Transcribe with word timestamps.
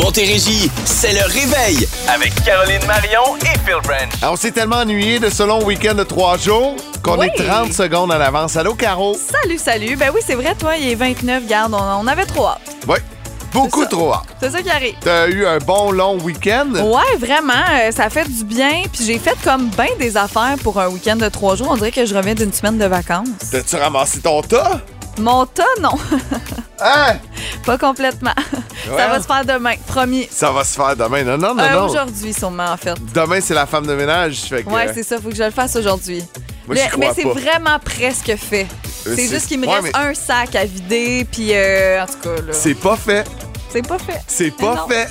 Montérégie, 0.00 0.70
c'est 0.86 1.12
le 1.12 1.20
réveil 1.26 1.86
avec 2.08 2.32
Caroline 2.42 2.80
Marion 2.86 3.36
et 3.42 3.58
Phil 3.66 3.76
Branch. 3.84 4.08
Alors, 4.22 4.32
on 4.32 4.36
s'est 4.36 4.50
tellement 4.50 4.76
ennuyé 4.78 5.18
de 5.18 5.28
ce 5.28 5.42
long 5.42 5.62
week-end 5.62 5.94
de 5.94 6.04
trois 6.04 6.38
jours 6.38 6.74
qu'on 7.02 7.18
Oui. 7.18 7.26
est 7.36 7.44
30 7.46 7.72
secondes 7.74 8.10
en 8.10 8.18
avance. 8.18 8.56
Allô, 8.56 8.74
Caro? 8.74 9.14
Salut, 9.14 9.58
salut. 9.58 9.96
Ben 9.96 10.10
oui, 10.14 10.20
c'est 10.26 10.36
vrai, 10.36 10.54
toi, 10.58 10.76
il 10.78 10.88
est 10.88 10.94
29, 10.94 11.46
garde, 11.46 11.74
on, 11.74 11.78
on 12.02 12.06
avait 12.06 12.24
trop 12.24 12.46
hâte. 12.46 12.60
Oui, 12.88 12.96
beaucoup 13.52 13.82
ça. 13.82 13.88
trop 13.88 14.14
hâte. 14.14 14.22
C'est 14.40 14.50
ça 14.50 14.62
qui 14.62 14.70
arrive. 14.70 14.94
T'as 15.02 15.28
eu 15.28 15.44
un 15.44 15.58
bon 15.58 15.90
long 15.92 16.18
week-end? 16.20 16.68
Ouais, 16.76 17.18
vraiment, 17.18 17.52
euh, 17.70 17.90
ça 17.92 18.08
fait 18.08 18.26
du 18.26 18.44
bien. 18.44 18.84
Puis 18.90 19.04
j'ai 19.04 19.18
fait 19.18 19.36
comme 19.44 19.68
bien 19.68 19.88
des 19.98 20.16
affaires 20.16 20.56
pour 20.62 20.80
un 20.80 20.88
week-end 20.88 21.16
de 21.16 21.28
trois 21.28 21.56
jours. 21.56 21.68
On 21.70 21.76
dirait 21.76 21.92
que 21.92 22.06
je 22.06 22.14
reviens 22.14 22.34
d'une 22.34 22.54
semaine 22.54 22.78
de 22.78 22.86
vacances. 22.86 23.28
T'as-tu 23.52 23.76
ramassé 23.76 24.20
ton 24.20 24.40
tas? 24.40 24.80
Mon 25.18 25.44
tas, 25.46 25.64
non, 25.80 25.98
Hein? 26.82 27.18
pas 27.66 27.76
complètement. 27.76 28.32
Ouais. 28.90 28.96
Ça 28.96 29.08
va 29.08 29.20
se 29.20 29.26
faire 29.26 29.44
demain, 29.44 29.74
promis. 29.86 30.26
Ça 30.30 30.50
va 30.50 30.64
se 30.64 30.74
faire 30.74 30.96
demain. 30.96 31.22
Non, 31.24 31.36
non, 31.36 31.54
non, 31.54 31.62
Euh, 31.62 31.72
non. 31.74 31.84
Aujourd'hui, 31.86 32.32
sûrement, 32.32 32.70
en 32.72 32.76
fait. 32.78 32.94
Demain, 33.12 33.40
c'est 33.42 33.52
la 33.54 33.66
femme 33.66 33.86
de 33.86 33.94
ménage. 33.94 34.36
Fait 34.48 34.62
que, 34.62 34.70
Ouais, 34.70 34.88
euh, 34.88 34.92
c'est 34.94 35.02
ça, 35.02 35.18
faut 35.20 35.28
que 35.28 35.34
je 35.34 35.42
le 35.42 35.50
fasse 35.50 35.76
aujourd'hui. 35.76 36.24
moi, 36.66 36.76
Mais, 36.76 36.90
mais 36.98 37.10
c'est 37.14 37.24
vraiment 37.24 37.78
presque 37.84 38.34
fait. 38.36 38.66
Euh, 39.06 39.14
C'est 39.14 39.28
juste 39.28 39.46
qu'il 39.46 39.60
me 39.60 39.66
ouais, 39.66 39.74
reste 39.80 39.92
mais 39.94 40.04
un 40.10 40.14
sac 40.14 40.54
à 40.56 40.64
vider, 40.64 41.26
puis 41.30 41.50
euh, 41.52 42.02
en 42.02 42.06
tout 42.06 42.18
cas, 42.22 42.36
là, 42.46 42.52
C'est 42.52 42.74
pas 42.74 42.96
fait. 42.96 43.26
c'est 43.70 43.86
pas 43.86 43.98
fait. 43.98 44.20
C'est 44.26 44.50
pas 44.56 44.74
non. 44.74 44.88
fait. 44.88 45.08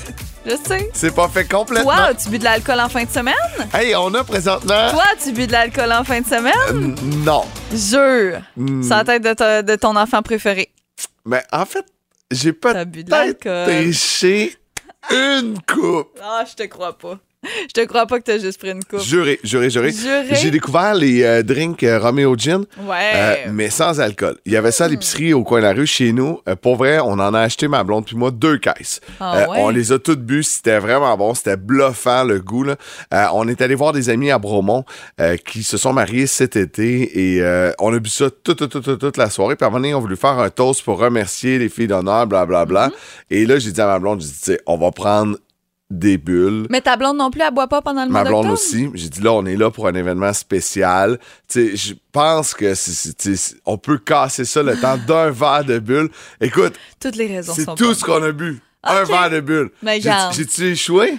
Je 0.50 0.56
sais. 0.56 0.90
C'est 0.94 1.14
pas 1.14 1.28
fait 1.28 1.46
complètement. 1.46 1.92
Toi, 1.94 2.06
as-tu 2.06 2.30
bu 2.30 2.40
de 2.40 2.44
l'alcool 2.44 2.80
en 2.80 2.90
fin 2.90 3.04
de 3.04 3.10
semaine? 3.10 3.36
Hey, 3.74 3.96
on 3.96 4.12
a 4.16 4.24
présentement... 4.24 4.90
Toi, 4.90 5.04
as-tu 5.14 5.32
bu 5.32 5.46
de 5.46 5.52
l'alcool 5.52 5.92
en 5.92 6.04
fin 6.04 6.22
de 6.22 6.26
semaine? 6.26 6.54
Euh, 6.72 6.96
non. 7.24 7.44
Jure. 7.72 8.42
Mm. 8.58 8.82
C'est 8.82 8.90
la 8.90 9.04
tête 9.04 9.24
de, 9.24 9.34
ta- 9.34 9.62
de 9.62 9.76
ton 9.76 9.96
enfant 9.96 10.22
préféré. 10.24 10.72
Mais 11.26 11.44
en 11.52 11.66
fait, 11.66 11.86
j'ai 12.32 12.54
T'as 12.74 12.86
bu 12.86 13.04
de 13.04 13.12
l'alcool. 13.12 13.68
une 15.12 15.60
coupe. 15.72 16.20
Ah, 16.24 16.44
je 16.50 16.56
te 16.56 16.64
crois 16.68 16.98
pas. 16.98 17.20
Je 17.44 17.74
te 17.74 17.86
crois 17.86 18.06
pas 18.06 18.20
que 18.20 18.26
t'as 18.26 18.38
juste 18.38 18.60
pris 18.60 18.72
une 18.72 18.84
coupe. 18.84 19.00
Juré, 19.00 19.40
juré, 19.46 19.70
juré. 19.70 19.92
Juré? 19.92 20.36
J'ai 20.36 20.52
découvert 20.52 20.94
les 20.94 21.24
euh, 21.24 21.42
drinks 21.42 21.82
euh, 21.84 21.98
Romeo 21.98 22.36
Gin, 22.38 22.66
Ouais. 22.86 23.12
euh, 23.16 23.36
mais 23.54 23.70
sans 23.70 24.02
alcool. 24.02 24.38
Il 24.46 24.52
y 24.52 24.58
avait 24.58 24.72
ça 24.72 24.86
à 24.86 24.88
l'épicerie 24.90 25.34
au 25.34 25.44
coin 25.46 25.60
de 25.60 25.64
la 25.64 25.72
rue 25.72 25.88
chez 25.88 26.12
nous. 26.12 26.42
Euh, 26.50 26.58
pour 26.58 26.76
vrai, 26.76 27.00
on 27.00 27.14
en 27.14 27.34
a 27.34 27.40
acheté, 27.40 27.70
ma 27.70 27.84
blonde 27.86 28.06
puis 28.06 28.18
moi, 28.18 28.32
deux 28.32 28.58
caisses. 28.58 29.00
Ah 29.22 29.50
ouais? 29.50 29.58
On 29.60 29.70
les 29.70 29.94
a 29.94 30.00
toutes 30.00 30.22
bu. 30.22 30.44
C'était 30.44 30.80
vraiment 30.80 31.16
bon. 31.16 31.34
C'était 31.34 31.56
bluffant, 31.56 32.26
le 32.26 32.42
goût. 32.42 32.66
Là. 32.66 32.76
On 33.34 33.48
est 33.48 33.62
allé 33.62 33.74
voir 33.76 33.94
des 33.94 34.10
amis 34.10 34.32
à 34.32 34.38
Bromont 34.40 34.84
qui 35.46 35.64
se 35.64 35.78
sont 35.78 35.94
mariés 35.94 36.28
cet 36.28 36.58
été 36.58 37.38
et 37.38 37.74
on 37.80 37.94
a 37.94 38.00
bu 38.00 38.10
ça 38.10 38.30
toute, 38.30 38.58
toute, 38.58 38.70
toute, 38.72 38.84
toute, 38.84 39.00
toute 39.00 39.18
la 39.18 39.30
soirée. 39.30 39.56
Puis 39.56 39.64
à 39.64 39.68
un 39.68 39.70
moment 39.70 39.80
donné, 39.82 39.94
on 39.94 40.02
voulu 40.02 40.18
faire 40.18 40.40
un 40.40 40.50
toast 40.50 40.84
pour 40.84 40.98
remercier 41.00 41.58
les 41.58 41.70
filles 41.70 41.88
d'honneur, 41.88 42.28
blablabla. 42.28 42.90
Mm-hmm. 42.90 42.94
Et 43.32 43.46
là, 43.46 43.60
j'ai 43.60 43.72
dit 43.72 43.82
à 43.82 43.86
ma 43.88 44.00
blonde, 44.00 44.20
j'ai 44.22 44.28
dit, 44.28 44.34
tu 44.34 44.40
sais, 44.52 44.62
on 44.66 44.78
va 44.78 44.92
prendre 44.92 45.38
des 45.90 46.18
bulles. 46.18 46.68
Mais 46.70 46.82
ta 46.82 46.96
blonde 46.98 47.18
non 47.18 47.32
plus, 47.32 47.42
elle 47.42 47.54
boit 47.54 47.68
pas 47.68 47.82
pendant 47.82 48.04
le 48.06 48.12
Ma 48.12 48.22
mois 48.24 48.30
blonde 48.44 48.52
aussi. 48.54 48.90
J'ai 48.94 49.10
dit 49.10 49.22
là, 49.22 49.34
on 49.34 49.46
est 49.46 49.56
là 49.56 49.72
pour 49.72 49.88
un 49.88 49.94
événement 49.96 50.34
spécial. 50.34 51.18
Tu 51.48 51.72
sais, 51.72 51.76
je 51.76 51.94
pense 52.12 52.54
que 52.54 52.76
c'est- 52.76 53.18
tu 53.18 53.36
on 53.66 53.78
peut 53.78 53.98
casser 53.98 54.46
ça 54.46 54.62
le 54.62 54.80
temps 54.80 54.98
d'un 54.98 55.30
verre 55.32 55.64
de 55.66 55.80
bulle. 55.80 56.10
Écoute, 56.42 56.74
Toutes 57.00 57.16
les 57.16 57.28
raisons 57.28 57.54
c'est 57.56 57.64
sont 57.66 57.76
tout 57.76 57.86
bonnes. 57.86 57.96
ce 57.96 58.04
qu'on 58.04 58.22
a 58.24 58.32
bu. 58.32 58.62
Un 58.84 59.04
verre 59.04 59.30
de 59.32 59.40
bulle. 59.40 59.72
Mais 59.82 59.96
J'ai- 59.96 60.10
garde. 60.10 60.34
J'ai-tu 60.36 60.64
échoué? 60.68 61.18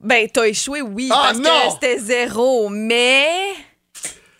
Ben, 0.00 0.28
t'as 0.32 0.44
échoué, 0.46 0.82
oui, 0.82 1.08
Ah, 1.12 1.28
parce 1.28 1.38
non! 1.38 1.44
que 1.68 1.72
c'était 1.74 1.98
zéro, 1.98 2.68
mais... 2.68 3.28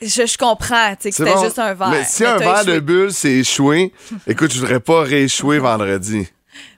Je, 0.03 0.27
je 0.27 0.37
comprends, 0.37 0.91
tu 0.97 1.05
sais, 1.05 1.11
que 1.11 1.17
C'est 1.17 1.25
c'était 1.25 1.35
bon. 1.35 1.45
juste 1.45 1.59
un 1.59 1.73
verre. 1.73 1.89
Mais 1.89 2.05
si 2.05 2.23
Mais 2.23 2.29
un 2.29 2.37
verre 2.37 2.61
échoué. 2.61 2.75
de 2.75 2.81
bulle, 2.81 3.13
c'est 3.13 3.33
échoué, 3.33 3.93
écoute, 4.27 4.53
je 4.53 4.59
voudrais 4.61 4.81
pas 4.81 5.01
rééchouer 5.03 5.59
vendredi. 5.59 6.29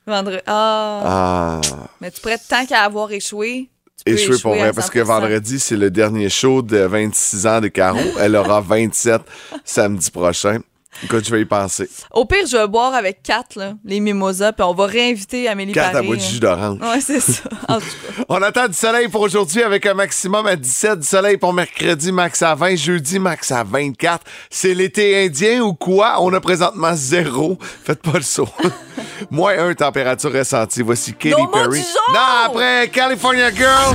Vendredi. 0.08 0.42
Ah. 0.46 1.02
Ah, 1.04 1.60
Mais 2.00 2.10
tu 2.10 2.20
pourrais, 2.20 2.38
tant 2.38 2.64
qu'à 2.66 2.82
avoir 2.82 3.12
échoué, 3.12 3.68
échoué 4.06 4.38
pour 4.40 4.54
vrai, 4.54 4.72
parce 4.72 4.90
que 4.90 5.00
100%. 5.00 5.04
vendredi, 5.04 5.60
c'est 5.60 5.76
le 5.76 5.90
dernier 5.90 6.28
show 6.30 6.62
de 6.62 6.78
26 6.78 7.46
ans 7.46 7.60
de 7.60 7.68
Caro. 7.68 7.98
Elle 8.18 8.34
aura 8.36 8.60
27 8.60 9.20
samedi 9.64 10.10
prochain. 10.10 10.60
Écoute, 11.04 11.24
je 11.24 11.30
vais 11.30 11.42
y 11.42 11.44
penser. 11.44 11.88
Au 12.10 12.24
pire, 12.24 12.44
je 12.50 12.56
vais 12.56 12.66
boire 12.66 12.92
avec 12.94 13.22
Kat, 13.22 13.44
là, 13.56 13.74
les 13.84 14.00
mimosas, 14.00 14.52
puis 14.52 14.64
on 14.64 14.74
va 14.74 14.86
réinviter 14.86 15.46
Amélie 15.48 15.78
à 15.78 15.90
Paris. 15.90 16.06
bois 16.06 16.16
de 16.16 16.20
jus 16.20 16.40
d'orange. 16.40 16.78
Ouais, 16.80 17.00
c'est 17.00 17.20
ça. 17.20 17.42
En 17.68 17.78
tout 17.78 17.84
cas. 17.86 18.24
On 18.28 18.42
attend 18.42 18.66
du 18.66 18.74
soleil 18.74 19.08
pour 19.08 19.20
aujourd'hui 19.20 19.62
avec 19.62 19.84
un 19.86 19.94
maximum 19.94 20.46
à 20.46 20.56
17, 20.56 21.00
du 21.00 21.06
soleil 21.06 21.36
pour 21.36 21.52
mercredi, 21.52 22.10
max 22.10 22.40
à 22.42 22.54
20, 22.54 22.76
jeudi, 22.76 23.18
max 23.18 23.52
à 23.52 23.62
24. 23.62 24.24
C'est 24.50 24.74
l'été 24.74 25.24
indien 25.26 25.60
ou 25.60 25.74
quoi? 25.74 26.16
On 26.20 26.32
a 26.32 26.40
présentement 26.40 26.94
zéro. 26.94 27.58
Faites 27.84 28.02
pas 28.02 28.14
le 28.14 28.22
saut. 28.22 28.48
Moins 29.30 29.58
un 29.58 29.74
température 29.74 30.32
ressentie. 30.32 30.82
Voici 30.82 31.12
Katy 31.12 31.34
Perry. 31.52 31.84
Non, 32.12 32.20
après 32.46 32.88
California 32.88 33.52
Girl. 33.54 33.94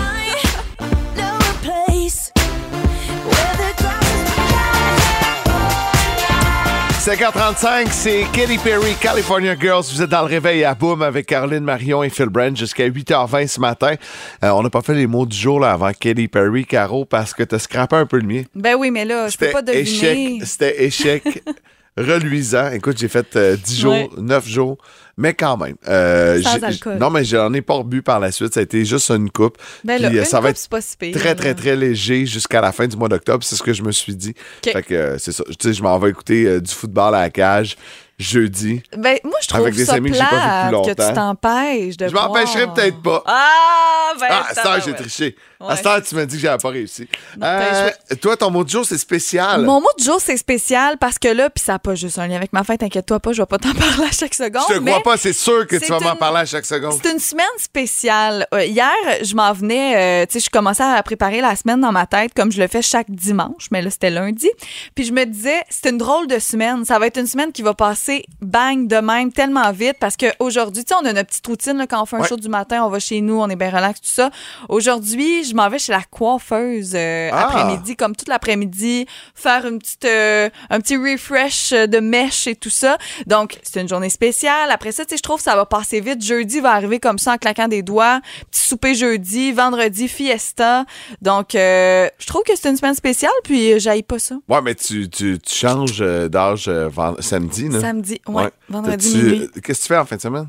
5h35, 7.08 7.88
c'est 7.92 8.24
Katy 8.32 8.58
Perry, 8.60 8.96
California 8.96 9.58
Girls. 9.60 9.84
Vous 9.92 10.02
êtes 10.02 10.10
dans 10.10 10.22
le 10.22 10.28
réveil 10.28 10.64
à 10.64 10.74
Boom 10.74 11.02
avec 11.02 11.26
Caroline 11.26 11.60
Marion 11.66 12.02
et 12.02 12.10
Phil 12.10 12.28
Brand 12.30 12.56
jusqu'à 12.56 12.88
8h20 12.88 13.46
ce 13.48 13.60
matin. 13.60 13.96
Euh, 14.42 14.52
on 14.52 14.64
n'a 14.64 14.70
pas 14.70 14.82
fait 14.82 14.94
les 14.94 15.06
mots 15.06 15.26
du 15.26 15.36
jour 15.36 15.60
là, 15.60 15.74
avant 15.74 15.92
Katy 15.92 16.30
Perry, 16.30 16.64
Caro, 16.66 17.04
parce 17.04 17.34
que 17.34 17.44
t'as 17.44 17.60
scrappé 17.60 17.98
un 17.98 18.06
peu 18.06 18.20
le 18.20 18.26
mien. 18.26 18.44
Ben 18.56 18.76
oui, 18.80 18.90
mais 18.90 19.04
là, 19.04 19.28
je 19.28 19.38
peux 19.38 19.50
pas 19.52 19.62
deviner. 19.62 20.40
c'était 20.46 20.86
échec 20.86 21.44
reluisant. 21.98 22.72
Écoute, 22.72 22.98
j'ai 22.98 23.10
fait 23.10 23.36
euh, 23.36 23.58
10 23.58 23.80
jours, 23.82 23.92
Ouais. 23.92 24.10
9 24.18 24.48
jours, 24.48 24.78
mais 25.18 25.34
quand 25.34 25.58
même. 25.58 25.76
euh, 25.88 26.42
Sans 26.42 26.64
alcool. 26.64 26.98
Non, 26.98 27.10
mais 27.10 27.24
j'en 27.24 27.54
ai 27.54 27.62
pas 27.62 27.76
rebu 27.76 28.02
par 28.02 28.20
la 28.20 28.32
suite. 28.32 28.54
Ça 28.54 28.60
a 28.60 28.64
été 28.64 28.84
juste 28.86 29.10
une 29.12 29.30
coupe. 29.30 29.58
Ben 29.84 30.02
là, 30.02 30.10
Puis, 30.10 30.18
euh, 30.18 30.22
une 30.22 30.26
ça 30.28 30.40
va 30.40 30.48
coupe, 30.50 30.52
être 30.52 30.58
c'est 30.58 30.70
pas 30.70 30.82
si 30.82 30.98
pire, 30.98 31.16
très, 31.16 31.36
très, 31.36 31.54
très 31.54 31.76
léger 31.76 32.26
jusqu'à 32.26 32.62
la 32.62 32.72
fin 32.72 32.88
du 32.88 32.98
mois 32.98 33.10
d'octobre. 33.10 33.44
C'est 33.44 33.56
ce 33.56 33.64
que 33.64 33.74
je 33.74 33.84
me 33.84 33.92
suis 33.92 34.16
dit. 34.16 34.34
Fait 34.64 34.82
que 34.84 34.94
euh, 34.94 35.18
c'est 35.18 35.32
ça. 35.32 35.44
Tu 35.48 35.56
sais, 35.62 35.74
je 35.74 35.84
m'en 35.84 35.98
vais 36.00 36.10
écouter 36.10 36.46
euh, 36.46 36.60
du 36.62 36.72
football 36.74 37.14
à 37.16 37.22
la 37.22 37.30
cage 37.30 37.78
jeudi. 38.20 38.82
Ben, 38.96 39.18
moi, 39.24 39.34
je 39.42 39.48
trouve 39.48 39.62
Avec 39.62 39.76
des 39.76 39.86
ça 39.86 39.94
amis 39.96 40.12
que 40.12 40.18
j'ai 40.18 40.24
pas 40.24 40.70
tu 40.86 41.14
t'empêches 41.14 41.98
de 41.98 42.08
Je 42.08 42.14
m'empêcherai 42.14 42.68
peut-être 42.74 43.02
pas. 43.02 43.24
Ah, 43.26 44.14
ben, 44.20 44.28
Ah, 44.30 44.46
à 44.50 44.54
cette 44.54 44.66
heure, 44.66 44.82
j'ai 44.86 44.94
triché. 44.94 45.36
À 45.60 45.66
Ouais. 45.68 45.76
cette 45.78 45.86
heure, 45.86 46.02
tu 46.04 46.14
m'as 46.16 46.26
dit 46.26 46.36
que 46.36 46.42
j'avais 46.42 46.58
pas 46.58 46.70
réussi. 46.70 47.04
Non, 47.36 47.40
t'as 47.42 47.86
Euh, 47.86 47.90
toi, 48.22 48.36
ton 48.36 48.52
mot 48.52 48.64
du 48.66 48.72
jour, 48.72 48.86
c'est 48.86 48.98
spécial. 48.98 49.62
Mon 49.62 49.80
mot 49.80 49.88
du 49.98 50.04
jour, 50.04 50.20
c'est 50.20 50.36
spécial 50.36 50.98
parce 50.98 51.18
que 51.18 51.30
là, 51.30 51.50
puis 51.50 51.64
ça 51.64 51.74
n'a 51.74 51.80
pas 51.80 51.96
juste 51.96 52.20
un 52.20 52.28
lien 52.28 52.36
avec 52.36 52.52
ma 52.52 52.64
fête, 52.66 52.84
inquiète-toi 52.84 53.20
pas, 53.22 53.32
je 53.32 53.42
vais 53.42 53.46
pas 53.46 53.58
t'en 53.58 53.74
parler 53.74 54.08
à 54.10 54.12
chaque 54.12 54.34
seconde. 54.34 54.64
Je 54.70 54.76
te 54.76 54.80
crois 54.80 55.02
pas, 55.04 55.16
c'est 55.18 55.32
sûr 55.34 55.66
que 55.66 55.78
tu 55.78 55.86
vas 55.90 56.00
m'en 56.02 56.16
parler 56.18 56.40
à 56.42 56.46
chaque 56.46 56.66
seconde. 56.66 57.00
C'est 57.02 57.12
une 57.12 57.20
semaine 57.20 57.46
spéciale. 57.58 58.46
Euh, 58.54 58.66
hier, 58.66 58.92
je 59.22 59.34
m'en 59.36 59.54
venais, 59.54 60.24
euh, 60.24 60.26
tu 60.26 60.34
sais, 60.40 60.46
je 60.46 60.50
commençais 60.50 60.84
à 60.84 61.02
préparer 61.02 61.40
la 61.42 61.56
semaine 61.56 61.80
dans 61.80 61.92
ma 61.94 62.06
tête 62.08 62.34
comme 62.36 62.52
je 62.52 62.62
le 62.62 62.68
fais 62.68 62.82
chaque 62.82 63.10
dimanche, 63.10 63.70
mais 63.72 63.82
là, 63.82 63.90
c'était 63.90 64.10
lundi. 64.10 64.50
Puis 64.96 65.06
je 65.06 65.14
me 65.14 65.26
disais, 65.26 65.64
c'est 65.70 65.90
une 65.90 65.98
drôle 65.98 66.28
de 66.28 66.40
semaine. 66.40 66.84
Ça 66.86 67.00
va 67.00 67.08
être 67.08 67.18
une 67.18 67.28
semaine 67.28 67.52
qui 67.54 67.62
va 67.62 67.74
passer 67.74 68.13
bang 68.42 68.88
de 68.88 68.98
même 68.98 69.32
tellement 69.32 69.72
vite 69.72 69.96
parce 70.00 70.16
qu'aujourd'hui, 70.18 70.84
tu 70.84 70.90
sais, 70.94 71.00
on 71.02 71.06
a 71.06 71.14
notre 71.14 71.30
petite 71.30 71.46
routine 71.48 71.78
là, 71.78 71.88
quand 71.88 72.02
on 72.02 72.06
fait 72.06 72.16
un 72.18 72.20
Ouais. 72.22 72.28
show 72.28 72.38
du 72.38 72.50
matin, 72.50 72.84
on 72.86 72.90
va 72.90 73.00
chez 73.00 73.22
nous, 73.22 73.40
on 73.40 73.50
est 73.50 73.56
bien 73.56 73.70
relax, 73.70 74.02
tout 74.02 74.08
ça. 74.10 74.30
Aujourd'hui, 74.70 75.44
je 75.44 75.54
m'en 75.56 75.70
vais 75.70 75.80
chez 75.80 75.92
la 75.92 76.02
coiffeuse 76.10 76.94
euh, 76.96 77.30
Ah. 77.32 77.46
après-midi, 77.46 77.96
comme 77.96 78.16
toute 78.16 78.28
l'après-midi, 78.28 79.06
faire 79.36 79.66
une 79.66 79.80
petite, 79.80 80.06
euh, 80.06 80.50
un 80.70 80.80
petit 80.80 80.98
refresh 80.98 81.72
de 81.72 82.00
mèche 82.00 82.48
et 82.48 82.56
tout 82.56 82.70
ça. 82.70 82.98
Donc, 83.28 83.58
c'est 83.64 83.82
une 83.82 83.90
journée 83.90 84.10
spéciale. 84.10 84.72
Après 84.72 84.92
ça, 84.92 85.06
tu 85.06 85.12
sais, 85.12 85.18
je 85.18 85.24
trouve 85.24 85.38
que 85.38 85.44
ça 85.44 85.56
va 85.56 85.66
passer 85.66 86.00
vite. 86.02 86.24
Jeudi 86.24 86.60
va 86.60 86.72
arriver 86.72 87.00
comme 87.00 87.18
ça 87.20 87.34
en 87.34 87.38
claquant 87.38 87.68
des 87.68 87.82
doigts. 87.84 88.22
Petit 88.52 88.62
souper 88.62 88.96
jeudi, 88.96 89.52
vendredi, 89.52 90.08
fiesta. 90.08 90.86
Donc, 91.22 91.56
euh, 91.56 92.08
je 92.18 92.26
trouve 92.28 92.44
que 92.44 92.54
c'est 92.56 92.70
une 92.70 92.78
semaine 92.78 92.96
spéciale, 92.96 93.32
puis 93.44 93.74
euh, 93.74 93.80
j'aille 93.80 94.04
pas 94.04 94.20
ça. 94.20 94.36
Ouais, 94.50 94.62
mais 94.62 94.76
tu, 94.76 95.10
tu, 95.10 95.40
tu 95.40 95.54
changes 95.56 96.02
euh, 96.02 96.28
d'âge 96.28 96.66
euh, 96.68 96.90
samedi, 97.20 97.70
là. 97.70 97.80
Samedi, 97.94 98.22
ouais, 98.28 98.44
Ouais. 98.44 98.50
vendredi 98.70 99.16
minuit. 99.18 99.50
Qu'est-ce 99.64 99.80
que 99.80 99.84
tu 99.84 99.88
fais 99.94 99.98
en 99.98 100.06
fin 100.06 100.16
de 100.16 100.22
semaine? 100.22 100.48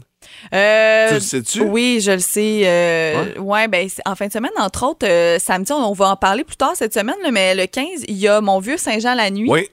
Euh, 0.54 1.08
Tu 1.08 1.14
le 1.14 1.20
sais-tu? 1.20 1.60
Oui, 1.60 2.00
je 2.00 2.12
le 2.12 2.19
sais. 2.19 2.62
Euh, 2.64 3.34
ouais. 3.38 3.69
ben 3.69 3.86
en 4.06 4.14
fin 4.14 4.26
de 4.26 4.32
semaine, 4.32 4.50
entre 4.58 4.86
autres, 4.86 5.06
euh, 5.06 5.38
samedi, 5.38 5.70
on, 5.72 5.76
on 5.76 5.92
va 5.92 6.08
en 6.08 6.16
parler 6.16 6.44
plus 6.44 6.56
tard 6.56 6.72
cette 6.74 6.94
semaine, 6.94 7.16
là, 7.22 7.30
mais 7.30 7.54
le 7.54 7.66
15, 7.66 8.04
il 8.08 8.16
y 8.16 8.26
a 8.26 8.40
mon 8.40 8.58
vieux 8.58 8.78
Saint-Jean 8.78 9.14
la 9.14 9.30
nuit. 9.30 9.50
Oui. 9.50 9.69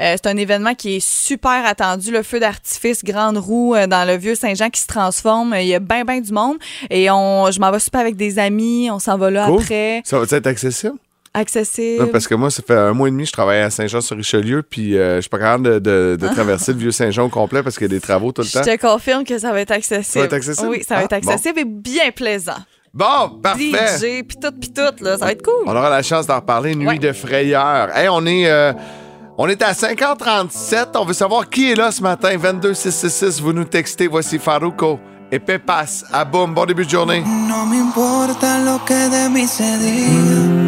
Euh, 0.00 0.14
c'est 0.16 0.26
un 0.28 0.36
événement 0.36 0.74
qui 0.74 0.96
est 0.96 1.00
super 1.04 1.66
attendu, 1.66 2.12
le 2.12 2.22
feu 2.22 2.38
d'artifice, 2.38 3.02
grande 3.04 3.36
roue 3.38 3.74
euh, 3.74 3.88
dans 3.88 4.06
le 4.06 4.16
vieux 4.16 4.36
Saint-Jean 4.36 4.70
qui 4.70 4.80
se 4.80 4.86
transforme. 4.86 5.56
Il 5.58 5.66
y 5.66 5.74
a 5.74 5.80
bien, 5.80 6.04
bien 6.04 6.20
du 6.20 6.32
monde. 6.32 6.56
Et 6.88 7.10
on, 7.10 7.50
je 7.50 7.58
m'en 7.58 7.72
vais 7.72 7.80
super 7.80 8.00
avec 8.00 8.14
des 8.16 8.38
amis. 8.38 8.88
On 8.92 9.00
s'en 9.00 9.18
va 9.18 9.30
là 9.30 9.46
Cool. 9.46 9.60
après. 9.62 10.02
Ça 10.04 10.20
va 10.20 10.26
être 10.30 10.46
accessible? 10.46 10.94
Accessible. 11.38 12.02
Non, 12.04 12.08
parce 12.10 12.26
que 12.26 12.34
moi, 12.34 12.50
ça 12.50 12.62
fait 12.66 12.74
un 12.74 12.92
mois 12.94 13.08
et 13.08 13.10
demi 13.10 13.24
que 13.24 13.28
je 13.28 13.32
travaille 13.32 13.60
à 13.60 13.68
Saint-Jean-sur-Richelieu, 13.70 14.62
puis 14.62 14.96
euh, 14.96 15.16
je 15.16 15.20
suis 15.22 15.28
pas 15.30 15.38
capable 15.38 15.64
de, 15.64 15.78
de- 15.78 16.16
de 16.18 16.28
traverser 16.28 16.72
le 16.72 16.78
vieux 16.78 16.90
Saint-Jean 16.92 17.24
au 17.26 17.28
complet 17.28 17.62
parce 17.62 17.76
qu'il 17.76 17.86
y 17.86 17.90
a 17.90 17.94
des 17.94 18.00
travaux 18.00 18.32
tout 18.32 18.40
le 18.42 18.48
Je 18.48 18.52
temps. 18.54 18.62
te 18.62 18.76
confirme 18.78 19.24
que 19.24 19.38
ça 19.38 19.52
va 19.52 19.60
être 19.60 19.70
accessible. 19.72 20.04
Ça 20.04 20.18
va 20.20 20.24
être 20.26 20.32
accessible? 20.32 20.68
Oui, 20.70 20.82
ça 20.88 20.94
va 20.94 21.00
Ah, 21.02 21.04
être 21.04 21.12
accessible 21.12 21.58
et 21.60 21.64
bien 21.66 22.10
plaisant. 22.14 22.52
Bon, 22.94 23.28
parfait. 23.42 23.64
DJ, 23.70 24.24
puis 24.26 24.38
tout, 24.40 24.52
puis 24.58 24.70
tout, 24.72 25.04
là, 25.04 25.18
ça 25.18 25.26
va 25.26 25.32
être 25.32 25.42
cool. 25.42 25.64
On 25.66 25.70
aura 25.76 25.90
la 25.90 26.02
chance 26.02 26.26
d'en 26.26 26.36
reparler. 26.36 26.74
Nuit 26.74 26.86
Ouais. 26.88 26.98
de 26.98 27.12
frayeur. 27.12 27.94
Hey, 27.94 28.08
on 28.08 28.24
est. 28.24 28.48
euh, 28.48 28.72
on 29.36 29.46
est 29.48 29.60
à 29.62 29.72
5h37. 29.74 30.86
On 30.94 31.04
veut 31.04 31.12
savoir 31.12 31.50
qui 31.50 31.70
est 31.70 31.74
là 31.74 31.90
ce 31.92 32.00
matin. 32.02 32.34
22666, 32.38 33.42
vous 33.42 33.52
nous 33.52 33.64
textez. 33.64 34.06
Voici 34.06 34.38
Farouko 34.38 34.98
et 35.30 35.38
Pepas 35.38 36.04
à 36.10 36.24
Boom. 36.24 36.54
Bon 36.54 36.64
début 36.64 36.86
de 36.86 36.90
journée. 36.90 37.20
No 37.20 37.66
me 37.66 37.82
importa 37.82 38.60
lo 38.64 38.78
que 38.78 38.94
de 38.94 39.28
mí 39.28 39.46
se 39.46 39.62
diga. 39.78 40.65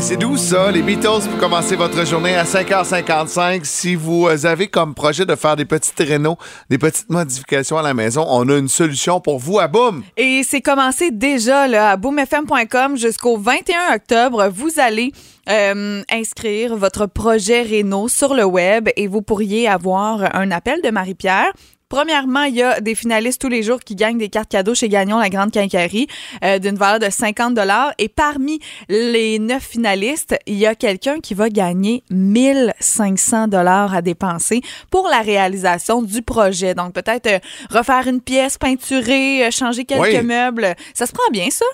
C'est 0.00 0.16
doux 0.16 0.36
ça, 0.36 0.70
les 0.70 0.80
Beatles 0.80 1.28
pour 1.28 1.38
commencer 1.38 1.74
votre 1.74 2.06
journée 2.06 2.34
à 2.36 2.44
5h55. 2.44 3.64
Si 3.64 3.94
vous 3.96 4.28
avez 4.46 4.68
comme 4.68 4.94
projet 4.94 5.26
de 5.26 5.34
faire 5.34 5.56
des 5.56 5.64
petites 5.64 5.98
rénaux, 5.98 6.38
des 6.70 6.78
petites 6.78 7.10
modifications 7.10 7.76
à 7.76 7.82
la 7.82 7.94
maison, 7.94 8.24
on 8.26 8.48
a 8.48 8.56
une 8.56 8.68
solution 8.68 9.20
pour 9.20 9.38
vous 9.38 9.58
à 9.58 9.66
Boom. 9.66 10.04
Et 10.16 10.42
c'est 10.44 10.62
commencé 10.62 11.10
déjà 11.10 11.66
là, 11.66 11.90
à 11.90 11.96
boomfm.com 11.96 12.96
jusqu'au 12.96 13.36
21 13.36 13.96
octobre. 13.96 14.48
Vous 14.54 14.70
allez 14.78 15.12
euh, 15.50 16.02
inscrire 16.10 16.76
votre 16.76 17.06
projet 17.06 17.62
Réno 17.62 18.08
sur 18.08 18.34
le 18.34 18.44
web 18.44 18.88
et 18.96 19.08
vous 19.08 19.20
pourriez 19.20 19.68
avoir 19.68 20.34
un 20.34 20.50
appel 20.52 20.80
de 20.80 20.90
Marie-Pierre. 20.90 21.52
Premièrement, 21.88 22.42
il 22.42 22.54
y 22.56 22.62
a 22.62 22.80
des 22.80 22.94
finalistes 22.94 23.40
tous 23.40 23.48
les 23.48 23.62
jours 23.62 23.80
qui 23.80 23.94
gagnent 23.94 24.18
des 24.18 24.28
cartes 24.28 24.50
cadeaux 24.50 24.74
chez 24.74 24.90
Gagnon, 24.90 25.18
la 25.18 25.30
grande 25.30 25.50
quincaillerie, 25.50 26.06
euh, 26.44 26.58
d'une 26.58 26.76
valeur 26.76 26.98
de 26.98 27.08
50 27.10 27.54
dollars. 27.54 27.92
Et 27.96 28.08
parmi 28.10 28.60
les 28.90 29.38
neuf 29.38 29.62
finalistes, 29.62 30.36
il 30.46 30.56
y 30.58 30.66
a 30.66 30.74
quelqu'un 30.74 31.20
qui 31.20 31.32
va 31.32 31.48
gagner 31.48 32.02
1500 32.10 33.48
dollars 33.48 33.94
à 33.94 34.02
dépenser 34.02 34.60
pour 34.90 35.08
la 35.08 35.20
réalisation 35.20 36.02
du 36.02 36.20
projet. 36.20 36.74
Donc 36.74 36.92
peut-être 36.92 37.26
euh, 37.26 37.38
refaire 37.70 38.06
une 38.06 38.20
pièce, 38.20 38.58
peinturer, 38.58 39.46
euh, 39.46 39.50
changer 39.50 39.84
quelques 39.86 40.02
Oui. 40.02 40.22
meubles. 40.22 40.74
Ça 40.92 41.06
se 41.06 41.12
prend 41.12 41.30
bien 41.32 41.48
ça? 41.50 41.64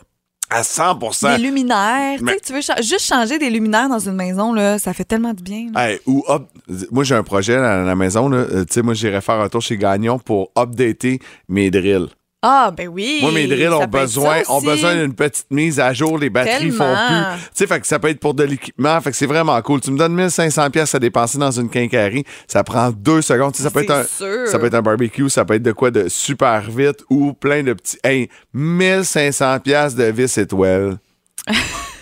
À 0.50 0.62
100 0.62 0.98
Des 1.36 1.42
luminaires. 1.42 2.18
Tu 2.18 2.26
sais, 2.26 2.40
Tu 2.44 2.52
veux 2.52 2.60
juste 2.82 3.06
changer 3.06 3.38
des 3.38 3.50
luminaires 3.50 3.88
dans 3.88 3.98
une 3.98 4.14
maison, 4.14 4.52
là, 4.52 4.78
ça 4.78 4.92
fait 4.92 5.04
tellement 5.04 5.32
de 5.34 5.42
bien. 5.42 5.68
Hey, 5.76 5.98
ou 6.06 6.24
up- 6.28 6.48
moi 6.92 7.02
j'ai 7.04 7.14
un 7.14 7.22
projet 7.22 7.56
à 7.56 7.82
la 7.82 7.94
maison 7.96 8.28
là. 8.28 8.38
Euh, 8.38 8.64
tu 8.64 8.74
sais 8.74 8.82
moi 8.82 8.94
j'irais 8.94 9.20
faire 9.20 9.40
un 9.40 9.48
tour 9.48 9.62
chez 9.62 9.76
Gagnon 9.78 10.18
pour 10.18 10.52
updater 10.56 11.18
mes 11.48 11.70
drills. 11.70 12.08
Ah, 12.46 12.70
ben 12.76 12.88
oui. 12.88 13.20
Moi 13.22 13.32
mes 13.32 13.46
drills 13.46 13.68
ont 13.72 13.86
besoin 13.86 14.42
ont 14.48 14.60
besoin 14.60 14.94
d'une 14.96 15.14
petite 15.14 15.46
mise 15.50 15.80
à 15.80 15.94
jour, 15.94 16.18
les 16.18 16.28
batteries 16.28 16.70
font 16.72 16.94
plus. 16.94 17.38
Tu 17.42 17.50
sais 17.54 17.66
fait 17.66 17.80
que 17.80 17.86
ça 17.86 17.98
peut 17.98 18.08
être 18.08 18.20
pour 18.20 18.34
de 18.34 18.44
l'équipement, 18.44 19.00
fait 19.00 19.10
que 19.12 19.16
c'est 19.16 19.24
vraiment 19.26 19.60
cool. 19.62 19.80
Tu 19.80 19.90
me 19.90 19.96
donnes 19.96 20.14
1500 20.14 20.68
pièces 20.70 20.94
à 20.94 20.98
dépenser 20.98 21.38
dans 21.38 21.50
une 21.50 21.70
quincaillerie, 21.70 22.24
ça 22.46 22.62
prend 22.62 22.90
deux 22.90 23.22
secondes, 23.22 23.52
Tu 23.52 23.58
sais, 23.58 23.64
ça 23.64 23.70
peut 23.70 23.80
C'est 23.80 23.84
être 23.86 23.90
un 23.92 24.04
sûr. 24.04 24.48
ça 24.48 24.58
peut 24.58 24.66
être 24.66 24.74
un 24.74 24.82
barbecue, 24.82 25.30
ça 25.30 25.44
peut 25.46 25.54
être 25.54 25.62
de 25.62 25.72
quoi 25.72 25.90
de 25.90 26.06
super 26.08 26.60
vite 26.70 27.02
ou 27.08 27.32
plein 27.32 27.62
de 27.62 27.72
petits 27.72 27.96
hey, 28.04 28.28
1500 28.52 29.60
pièces 29.60 29.94
de 29.94 30.04
vis 30.04 30.36
étoiles. 30.36 30.98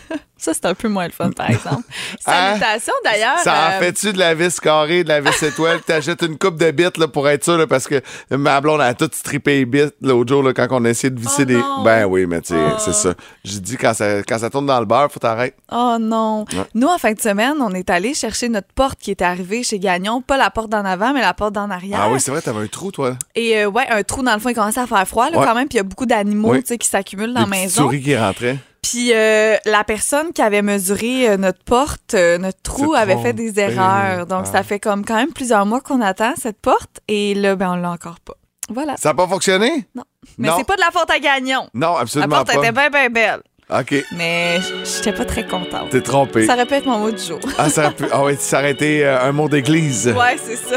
Ça, 0.43 0.53
c'est 0.55 0.67
un 0.67 0.75
peu 0.75 0.89
moins 0.89 1.07
le 1.07 1.13
fun, 1.13 1.31
par 1.31 1.49
exemple. 1.51 1.85
Hein? 2.27 2.57
Salutations, 2.59 2.93
d'ailleurs. 3.05 3.39
Ça 3.45 3.53
en 3.53 3.71
euh, 3.75 3.79
fait-tu 3.79 4.13
de 4.13 4.19
la 4.19 4.35
vis 4.35 4.59
carrée, 4.59 5.05
de 5.05 5.09
la 5.09 5.21
vis 5.21 5.41
étoile? 5.43 5.77
puis 5.77 5.85
T'achètes 5.87 6.23
une 6.23 6.37
coupe 6.37 6.57
de 6.57 6.71
bits 6.73 6.89
là, 6.99 7.07
pour 7.07 7.29
être 7.29 7.45
sûr, 7.45 7.57
là, 7.57 7.67
parce 7.69 7.87
que 7.87 8.01
ma 8.31 8.61
blonde 8.61 8.81
a 8.81 8.93
tout 8.95 9.09
strippé 9.13 9.59
les 9.59 9.65
bits 9.65 9.91
l'autre 10.01 10.29
jour 10.29 10.43
là, 10.43 10.53
quand 10.53 10.67
on 10.73 10.85
a 10.85 10.89
essayé 10.91 11.11
de 11.11 11.21
visser 11.21 11.43
Oh 11.43 11.45
des. 11.45 11.55
non. 11.57 11.83
Ben 11.85 12.05
oui, 12.07 12.27
mais 12.27 12.41
tu 12.41 12.55
sais, 12.55 12.61
Oh. 12.61 12.77
c'est 12.79 12.93
ça. 12.93 13.15
J'ai 13.45 13.61
dit, 13.61 13.77
quand 13.77 13.95
ça, 13.95 14.23
quand 14.23 14.39
ça 14.39 14.51
tourne 14.51 14.67
dans 14.67 14.81
le 14.81 14.87
beurre, 14.87 15.11
faut 15.13 15.21
t'arrêter. 15.21 15.55
Oh 15.71 15.97
non. 16.01 16.45
Ouais. 16.53 16.65
Nous, 16.75 16.89
en 16.89 16.99
fin 16.99 17.13
de 17.13 17.21
semaine, 17.21 17.55
on 17.61 17.71
est 17.73 17.89
allé 17.89 18.13
chercher 18.15 18.49
notre 18.49 18.73
porte 18.75 18.99
qui 18.99 19.11
était 19.13 19.25
arrivée 19.25 19.63
chez 19.63 19.79
Gagnon. 19.79 20.23
Pas 20.23 20.37
la 20.37 20.51
porte 20.51 20.71
d'en 20.71 20.85
avant, 20.85 21.13
mais 21.13 21.21
la 21.21 21.35
porte 21.35 21.53
d'en 21.53 21.71
arrière. 21.71 22.01
Ah 22.03 22.11
oui, 22.11 22.21
c'est 22.21 22.31
vrai, 22.33 22.41
t'avais 22.43 22.65
un 22.65 22.67
trou, 22.67 22.91
toi. 22.91 23.17
Et 23.37 23.59
euh, 23.59 23.67
ouais, 23.67 23.87
un 23.91 24.03
trou 24.03 24.23
dans 24.25 24.35
le 24.35 24.41
fond, 24.41 24.49
il 24.49 24.55
commençait 24.55 24.81
à 24.81 24.87
faire 24.89 25.07
froid 25.07 25.31
là, 25.31 25.39
Ouais. 25.39 25.47
quand 25.47 25.55
même. 25.55 25.69
Puis 25.69 25.77
il 25.77 25.79
y 25.79 25.81
a 25.81 25.85
beaucoup 25.85 26.07
d'animaux 26.07 26.51
Oui. 26.51 26.63
tu 26.63 26.69
sais, 26.69 26.79
qui 26.79 26.89
s'accumulent 26.89 27.33
dans 27.33 27.41
la 27.43 27.47
maison. 27.47 27.83
souris 27.85 28.03
qui 28.03 28.17
rentraient. 28.17 28.59
Puis 28.83 29.13
euh, 29.15 29.57
la 29.65 29.85
personne 29.85 30.33
qui 30.33 30.43
avait 30.43 30.61
mesuré 30.63 31.29
euh, 31.31 31.37
notre 31.37 31.63
porte, 31.63 32.15
euh, 32.15 32.37
notre 32.39 32.61
trou, 32.63 32.95
avait 32.95 33.17
fait 33.17 33.33
des 33.33 33.59
erreurs. 33.61 34.27
Donc 34.27 34.45
Ah. 34.49 34.53
ça 34.53 34.63
fait 34.65 34.81
comme 34.81 35.05
quand 35.05 35.15
même 35.17 35.33
plusieurs 35.33 35.65
mois 35.67 35.81
qu'on 35.81 36.01
attend 36.01 36.35
cette 36.41 36.61
porte. 36.61 37.01
Et 37.09 37.35
là, 37.35 37.55
ben 37.57 37.73
on 37.73 37.77
l'a 37.77 37.91
encore 37.93 38.19
pas. 38.21 38.35
Voilà. 38.69 38.97
Ça 38.97 39.11
n'a 39.11 39.15
pas 39.15 39.27
fonctionné? 39.29 39.87
Non. 39.95 40.03
Mais 40.39 40.49
Non. 40.49 40.55
c'est 40.59 40.67
pas 40.67 40.77
de 40.77 40.81
la 40.81 40.91
faute 40.91 41.11
à 41.11 41.19
Gagnon. 41.19 41.69
Non, 41.75 41.95
La 41.95 42.01
absolument 42.01 42.37
porte 42.37 42.49
pas. 42.49 42.55
était 42.55 42.73
bien, 42.73 42.91
bien 42.91 43.09
belle. 43.09 43.41
OK, 43.71 43.95
Mais 44.17 44.61
j- 44.61 44.73
j'étais 44.85 45.13
pas 45.13 45.25
très 45.25 45.47
contente. 45.47 45.91
t'es 45.91 46.03
trompé. 46.03 46.47
Ça 46.47 46.55
aurait 46.55 46.67
pu 46.67 46.75
être 46.75 46.87
mon 46.87 46.99
mot 46.99 47.11
du 47.11 47.23
jour. 47.23 47.39
Ah, 47.59 47.71
ça 47.71 47.87
aurait 47.87 47.95
pu... 47.95 48.05
ah 48.13 48.25
oui, 48.25 48.37
ça 48.39 48.59
aurait 48.59 48.73
été 48.73 49.05
euh, 49.07 49.23
un 49.23 49.33
mot 49.33 49.49
d'église. 49.49 50.09
Ouais, 50.09 50.37
c'est 50.45 50.57
ça. 50.57 50.77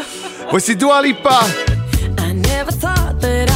Voici 0.50 0.76
Dua 0.76 1.02
Lipa. 1.02 1.40
I 2.20 2.34
never 2.34 2.72
thought 2.80 3.20
that 3.22 3.48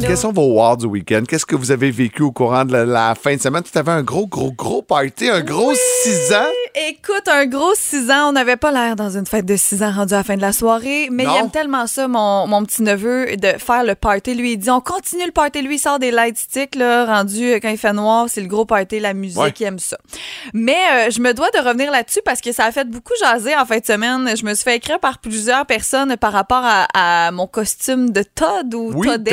Quels 0.00 0.16
sont 0.18 0.32
vos 0.32 0.52
wards 0.54 0.76
du 0.78 0.86
week-end? 0.86 1.22
Qu'est-ce 1.26 1.46
que 1.46 1.56
vous 1.56 1.70
avez 1.70 1.90
vécu 1.90 2.22
au 2.22 2.30
courant 2.30 2.64
de 2.66 2.72
la, 2.72 2.84
la 2.84 3.14
fin 3.14 3.34
de 3.36 3.40
semaine? 3.40 3.62
Tu 3.62 3.76
avais 3.78 3.90
un 3.92 4.02
gros, 4.02 4.26
gros, 4.26 4.52
gros 4.52 4.82
party, 4.82 5.28
un 5.30 5.40
gros 5.40 5.72
6 6.02 6.32
ans? 6.34 6.44
Écoute, 6.88 7.26
un 7.26 7.46
gros 7.46 7.72
6 7.74 8.10
ans, 8.10 8.28
on 8.28 8.32
n'avait 8.32 8.56
pas 8.56 8.70
l'air 8.70 8.96
dans 8.96 9.16
une 9.16 9.24
fête 9.26 9.46
de 9.46 9.56
6 9.56 9.82
ans 9.82 9.92
rendue 9.92 10.12
à 10.14 10.18
la 10.18 10.24
fin 10.24 10.36
de 10.36 10.42
la 10.42 10.52
soirée, 10.52 11.08
mais 11.10 11.24
Non. 11.24 11.32
il 11.34 11.38
aime 11.40 11.50
tellement 11.50 11.86
ça, 11.86 12.06
mon, 12.06 12.46
mon 12.48 12.62
petit-neveu, 12.64 13.36
de 13.36 13.58
faire 13.58 13.82
le 13.84 13.94
party. 13.94 14.34
Lui, 14.34 14.52
il 14.52 14.56
dit, 14.58 14.68
on 14.70 14.80
continue 14.82 15.24
le 15.24 15.32
party. 15.32 15.62
Lui, 15.62 15.76
il 15.76 15.78
sort 15.78 15.98
des 15.98 16.10
light 16.10 16.36
sticks, 16.36 16.74
là, 16.74 17.06
rendu 17.06 17.52
euh, 17.52 17.58
quand 17.62 17.70
il 17.70 17.78
fait 17.78 17.92
noir, 17.94 18.26
c'est 18.28 18.42
le 18.42 18.46
gros 18.48 18.66
party, 18.66 19.00
la 19.00 19.14
musique, 19.14 19.38
Ouais. 19.40 19.54
il 19.58 19.64
aime 19.64 19.78
ça. 19.78 19.96
Mais 20.52 20.76
euh, 21.06 21.10
je 21.10 21.20
me 21.20 21.32
dois 21.32 21.48
de 21.54 21.66
revenir 21.66 21.90
là-dessus 21.90 22.20
parce 22.24 22.42
que 22.42 22.52
ça 22.52 22.66
a 22.66 22.72
fait 22.72 22.84
beaucoup 22.88 23.14
jaser 23.20 23.56
en 23.56 23.64
fin 23.64 23.78
de 23.78 23.86
semaine. 23.86 24.36
Je 24.36 24.44
me 24.44 24.52
suis 24.54 24.64
fait 24.64 24.76
écrire 24.76 25.00
par 25.00 25.18
plusieurs 25.18 25.64
personnes 25.64 26.16
par 26.18 26.32
rapport 26.32 26.62
à, 26.62 26.86
à 27.26 27.30
mon 27.30 27.46
costume 27.46 28.10
de 28.10 28.22
Todd 28.22 28.74
ou 28.74 28.92
Oui, 28.94 29.06
Toddette. 29.08 29.29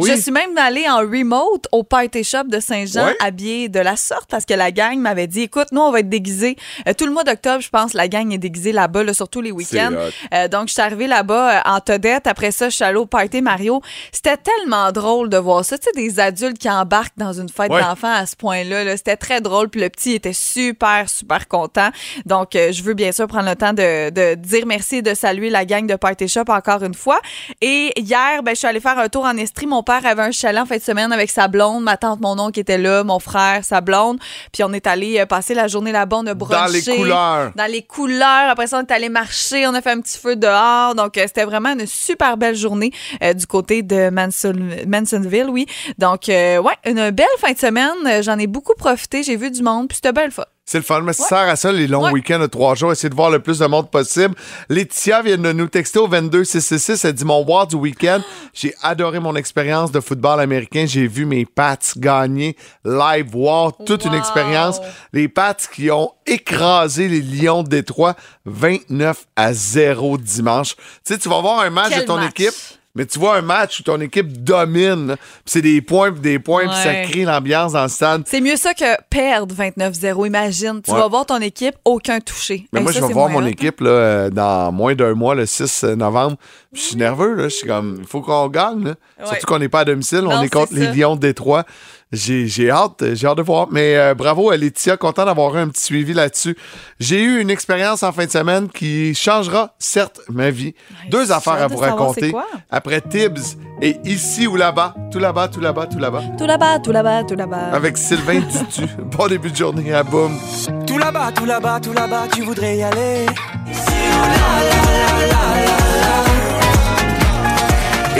Oui. 0.00 0.10
Je 0.14 0.20
suis 0.20 0.30
même 0.32 0.56
allée 0.58 0.88
en 0.88 0.98
remote 0.98 1.66
au 1.72 1.82
Party 1.82 2.24
Shop 2.24 2.44
de 2.44 2.60
Saint-Jean, 2.60 3.06
Ouais. 3.06 3.16
habillée 3.20 3.68
de 3.68 3.80
la 3.80 3.96
sorte 3.96 4.28
parce 4.30 4.44
que 4.44 4.54
la 4.54 4.70
gang 4.72 4.98
m'avait 4.98 5.26
dit 5.26 5.42
écoute, 5.42 5.68
nous, 5.72 5.80
on 5.80 5.90
va 5.90 6.00
être 6.00 6.08
déguisés. 6.08 6.56
Euh, 6.88 6.92
tout 6.94 7.06
le 7.06 7.12
mois 7.12 7.24
d'octobre, 7.24 7.60
je 7.60 7.68
pense, 7.70 7.94
la 7.94 8.08
gang 8.08 8.32
est 8.32 8.38
déguisée 8.38 8.72
là-bas, 8.72 9.04
là, 9.04 9.14
surtout 9.14 9.40
les 9.40 9.50
week-ends. 9.52 9.92
Euh, 10.34 10.48
donc, 10.48 10.68
je 10.68 10.72
suis 10.74 10.82
arrivée 10.82 11.06
là-bas 11.06 11.58
euh, 11.58 11.60
en 11.64 11.80
Todette. 11.80 12.26
Après 12.26 12.50
ça, 12.50 12.68
je 12.68 12.74
suis 12.76 12.84
allée 12.84 12.96
au 12.98 13.06
Party 13.06 13.42
Mario. 13.42 13.80
C'était 14.12 14.36
tellement 14.36 14.92
drôle 14.92 15.28
de 15.28 15.36
voir 15.36 15.64
ça. 15.64 15.76
Tu 15.78 15.84
sais, 15.84 15.92
des 15.94 16.18
adultes 16.20 16.58
qui 16.58 16.70
embarquent 16.70 17.16
dans 17.18 17.32
une 17.32 17.48
fête 17.48 17.70
Ouais. 17.70 17.80
d'enfants 17.82 18.12
à 18.14 18.26
ce 18.26 18.36
point-là. 18.36 18.84
là. 18.84 18.96
C'était 18.96 19.16
très 19.16 19.40
drôle. 19.40 19.68
Puis 19.68 19.80
le 19.80 19.88
petit 19.90 20.12
était 20.12 20.32
super, 20.32 21.08
super 21.08 21.48
content. 21.48 21.90
Donc, 22.24 22.54
euh, 22.56 22.72
je 22.72 22.82
veux 22.82 22.94
bien 22.94 23.12
sûr 23.12 23.26
prendre 23.26 23.48
le 23.48 23.56
temps 23.56 23.72
de, 23.72 24.10
de 24.10 24.34
dire 24.34 24.64
merci 24.66 24.96
et 24.96 25.02
de 25.02 25.14
saluer 25.14 25.50
la 25.50 25.64
gang 25.64 25.86
de 25.86 25.96
Party 25.96 26.28
Shop 26.28 26.44
encore 26.48 26.82
une 26.82 26.94
fois. 26.94 27.20
Et 27.60 27.92
hier, 28.00 28.42
ben, 28.42 28.52
je 28.52 28.58
suis 28.58 28.66
allée 28.66 28.80
faire 28.80 28.98
un 28.98 29.08
tour 29.08 29.25
en 29.26 29.36
Estrie. 29.36 29.66
Mon 29.66 29.82
père 29.82 30.04
avait 30.04 30.22
un 30.22 30.30
chalet 30.30 30.62
en 30.62 30.66
fin 30.66 30.76
de 30.76 30.82
semaine 30.82 31.12
avec 31.12 31.30
sa 31.30 31.48
blonde, 31.48 31.82
ma 31.82 31.96
tante, 31.96 32.20
mon 32.20 32.38
oncle 32.38 32.58
était 32.58 32.78
là, 32.78 33.04
mon 33.04 33.18
frère, 33.18 33.64
sa 33.64 33.80
blonde. 33.80 34.18
Puis 34.52 34.62
on 34.64 34.72
est 34.72 34.86
allé 34.86 35.18
euh, 35.20 35.26
passer 35.26 35.54
la 35.54 35.68
journée 35.68 35.92
là-bas. 35.92 36.18
On 36.18 36.26
a 36.26 36.34
brunché. 36.34 36.56
Dans 36.56 36.72
les 36.72 36.96
couleurs. 36.98 37.52
Dans 37.54 37.70
les 37.70 37.82
couleurs. 37.82 38.50
Après 38.50 38.66
ça, 38.66 38.78
on 38.78 38.80
est 38.80 38.92
allé 38.92 39.08
marcher. 39.08 39.66
On 39.66 39.74
a 39.74 39.82
fait 39.82 39.90
un 39.90 40.00
petit 40.00 40.18
feu 40.18 40.36
dehors. 40.36 40.94
Donc, 40.94 41.18
euh, 41.18 41.24
c'était 41.26 41.44
vraiment 41.44 41.72
une 41.72 41.86
super 41.86 42.36
belle 42.36 42.56
journée 42.56 42.92
euh, 43.22 43.32
du 43.32 43.46
côté 43.46 43.82
de 43.82 44.10
Manson, 44.10 44.54
Mansonville, 44.86 45.48
oui. 45.48 45.66
Donc, 45.98 46.28
euh, 46.28 46.58
ouais, 46.58 46.74
une 46.84 47.10
belle 47.10 47.26
fin 47.38 47.52
de 47.52 47.58
semaine. 47.58 48.22
J'en 48.22 48.38
ai 48.38 48.46
beaucoup 48.46 48.74
profité. 48.74 49.22
J'ai 49.22 49.36
vu 49.36 49.50
du 49.50 49.62
monde. 49.62 49.88
Puis 49.88 49.96
c'était 49.96 50.12
belle 50.12 50.32
fois. 50.32 50.48
C'est 50.68 50.78
le 50.78 50.84
fun, 50.84 51.00
mais 51.02 51.12
ça 51.12 51.28
sert 51.28 51.38
à 51.48 51.54
ça, 51.54 51.70
les 51.70 51.86
longs 51.86 52.06
Ouais. 52.06 52.10
week-ends 52.10 52.40
de 52.40 52.46
trois 52.46 52.74
jours, 52.74 52.90
essayer 52.90 53.08
de 53.08 53.14
voir 53.14 53.30
le 53.30 53.38
plus 53.38 53.60
de 53.60 53.66
monde 53.66 53.88
possible. 53.88 54.34
Laetitia 54.68 55.22
vient 55.22 55.38
de 55.38 55.52
nous 55.52 55.68
texter 55.68 56.00
au 56.00 56.08
22666, 56.08 57.04
elle 57.04 57.12
dit 57.12 57.24
Mon 57.24 57.44
ward 57.44 57.70
du 57.70 57.76
week-end, 57.76 58.20
j'ai 58.52 58.74
adoré 58.82 59.20
mon 59.20 59.36
expérience 59.36 59.92
de 59.92 60.00
football 60.00 60.40
américain, 60.40 60.84
j'ai 60.84 61.06
vu 61.06 61.24
mes 61.24 61.46
Pats 61.46 61.78
gagner 61.96 62.56
live, 62.84 63.32
wow, 63.36 63.70
toute 63.86 64.04
une 64.06 64.14
expérience. 64.14 64.80
Les 65.12 65.28
Pats 65.28 65.54
qui 65.72 65.88
ont 65.92 66.10
écrasé 66.26 67.06
les 67.06 67.20
Lions 67.20 67.62
de 67.62 67.68
Détroit 67.68 68.16
29 68.46 69.24
à 69.36 69.52
0 69.52 70.18
dimanche. 70.18 70.74
Tu 70.74 70.82
sais, 71.14 71.18
tu 71.18 71.28
vas 71.28 71.40
voir 71.40 71.60
un 71.60 71.70
match 71.70 71.90
Quel 71.90 72.00
de 72.00 72.06
ton 72.06 72.16
match? 72.16 72.30
équipe. 72.30 72.54
Mais 72.96 73.06
tu 73.06 73.18
vois 73.18 73.36
un 73.36 73.42
match 73.42 73.78
où 73.80 73.82
ton 73.84 74.00
équipe 74.00 74.42
domine, 74.42 75.16
c'est 75.44 75.62
des 75.62 75.80
points, 75.82 76.10
puis 76.10 76.20
des 76.20 76.38
points, 76.38 76.66
puis 76.66 76.76
ça 76.82 76.94
crée 77.02 77.24
l'ambiance 77.24 77.72
dans 77.74 77.82
le 77.82 77.88
stade. 77.88 78.22
C'est 78.26 78.40
mieux 78.40 78.56
ça 78.56 78.74
que 78.74 79.00
perdre 79.10 79.54
29-0. 79.54 80.26
Imagine, 80.26 80.80
tu 80.82 80.90
Ouais. 80.90 80.98
vas 80.98 81.06
voir 81.08 81.26
ton 81.26 81.38
équipe, 81.40 81.74
aucun 81.84 82.18
touché. 82.20 82.66
Mais 82.72 82.78
Hey, 82.80 82.84
moi, 82.84 82.92
ça, 82.92 83.00
je 83.00 83.04
vais 83.06 83.12
voir 83.12 83.28
mon 83.28 83.42
hot, 83.44 83.46
équipe 83.46 83.80
là, 83.80 83.90
euh, 83.90 84.30
dans 84.30 84.72
moins 84.72 84.94
d'un 84.94 85.14
mois, 85.14 85.34
le 85.34 85.46
6 85.46 85.84
novembre. 85.84 86.36
Je 86.72 86.80
suis 86.80 86.96
nerveux. 86.96 87.34
Là. 87.34 87.44
Je 87.44 87.54
suis 87.54 87.66
comme, 87.66 87.98
il 88.00 88.06
faut 88.06 88.20
qu'on 88.22 88.48
gagne. 88.48 88.84
là. 88.84 88.90
Ouais. 89.20 89.26
Surtout 89.26 89.46
qu'on 89.46 89.58
n'est 89.58 89.68
pas 89.68 89.80
à 89.80 89.84
domicile. 89.84 90.20
Non, 90.20 90.30
on 90.38 90.42
est 90.42 90.48
contre 90.48 90.72
les. 90.74 90.86
Lions 90.92 91.16
de 91.16 91.20
Détroit. 91.20 91.64
J'ai 92.12 92.46
j'ai 92.46 92.70
hâte, 92.70 93.02
j'ai 93.14 93.26
hâte 93.26 93.38
de 93.38 93.42
voir. 93.42 93.66
Mais 93.70 93.96
euh, 93.96 94.14
bravo 94.14 94.50
à 94.50 94.56
Laetitia, 94.56 94.96
content 94.96 95.24
d'avoir 95.24 95.56
eu 95.56 95.60
un 95.60 95.68
petit 95.68 95.82
suivi 95.82 96.14
là-dessus. 96.14 96.56
J'ai 97.00 97.20
eu 97.20 97.40
une 97.40 97.50
expérience 97.50 98.04
en 98.04 98.12
fin 98.12 98.26
de 98.26 98.30
semaine 98.30 98.68
qui 98.68 99.12
changera, 99.14 99.74
certes, 99.80 100.20
ma 100.28 100.50
vie. 100.50 100.74
Deux 101.10 101.32
affaires 101.32 101.54
à 101.54 101.66
vous 101.66 101.78
raconter. 101.78 102.32
Après 102.70 103.00
Tibbs 103.00 103.56
et 103.82 103.96
ici 104.04 104.46
ou 104.46 104.54
là-bas, 104.54 104.94
tout 105.10 105.18
là-bas, 105.18 105.48
tout 105.48 105.60
là-bas, 105.60 105.86
tout 105.86 105.98
là-bas. 105.98 106.22
Tout 106.38 106.46
là-bas, 106.46 106.78
tout 106.78 106.92
là-bas, 106.92 107.24
tout 107.24 107.34
là-bas. 107.34 107.70
Avec 107.72 107.98
Sylvain 107.98 108.40
Dutu. 108.40 108.86
bon 108.98 109.26
début 109.26 109.50
de 109.50 109.56
journée 109.56 109.92
à 109.92 110.04
boum. 110.04 110.38
Tout 110.86 110.98
là-bas, 110.98 111.32
tout 111.32 111.44
là-bas, 111.44 111.80
tout 111.80 111.92
là-bas, 111.92 112.28
tu 112.32 112.42
voudrais 112.42 112.76
y 112.76 112.82
aller. 112.84 113.26
Et 113.66 115.75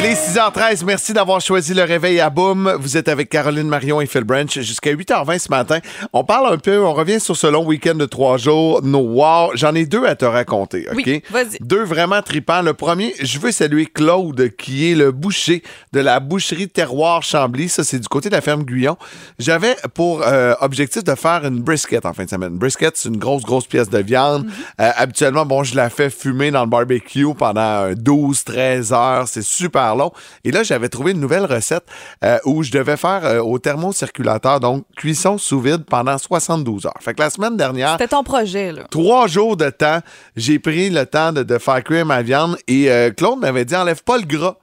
les 0.07 0.15
6 0.15 0.37
6h13, 0.37 0.85
merci 0.85 1.15
d'avoir 1.15 1.41
choisi 1.41 1.73
le 1.73 1.83
réveil 1.83 2.21
à 2.21 2.29
boum. 2.29 2.77
Vous 2.79 2.99
êtes 2.99 3.09
avec 3.09 3.31
Caroline 3.31 3.69
Marion 3.69 4.03
et 4.03 4.07
Phil 4.07 4.23
Branch 4.23 4.53
jusqu'à 4.61 4.93
8h20 4.93 5.39
ce 5.39 5.49
matin. 5.49 5.79
On 6.13 6.25
parle 6.25 6.53
un 6.53 6.59
peu, 6.59 6.85
on 6.85 6.93
revient 6.93 7.19
sur 7.19 7.39
ce 7.39 7.47
long 7.47 7.65
week-end 7.65 7.95
de 7.95 8.05
trois 8.05 8.37
jours. 8.37 8.83
No 8.83 8.99
wow. 8.99 9.53
J'en 9.55 9.75
ai 9.75 9.87
deux 9.87 10.05
à 10.05 10.15
te 10.15 10.27
raconter, 10.27 10.89
OK? 10.91 11.03
Oui, 11.07 11.23
vas-y. 11.31 11.59
Deux 11.61 11.85
vraiment 11.85 12.21
tripants. 12.21 12.61
Le 12.61 12.75
premier, 12.75 13.15
je 13.19 13.39
veux 13.39 13.51
saluer 13.51 13.87
Claude, 13.87 14.55
qui 14.59 14.93
est 14.93 14.95
le 14.95 15.11
boucher 15.11 15.63
de 15.95 16.01
la 16.01 16.21
boucherie 16.21 16.69
Terroir 16.69 17.23
Chambly. 17.23 17.71
Ça, 17.71 17.83
c'est 17.83 17.99
du 17.99 18.09
côté 18.09 18.29
de 18.29 18.35
la 18.35 18.43
ferme 18.43 18.65
Guyon. 18.65 18.99
J'avais 19.39 19.75
pour 19.95 20.23
euh, 20.23 20.55
objectif 20.61 21.03
de 21.03 21.15
faire 21.15 21.47
une 21.47 21.63
brisket 21.63 22.05
en 22.05 22.13
fin 22.13 22.25
de 22.25 22.31
semaine. 22.31 22.53
Une 22.53 22.59
brisket, 22.59 22.95
c'est 22.95 23.09
une 23.09 23.17
grosse, 23.17 23.45
grosse 23.45 23.67
pièce 23.67 23.89
de 23.89 23.99
viande. 23.99 24.47
Euh, 24.83 24.91
habituellement, 24.97 25.47
bon, 25.47 25.65
je 25.65 25.75
la 25.75 25.89
fais 25.89 26.11
fumer 26.11 26.51
dans 26.51 26.65
le 26.65 26.69
barbecue 26.69 27.35
pendant 27.35 27.91
12, 27.95 28.45
13 28.45 28.93
heures. 28.93 29.29
C'est 29.29 29.43
super 29.43 29.96
Et 30.45 30.51
là, 30.51 30.63
j'avais 30.63 30.89
trouvé 30.89 31.13
une 31.13 31.21
nouvelle 31.21 31.45
recette 31.45 31.85
euh, 32.25 32.39
où 32.45 32.63
je 32.63 32.71
devais 32.71 32.97
faire 32.97 33.25
euh, 33.25 33.41
au 33.41 33.59
thermocirculateur, 33.59 34.61
donc 34.61 34.85
cuisson 34.97 35.39
sous 35.39 35.61
vide 35.61 35.85
pendant 35.85 36.19
72 36.19 36.87
heures. 36.87 36.95
Fait 37.01 37.15
que 37.15 37.21
la 37.21 37.31
semaine 37.31 37.57
dernière, 37.57 37.93
C'était 37.93 38.09
ton 38.09 38.23
projet, 38.23 38.73
là. 38.73 38.83
trois 38.91 39.27
jours 39.27 39.57
de 39.57 39.71
temps, 39.71 40.01
j'ai 40.37 40.59
pris 40.59 40.91
le 40.91 41.07
temps 41.07 41.33
de, 41.33 41.43
de 41.43 41.59
faire 41.59 41.83
cuire 41.83 42.07
ma 42.07 42.23
viande 42.23 42.57
et 42.69 42.91
euh, 42.91 43.11
Claude 43.11 43.39
m'avait 43.39 43.65
dit 43.65 43.77
enlève 43.77 44.03
pas 44.03 44.19
le 44.19 44.25
gras. 44.25 44.57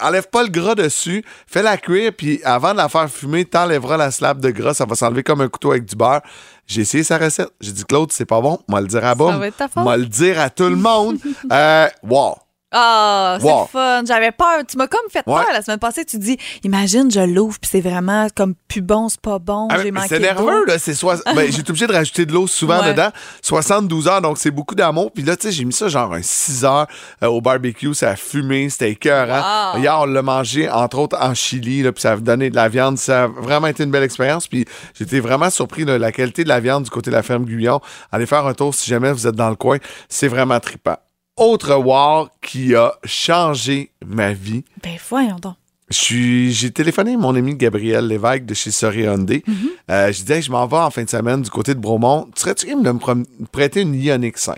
Enlève 0.00 0.28
pas 0.28 0.42
le 0.42 0.48
gras 0.48 0.74
dessus, 0.74 1.24
fais-la 1.46 1.76
cuire, 1.76 2.10
puis 2.16 2.40
avant 2.42 2.72
de 2.72 2.78
la 2.78 2.88
faire 2.88 3.08
fumer, 3.08 3.44
t'enlèveras 3.44 3.96
la 3.96 4.10
slab 4.10 4.40
de 4.40 4.50
gras, 4.50 4.74
ça 4.74 4.84
va 4.84 4.96
s'enlever 4.96 5.22
comme 5.22 5.40
un 5.42 5.48
couteau 5.48 5.70
avec 5.70 5.84
du 5.84 5.94
beurre. 5.94 6.22
J'ai 6.66 6.80
essayé 6.80 7.04
sa 7.04 7.18
recette. 7.18 7.50
J'ai 7.60 7.70
dit, 7.70 7.84
Claude, 7.84 8.10
c'est 8.10 8.24
pas 8.26 8.40
bon, 8.40 8.58
moi 8.66 8.80
le 8.80 8.88
dire 8.88 9.04
à 9.04 9.14
faute. 9.14 9.32
Moi 9.76 9.96
le 9.96 10.06
dire 10.06 10.40
à 10.40 10.50
tout 10.50 10.68
le 10.68 10.74
monde. 10.74 11.18
euh, 11.52 11.86
wow. 12.02 12.34
Ah, 12.72 13.38
c'est 13.40 13.46
Wow. 13.46 13.66
fun. 13.66 14.02
J'avais 14.06 14.30
peur. 14.30 14.60
Tu 14.68 14.76
m'as 14.76 14.86
comme 14.86 15.00
fait 15.10 15.22
Ouais. 15.26 15.42
peur 15.42 15.46
la 15.52 15.60
semaine 15.62 15.78
passée. 15.80 16.04
Tu 16.04 16.18
dis, 16.18 16.36
imagine, 16.62 17.10
je 17.10 17.20
l'ouvre, 17.20 17.58
puis 17.60 17.68
c'est 17.70 17.80
vraiment 17.80 18.28
comme 18.34 18.54
plus 18.68 18.80
bon, 18.82 19.08
c'est 19.08 19.20
pas 19.20 19.38
bon, 19.40 19.66
Ah, 19.70 19.82
j'ai 19.82 19.90
manqué 19.90 20.08
c'est 20.08 20.18
nerveux, 20.20 20.64
là. 20.66 20.78
C'est 20.78 20.94
soi- 20.94 21.16
ben, 21.34 21.50
j'ai 21.50 21.60
été 21.60 21.70
obligé 21.70 21.86
de 21.88 21.92
rajouter 21.92 22.26
de 22.26 22.32
l'eau 22.32 22.46
souvent 22.46 22.80
Ouais. 22.80 22.92
dedans. 22.92 23.10
72 23.42 24.06
heures, 24.06 24.20
donc 24.22 24.38
c'est 24.38 24.50
beaucoup 24.52 24.74
d'amour. 24.76 25.10
Puis 25.12 25.24
là, 25.24 25.36
tu 25.36 25.48
sais, 25.48 25.52
j'ai 25.52 25.64
mis 25.64 25.72
ça 25.72 25.88
genre 25.88 26.12
un 26.14 26.22
6 26.22 26.64
heures 26.64 26.86
euh, 27.22 27.26
au 27.26 27.40
barbecue. 27.40 27.92
Ça 27.94 28.10
a 28.10 28.16
fumé, 28.16 28.68
c'était 28.70 28.90
écœurant. 28.92 29.74
Wow. 29.74 29.80
Hier, 29.80 29.98
on 30.00 30.04
l'a 30.06 30.22
mangé, 30.22 30.68
entre 30.70 30.98
autres, 30.98 31.16
en 31.20 31.34
Chili, 31.34 31.82
là, 31.82 31.90
puis 31.92 32.02
ça 32.02 32.12
a 32.12 32.16
donné 32.16 32.50
de 32.50 32.56
la 32.56 32.68
viande. 32.68 32.98
Ça 32.98 33.24
a 33.24 33.26
vraiment 33.26 33.66
été 33.66 33.82
une 33.82 33.90
belle 33.90 34.04
expérience. 34.04 34.46
Puis 34.46 34.64
j'étais 34.94 35.18
vraiment 35.20 35.50
surpris 35.50 35.84
de 35.84 35.92
la 35.92 36.12
qualité 36.12 36.44
de 36.44 36.48
la 36.48 36.60
viande 36.60 36.84
du 36.84 36.90
côté 36.90 37.10
de 37.10 37.16
la 37.16 37.22
ferme 37.24 37.44
Guyon. 37.44 37.80
Allez 38.12 38.26
faire 38.26 38.46
un 38.46 38.54
tour 38.54 38.74
si 38.74 38.88
jamais 38.88 39.12
vous 39.12 39.26
êtes 39.26 39.34
dans 39.34 39.50
le 39.50 39.56
coin. 39.56 39.78
C'est 40.08 40.28
vraiment 40.28 40.60
trippant. 40.60 40.96
Autre 41.36 41.74
war 41.74 42.30
qui 42.42 42.74
a 42.74 42.94
changé 43.04 43.92
ma 44.04 44.32
vie. 44.32 44.64
Ben, 44.82 44.96
voyons 45.08 45.36
donc. 45.36 45.54
J'ai 45.90 46.70
téléphoné 46.70 47.16
mon 47.16 47.34
ami 47.34 47.56
Gabriel 47.56 48.06
Lévesque 48.06 48.44
de 48.44 48.54
chez 48.54 48.70
Sorry 48.70 49.02
Hyundai. 49.02 49.42
Euh, 49.90 50.12
je 50.12 50.20
disais, 50.20 50.40
je 50.42 50.50
m'en 50.52 50.66
vais 50.66 50.76
en 50.76 50.90
fin 50.90 51.02
de 51.02 51.10
semaine 51.10 51.42
du 51.42 51.50
côté 51.50 51.74
de 51.74 51.80
Bromont. 51.80 52.28
Serais-tu 52.36 52.66
capable 52.66 52.84
de 52.84 52.92
me 52.92 53.46
prêter 53.46 53.80
une 53.80 53.94
Ioniq 53.94 54.38
5? 54.38 54.56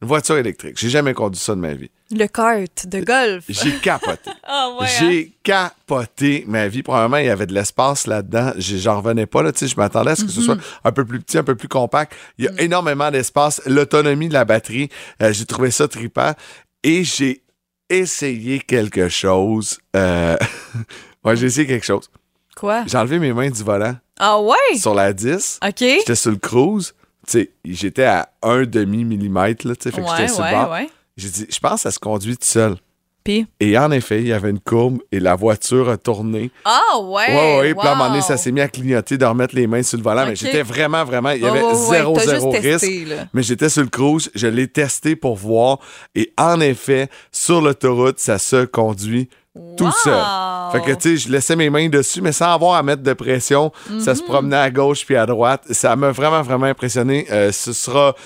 Une 0.00 0.08
voiture 0.08 0.36
électrique. 0.38 0.76
J'ai 0.78 0.90
jamais 0.90 1.14
conduit 1.14 1.38
ça 1.40 1.54
de 1.54 1.60
ma 1.60 1.74
vie. 1.74 1.90
Le 2.14 2.26
kart 2.26 2.86
de 2.86 3.00
golf. 3.00 3.44
J'ai 3.48 3.72
capoté. 3.78 4.30
Ah, 4.44 4.68
ouais. 4.78 4.86
hein? 4.86 4.90
J'ai 5.00 5.32
capoté 5.42 6.44
ma 6.46 6.68
vie. 6.68 6.82
Probablement, 6.82 7.16
il 7.16 7.26
y 7.26 7.30
avait 7.30 7.46
de 7.46 7.54
l'espace 7.54 8.06
là-dedans. 8.06 8.52
J'ai- 8.58 8.78
J'en 8.78 9.00
revenais 9.00 9.24
pas. 9.26 9.42
Là, 9.42 9.50
je 9.58 9.74
m'attendais 9.76 10.10
à 10.10 10.16
ce 10.16 10.24
que 10.24 10.30
ce 10.30 10.42
soit 10.42 10.58
un 10.84 10.92
peu 10.92 11.04
plus 11.06 11.20
petit, 11.20 11.38
un 11.38 11.42
peu 11.44 11.54
plus 11.54 11.68
compact. 11.68 12.12
Il 12.38 12.44
y 12.44 12.48
a 12.48 12.52
énormément 12.60 13.10
d'espace. 13.10 13.62
L'autonomie 13.66 14.28
de 14.28 14.34
la 14.34 14.44
batterie, 14.44 14.90
euh, 15.22 15.32
j'ai 15.32 15.46
trouvé 15.46 15.70
ça 15.70 15.88
trippant. 15.88 16.32
Et 16.82 17.02
j'ai 17.04 17.42
essayé 17.88 18.58
quelque 18.60 19.08
chose. 19.08 19.78
Euh... 19.96 20.36
ouais, 21.24 21.36
j'ai 21.36 21.46
essayé 21.46 21.66
quelque 21.66 21.86
chose. 21.86 22.10
Quoi? 22.56 22.84
J'ai 22.86 22.98
enlevé 22.98 23.18
mes 23.18 23.32
mains 23.32 23.48
du 23.50 23.62
volant 23.62 23.96
Ah, 24.18 24.38
ouais? 24.40 24.76
sur 24.76 24.94
la 24.94 25.12
10. 25.14 25.60
OK. 25.66 25.74
J'étais 25.78 26.14
sur 26.14 26.30
le 26.30 26.36
cruise. 26.36 26.94
J'étais 27.64 28.04
à 28.04 28.28
un 28.42 28.64
demi-millimètre. 28.64 29.66
Là, 29.66 29.76
tu 29.76 29.84
sais, 29.84 29.90
fait 29.92 30.02
que 30.02 30.06
Ouais, 30.06 30.12
j'étais 30.18 30.28
sur 30.28 30.40
le 30.42 30.44
ouais, 30.46 30.52
bord. 30.52 30.70
ouais. 30.72 30.88
J'ai 31.16 31.28
dit, 31.28 31.46
je 31.50 31.58
pense 31.58 31.74
que 31.74 31.80
ça 31.80 31.90
se 31.90 31.98
conduit 31.98 32.36
tout 32.36 32.46
seul. 32.46 32.76
Puis, 33.24 33.46
Et 33.60 33.78
en 33.78 33.92
effet, 33.92 34.20
il 34.20 34.26
y 34.26 34.32
avait 34.32 34.50
une 34.50 34.58
courbe 34.58 34.98
et 35.12 35.20
la 35.20 35.36
voiture 35.36 35.88
a 35.88 35.96
tourné. 35.96 36.50
ah, 36.64 36.98
ouais. 36.98 37.28
Ouais, 37.28 37.58
ouais. 37.60 37.74
Puis 37.74 37.86
à 37.86 37.92
un 37.92 37.94
moment 37.94 38.08
donné, 38.10 38.20
ça 38.20 38.36
s'est 38.36 38.50
mis 38.50 38.60
à 38.60 38.66
clignoter 38.66 39.16
de 39.16 39.24
remettre 39.24 39.54
les 39.54 39.68
mains 39.68 39.84
sur 39.84 39.96
le 39.96 40.02
volant. 40.02 40.26
Mais 40.26 40.34
j'étais 40.34 40.62
vraiment, 40.64 41.04
vraiment, 41.04 41.30
il 41.30 41.40
y 41.42 41.46
avait 41.46 41.62
ouais, 41.62 41.74
zéro, 41.74 42.18
zéro 42.18 42.50
risque. 42.50 42.62
testé. 42.80 43.06
Mais 43.32 43.44
j'étais 43.44 43.68
sur 43.68 43.82
le 43.82 43.88
cruise, 43.90 44.28
je 44.34 44.48
l'ai 44.48 44.66
testé 44.66 45.14
pour 45.14 45.36
voir. 45.36 45.78
Et 46.16 46.32
en 46.36 46.58
effet, 46.60 47.08
sur 47.30 47.60
l'autoroute, 47.60 48.18
ça 48.18 48.38
se 48.38 48.64
conduit 48.64 49.28
tout 49.76 49.84
Wow. 49.84 49.92
seul. 50.02 50.22
Fait 50.72 50.80
que, 50.80 50.96
tu 50.98 51.10
sais, 51.10 51.16
je 51.18 51.30
laissais 51.30 51.54
mes 51.54 51.70
mains 51.70 51.88
dessus, 51.88 52.22
mais 52.22 52.32
sans 52.32 52.52
avoir 52.52 52.74
à 52.74 52.82
mettre 52.82 53.02
de 53.02 53.12
pression. 53.12 53.70
Ça 54.00 54.12
Mhm. 54.12 54.16
se 54.16 54.22
promenait 54.24 54.56
à 54.56 54.70
gauche 54.70 55.04
puis 55.06 55.14
à 55.14 55.26
droite. 55.26 55.62
Ça 55.70 55.94
m'a 55.94 56.10
vraiment, 56.10 56.42
vraiment 56.42 56.66
impressionné. 56.66 57.26
Euh, 57.30 57.52
ce 57.52 57.72
sera 57.72 58.16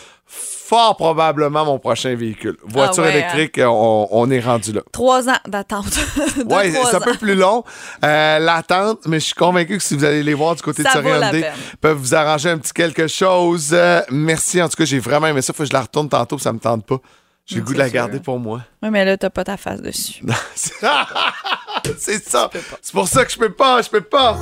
fort 0.66 0.96
probablement 0.96 1.64
mon 1.64 1.78
prochain 1.78 2.14
véhicule. 2.14 2.56
Voiture 2.64 3.04
Ah 3.04 3.08
ouais, 3.08 3.18
électrique, 3.18 3.60
on, 3.64 4.08
on 4.10 4.30
est 4.30 4.40
rendu 4.40 4.72
là. 4.72 4.80
Trois 4.92 5.28
ans 5.28 5.38
d'attente. 5.46 5.86
Trois 6.48 6.64
c'est 6.64 6.94
un 6.94 7.00
peu 7.00 7.14
plus 7.14 7.34
long, 7.34 7.64
euh, 8.04 8.38
l'attente, 8.38 9.00
mais 9.06 9.20
je 9.20 9.26
suis 9.26 9.34
convaincu 9.34 9.76
que 9.78 9.82
si 9.82 9.96
vous 9.96 10.04
allez 10.04 10.22
les 10.22 10.34
voir 10.34 10.56
du 10.56 10.62
côté 10.62 10.82
Ça 10.82 11.00
de 11.00 11.02
peine. 11.02 11.44
peuvent 11.80 11.96
vous 11.96 12.14
arranger 12.14 12.50
un 12.50 12.58
petit 12.58 12.72
quelque 12.72 13.06
chose. 13.06 13.70
Euh, 13.72 14.00
merci, 14.10 14.60
en 14.60 14.68
tout 14.68 14.76
cas, 14.76 14.84
j'ai 14.84 14.98
vraiment 14.98 15.26
aimé 15.28 15.42
ça. 15.42 15.52
Faut 15.52 15.62
que 15.62 15.68
je 15.68 15.74
la 15.74 15.82
retourne 15.82 16.08
tantôt, 16.08 16.36
puis 16.36 16.42
ça 16.44 16.52
me 16.52 16.58
tente 16.58 16.84
pas. 16.84 16.98
J'ai 17.46 17.56
le 17.56 17.62
goût 17.62 17.74
de 17.74 17.78
la 17.78 17.88
garder 17.88 18.14
sûr. 18.16 18.22
pour 18.24 18.40
moi. 18.40 18.60
Oui, 18.82 18.90
mais 18.90 19.04
là, 19.04 19.16
t'as 19.16 19.30
pas 19.30 19.44
ta 19.44 19.56
face 19.56 19.80
dessus. 19.80 20.20
c'est 21.98 22.28
ça. 22.28 22.50
C'est 22.82 22.92
pour 22.92 23.06
ça 23.06 23.24
que 23.24 23.30
je 23.30 23.38
peux 23.38 23.52
pas, 23.52 23.82
je 23.82 23.88
peux 23.88 24.00
pas. 24.00 24.36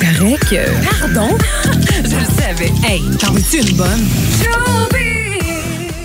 paraît 0.00 0.36
que. 0.38 1.00
Pardon? 1.00 1.38
Je 2.04 2.16
le 2.16 2.24
savais. 2.24 2.72
Hey, 2.84 3.02
t'en 3.18 3.32
veux-tu 3.32 3.58
une 3.58 3.76
bonne? 3.76 5.17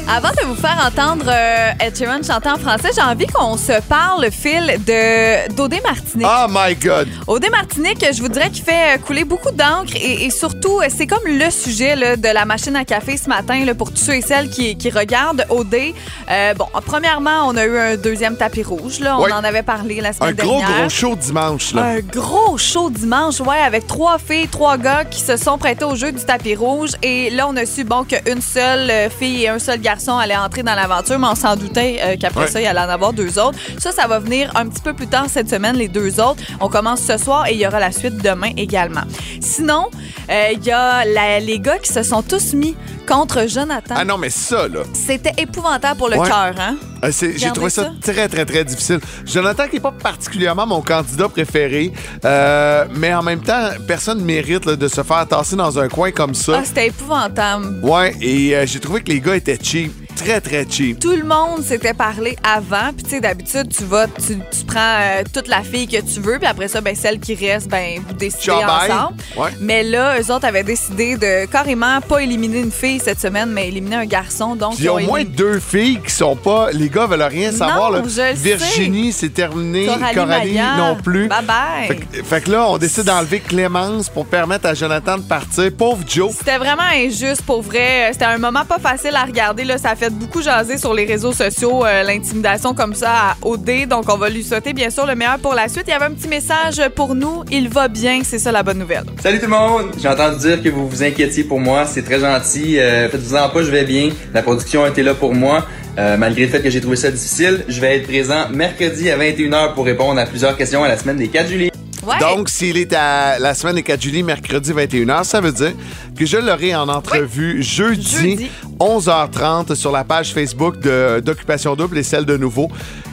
Avant 0.06 0.30
de 0.32 0.46
vous 0.46 0.56
faire 0.56 0.78
entendre 0.86 1.26
euh, 1.28 1.72
Ed 1.80 1.98
Sheeran 1.98 2.22
chanter 2.22 2.50
en 2.50 2.58
français, 2.58 2.90
j'ai 2.94 3.02
envie 3.02 3.26
qu'on 3.26 3.58
se 3.58 3.82
parle, 3.88 4.30
Phil, 4.32 4.76
de 4.86 5.50
d'Odé 5.56 5.80
Martinique. 5.82 6.28
Oh 6.30 6.46
my 6.50 6.76
God. 6.76 7.08
Odé 7.26 7.50
Martinique, 7.50 8.06
je 8.14 8.22
vous 8.22 8.28
dirais 8.28 8.50
qu'il 8.52 8.64
fait 8.66 8.96
euh, 8.96 8.98
couler 9.00 9.24
beaucoup 9.24 9.50
d'encre 9.52 9.96
et, 9.96 10.26
et 10.26 10.30
surtout, 10.30 10.82
euh, 10.82 10.88
c'est 10.96 11.08
comme 11.08 11.24
le 11.26 11.50
sujet 11.50 11.96
là, 11.96 12.16
de 12.18 12.28
la 12.28 12.44
machine 12.46 12.76
à 12.76 12.84
café 12.84 13.16
ce 13.18 13.30
matin 13.30 13.64
là, 13.66 13.74
pour 13.74 13.92
tous 13.92 14.04
ceux 14.04 14.16
et 14.16 14.22
celles 14.22 14.50
qui, 14.50 14.78
qui 14.78 14.90
regardent 14.92 15.46
Odé. 15.50 15.96
Euh, 16.30 16.54
bon, 16.54 16.68
premièrement, 16.86 17.48
on 17.48 17.56
a 17.56 17.66
eu 17.66 17.78
un 17.78 17.96
deuxième 17.96 18.36
tapis 18.36 18.64
rouge. 18.64 19.00
Là. 19.00 19.18
On 19.18 19.24
Oui. 19.24 19.32
en 19.32 19.44
avait 19.44 19.64
parlé 19.64 20.02
la 20.02 20.10
Un 20.10 20.14
semaine 20.14 20.36
gros, 20.36 20.60
dernière. 20.60 20.80
gros 20.82 20.90
show 20.90 21.16
dimanche, 21.16 21.74
là. 21.74 21.82
Un 21.84 22.00
gros 22.02 22.58
show 22.58 22.90
dimanche, 22.90 23.40
ouais, 23.40 23.58
avec 23.66 23.88
trois 23.88 24.18
filles, 24.20 24.50
trois 24.50 24.78
gars 24.78 25.06
qui 25.06 25.22
se 25.22 25.38
sont 25.38 25.58
prêtés 25.58 25.86
au 25.86 25.96
jeu 25.96 26.12
du 26.12 26.24
tapis 26.24 26.56
rouge. 26.56 26.92
Et 27.02 27.30
là, 27.32 27.48
on 27.48 27.56
a 27.56 27.66
su, 27.66 27.84
bon, 27.86 28.04
qu'une 28.04 28.42
seule 28.42 29.10
fille 29.18 29.44
et 29.46 29.50
un 29.50 29.60
seul 29.60 29.80
garçon 29.94 30.18
allaient 30.18 30.36
entrer 30.38 30.64
dans 30.64 30.76
l'aventure, 30.76 31.20
mais 31.20 31.28
on 31.28 31.36
s'en 31.36 31.56
doutait 31.56 32.00
euh, 32.02 32.16
qu'après 32.20 32.42
Ouais. 32.46 32.48
ça, 32.48 32.60
il 32.62 32.66
allait 32.66 32.80
en 32.80 32.90
avoir 32.90 33.14
deux 33.14 33.38
autres. 33.40 33.58
Ça, 33.78 33.92
ça 33.92 34.08
va 34.08 34.20
venir 34.20 34.52
un 34.56 34.68
petit 34.68 34.82
peu 34.82 34.94
plus 34.94 35.08
tard 35.08 35.26
cette 35.30 35.50
semaine, 35.50 35.76
les 35.76 35.88
deux 35.88 36.20
autres. 36.20 36.42
On 36.60 36.68
commence 36.70 37.02
ce 37.02 37.18
soir 37.18 37.48
et 37.48 37.54
il 37.54 37.60
y 37.60 37.68
aura 37.68 37.80
la 37.80 37.92
suite 37.92 38.18
demain 38.24 38.52
également. 38.58 39.04
Sinon, 39.40 39.86
euh, 40.30 40.48
il 40.54 40.64
y 40.66 40.72
a 40.72 41.06
la- 41.06 41.40
les 41.40 41.60
gars 41.60 41.78
qui 41.78 41.92
se 41.94 42.04
sont 42.04 42.22
tous 42.24 42.54
mis 42.54 42.76
contre 43.08 43.48
Jonathan. 43.48 43.96
Ah 43.98 44.06
non, 44.06 44.18
mais 44.18 44.30
ça, 44.30 44.68
là. 44.68 44.80
C'était 44.94 45.34
épouvantable 45.38 45.98
pour 45.98 46.10
le 46.10 46.18
Ouais. 46.18 46.28
cœur, 46.28 46.54
hein? 46.58 46.76
Euh, 47.04 47.12
J'ai 47.36 47.52
trouvé 47.52 47.70
ça, 47.70 47.84
ça. 47.84 48.14
très, 48.14 48.30
très, 48.30 48.46
très 48.46 48.64
difficile. 48.64 49.00
Jonathan, 49.26 49.68
qui 49.68 49.76
n'est 49.76 49.82
pas 49.82 49.92
particulièrement 49.92 50.66
mon 50.66 50.82
candidat 50.82 51.28
préféré, 51.28 51.92
euh, 52.24 52.86
mais 52.96 53.14
en 53.14 53.22
même 53.22 53.42
temps, 53.42 53.70
personne 53.86 54.20
ne 54.20 54.24
mérite 54.24 54.66
là, 54.66 54.78
de 54.78 54.88
se 54.88 55.04
faire 55.04 55.28
tasser 55.28 55.58
dans 55.58 55.78
un 55.78 55.90
coin 55.90 56.12
comme 56.12 56.34
ça. 56.34 56.54
Ah, 56.60 56.62
c'était 56.66 56.88
épouvantable. 56.88 57.80
Ouais, 57.84 58.16
et 58.22 58.56
euh, 58.56 58.66
j'ai 58.66 58.80
trouvé 58.80 59.02
que 59.02 59.12
les 59.12 59.20
gars 59.20 59.36
étaient 59.36 59.60
cheap. 59.62 59.83
Très, 60.16 60.40
très 60.42 60.66
cheap. 60.70 61.00
tout 61.00 61.12
le 61.16 61.24
monde 61.24 61.64
s'était 61.64 61.94
parlé 61.94 62.38
avant. 62.44 62.94
Puis, 62.96 63.04
tu 63.04 63.10
sais, 63.12 63.20
d'habitude, 63.22 63.68
tu 63.76 63.84
vas, 63.84 64.08
tu, 64.08 64.38
tu 64.38 64.66
prends 64.66 64.80
euh, 65.02 65.24
toute 65.34 65.48
la 65.48 65.62
fille 65.64 65.88
que 65.88 65.98
tu 66.02 66.20
veux, 66.22 66.38
puis 66.38 66.48
après 66.48 66.68
ça, 66.68 66.82
ben, 66.82 66.96
celle 66.96 67.20
qui 67.20 67.36
reste, 67.36 67.68
ben, 67.70 68.00
vous 68.08 68.14
décidez 68.14 68.44
Ciao, 68.44 68.62
bye. 68.66 68.92
ensemble. 68.92 69.16
Ouais. 69.38 69.50
Mais 69.60 69.84
là, 69.84 70.20
eux 70.22 70.32
autres 70.32 70.46
avaient 70.46 70.64
décidé 70.64 71.18
de 71.18 71.46
carrément 71.46 72.00
pas 72.02 72.20
éliminer 72.24 72.60
une 72.60 72.72
fille 72.72 73.00
cette 73.04 73.20
semaine, 73.20 73.50
mais 73.52 73.68
éliminer 73.68 73.98
un 73.98 74.06
garçon. 74.06 74.56
Donc, 74.56 74.76
Il 74.80 74.86
y 74.86 74.88
a 74.88 74.94
au 74.94 75.00
moins 75.00 75.24
deux 75.24 75.60
filles 75.60 76.00
qui 76.06 76.12
sont 76.12 76.36
pas. 76.36 76.72
Les 76.72 76.90
gars 76.90 77.06
veulent 77.06 77.22
rien 77.24 77.52
savoir. 77.52 77.92
là. 77.92 78.02
je 78.08 78.22
le 78.22 78.34
Virginie, 78.36 79.12
c'est 79.12 79.34
terminé. 79.34 79.88
Coralie 80.14 80.60
non 80.78 80.96
plus. 80.96 81.28
Bye 81.28 81.46
bye. 81.46 81.88
Fait, 81.88 81.96
que- 81.96 82.24
fait 82.24 82.42
que 82.42 82.52
là, 82.52 82.68
on 82.70 82.78
décide 82.78 83.04
d'enlever 83.04 83.40
Clémence 83.40 84.10
pour 84.10 84.26
permettre 84.26 84.68
à 84.68 84.74
Jonathan 84.74 85.18
de 85.18 85.24
partir. 85.24 85.70
Pauvre 85.78 86.04
Joe. 86.08 86.32
C'était 86.38 86.58
vraiment 86.58 86.84
injuste 86.94 87.42
pour 87.42 87.62
vrai. 87.62 88.10
C'était 88.14 88.26
un 88.26 88.38
moment 88.38 88.64
pas 88.66 88.80
facile 88.80 89.16
à 89.16 89.24
regarder. 89.24 89.64
Là. 89.64 89.78
Ça 89.78 89.90
a 89.92 89.96
fait 89.96 90.13
beaucoup 90.14 90.42
jaser 90.42 90.78
sur 90.78 90.94
les 90.94 91.06
réseaux 91.06 91.34
sociaux, 91.34 91.86
euh, 91.86 92.04
l'intimidation 92.04 92.74
comme 92.74 92.94
ça 92.94 93.12
à 93.12 93.36
OD. 93.42 93.88
Donc, 93.90 94.06
on 94.08 94.18
va 94.18 94.30
lui 94.30 94.44
souhaiter 94.44 94.74
bien 94.74 94.90
sûr 94.90 95.06
le 95.06 95.16
meilleur 95.16 95.40
pour 95.40 95.54
la 95.54 95.68
suite. 95.68 95.84
Il 95.88 95.92
y 95.92 95.94
avait 95.94 96.06
un 96.06 96.12
petit 96.14 96.28
message 96.28 96.82
pour 96.96 97.16
nous. 97.16 97.44
Il 97.52 97.70
va 97.70 97.88
bien, 97.88 98.22
c'est 98.24 98.40
ça 98.40 98.52
la 98.52 98.64
bonne 98.64 98.80
nouvelle. 98.80 99.04
Salut 99.22 99.40
tout 99.40 99.46
le 99.46 99.52
monde! 99.52 99.92
J'ai 100.02 100.08
entendu 100.08 100.40
dire 100.40 100.64
que 100.64 100.70
vous 100.70 100.88
vous 100.88 101.04
inquiétiez 101.04 101.44
pour 101.44 101.60
moi, 101.60 101.86
c'est 101.86 102.04
très 102.04 102.20
gentil. 102.20 102.80
Euh, 102.80 103.10
Faites-vous-en 103.10 103.50
pas, 103.50 103.64
je 103.64 103.72
vais 103.72 103.84
bien. 103.86 104.10
La 104.34 104.42
production 104.42 104.84
a 104.84 104.90
été 104.90 105.04
là 105.04 105.14
pour 105.14 105.34
moi. 105.34 105.66
Euh, 105.98 106.18
malgré 106.18 106.46
le 106.46 106.52
fait 106.52 106.62
que 106.62 106.70
j'ai 106.72 106.82
trouvé 106.82 106.96
ça 106.96 107.12
difficile, 107.12 107.64
je 107.68 107.80
vais 107.80 107.98
être 107.98 108.08
présent 108.08 108.50
mercredi 108.52 109.12
à 109.12 109.18
21h 109.18 109.74
pour 109.76 109.86
répondre 109.86 110.20
à 110.20 110.26
plusieurs 110.26 110.58
questions 110.58 110.84
à 110.84 110.88
la 110.88 110.98
semaine 110.98 111.18
des 111.18 111.28
4 111.28 111.48
juillet. 111.48 111.72
Ouais. 112.06 112.20
Donc, 112.20 112.50
s'il 112.50 112.78
est 112.78 112.94
à 112.94 113.40
la 113.40 113.54
semaine 113.54 113.76
des 113.76 113.84
4 113.84 114.02
juillet, 114.02 114.24
mercredi 114.24 114.74
21h, 114.74 115.24
ça 115.24 115.40
veut 115.40 115.52
dire 115.54 115.72
que 116.18 116.26
je 116.26 116.38
l'aurai 116.38 116.76
en 116.76 116.90
entrevue 116.90 117.64
jeudi, 117.64 118.12
Jeudi. 118.12 118.52
11h30 118.80 119.76
sur 119.76 119.92
la 119.92 120.04
page 120.04 120.34
Facebook 120.34 120.80
d'Occupation 120.80 121.76
Double 121.76 121.98
et 121.98 122.04
celle 122.04 122.26
de 122.26 122.38
Nouveau 122.38 122.70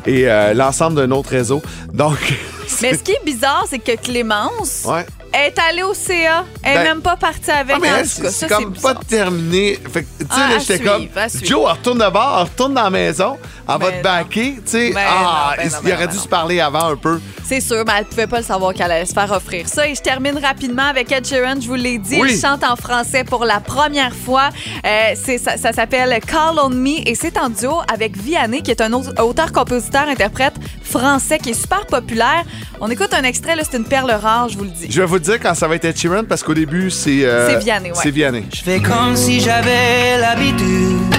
et 0.06 0.28
euh, 0.28 0.54
l'ensemble 0.54 0.96
de 0.96 1.06
notre 1.06 1.30
réseau. 1.30 1.62
Donc, 1.92 2.18
Mais 2.82 2.94
ce 2.94 3.02
qui 3.02 3.12
est 3.12 3.24
bizarre, 3.24 3.66
c'est 3.68 3.78
que 3.78 3.96
Clémence 3.96 4.84
ouais. 4.86 5.04
Est 5.32 5.54
allée 5.68 5.82
au 5.82 5.94
CA. 5.94 6.44
Elle 6.62 6.74
Ben- 6.74 6.82
n'est 6.82 6.88
même 6.90 7.02
pas 7.02 7.16
partie 7.16 7.50
avec. 7.50 7.76
Ah, 7.76 7.78
mais 7.80 7.88
elle, 8.00 8.06
c'est 8.08 8.48
comme 8.48 8.72
pas 8.74 8.94
terminé. 8.94 9.78
Fait 9.92 10.02
tu 10.02 10.08
sais, 10.24 10.26
Ah, 10.30 10.58
j'étais 10.58 10.80
comme. 10.80 11.06
Joe, 11.42 11.60
elle 11.66 11.72
retourne 11.78 11.98
de 11.98 12.10
bord, 12.10 12.34
elle 12.38 12.44
retourne 12.44 12.74
dans 12.74 12.82
la 12.84 12.90
maison, 12.90 13.38
elle 13.68 13.74
va 13.74 13.78
Ben 13.78 13.98
te 13.98 14.02
baquer, 14.02 14.54
tu 14.56 14.70
sais. 14.70 14.92
Ben 14.92 15.00
ah, 15.08 15.54
non, 15.56 15.56
ben 15.56 15.62
il, 15.64 15.66
il 15.66 15.84
ben 15.84 15.94
aurait 15.94 16.06
dû 16.08 16.16
ben 16.16 16.22
se 16.22 16.28
parler 16.28 16.60
avant 16.60 16.86
un 16.90 16.96
peu. 16.96 17.20
C'est 17.44 17.60
sûr, 17.60 17.82
mais 17.86 17.92
elle 17.98 18.04
pouvait 18.04 18.26
pas 18.28 18.38
le 18.38 18.44
savoir 18.44 18.72
qu'elle 18.74 18.90
allait 18.92 19.06
se 19.06 19.12
faire 19.12 19.30
offrir 19.32 19.68
ça. 19.68 19.88
Et 19.88 19.94
je 19.94 20.00
termine 20.00 20.38
rapidement 20.38 20.84
avec 20.84 21.10
Ed 21.10 21.26
Sheeran, 21.26 21.60
je 21.60 21.66
vous 21.66 21.74
l'ai 21.74 21.98
dit. 21.98 22.20
Oui. 22.20 22.32
Il 22.34 22.40
chante 22.40 22.62
en 22.62 22.76
français 22.76 23.24
pour 23.24 23.44
la 23.44 23.58
première 23.60 24.14
fois. 24.14 24.50
Euh, 24.86 25.14
ça 25.38 25.56
ça 25.56 25.72
s'appelle 25.72 26.18
Call 26.26 26.58
on 26.62 26.70
Me 26.70 27.08
et 27.08 27.14
c'est 27.14 27.36
en 27.38 27.48
duo 27.48 27.80
avec 27.92 28.16
Vianney, 28.16 28.62
qui 28.62 28.70
est 28.70 28.80
un 28.80 28.92
autre- 28.92 29.12
auteur-compositeur-interprète 29.22 30.54
français 30.84 31.38
qui 31.38 31.50
est 31.50 31.60
super 31.60 31.86
populaire. 31.86 32.44
On 32.80 32.90
écoute 32.90 33.12
un 33.14 33.22
extrait, 33.24 33.54
c'est 33.68 33.76
une 33.76 33.84
perle 33.84 34.10
rare, 34.10 34.48
je 34.48 34.56
vous 34.58 34.64
le 34.64 34.70
dis. 34.70 34.86
Je 34.90 35.00
vais 35.00 35.06
vous 35.06 35.18
dire 35.20 35.38
quand 35.40 35.54
ça 35.54 35.68
va 35.68 35.76
être 35.76 35.84
Ed 35.84 35.96
Sheeran 35.96 36.24
parce 36.28 36.42
qu'au 36.42 36.54
début, 36.54 36.90
c'est. 36.90 37.24
euh, 37.24 37.48
C'est 37.48 37.58
Vianney, 37.64 37.90
ouais. 37.90 37.96
C'est 38.02 38.10
Vianney. 38.10 38.44
Je 38.52 38.62
fais 38.62 38.80
comme 38.80 39.16
si 39.16 39.40
j'avais 39.40 40.18
l'habitude 40.18 41.10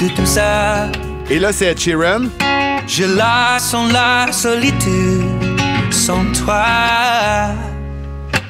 de 0.00 0.08
tout 0.14 0.26
ça. 0.26 0.88
Et 1.30 1.38
là, 1.38 1.52
c'est 1.52 1.66
Ed 1.66 1.78
Sheeran. 1.78 2.22
Je 2.86 3.04
la 3.16 3.58
sens 3.60 3.92
la 3.92 4.32
solitude 4.32 5.22
sans 5.90 6.24
toi. 6.44 6.64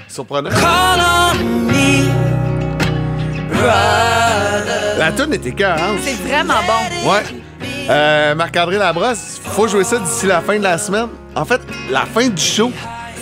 Surprenant. 0.08 0.50
Call 0.50 1.00
on 1.00 1.34
me, 1.68 2.08
La 4.98 5.12
tune 5.12 5.34
était 5.34 5.50
écœurante. 5.50 5.98
C'est 6.02 6.14
vraiment 6.28 6.54
bon. 6.66 7.10
Ouais. 7.10 7.22
Euh, 7.90 8.34
Marc-André 8.34 8.78
Labrosse, 8.78 9.40
faut 9.42 9.66
jouer 9.66 9.84
ça 9.84 9.98
d'ici 9.98 10.26
la 10.26 10.40
fin 10.40 10.56
de 10.58 10.62
la 10.62 10.78
semaine. 10.78 11.08
En 11.34 11.44
fait, 11.44 11.60
la 11.90 12.02
fin 12.06 12.28
du 12.28 12.40
show. 12.42 12.70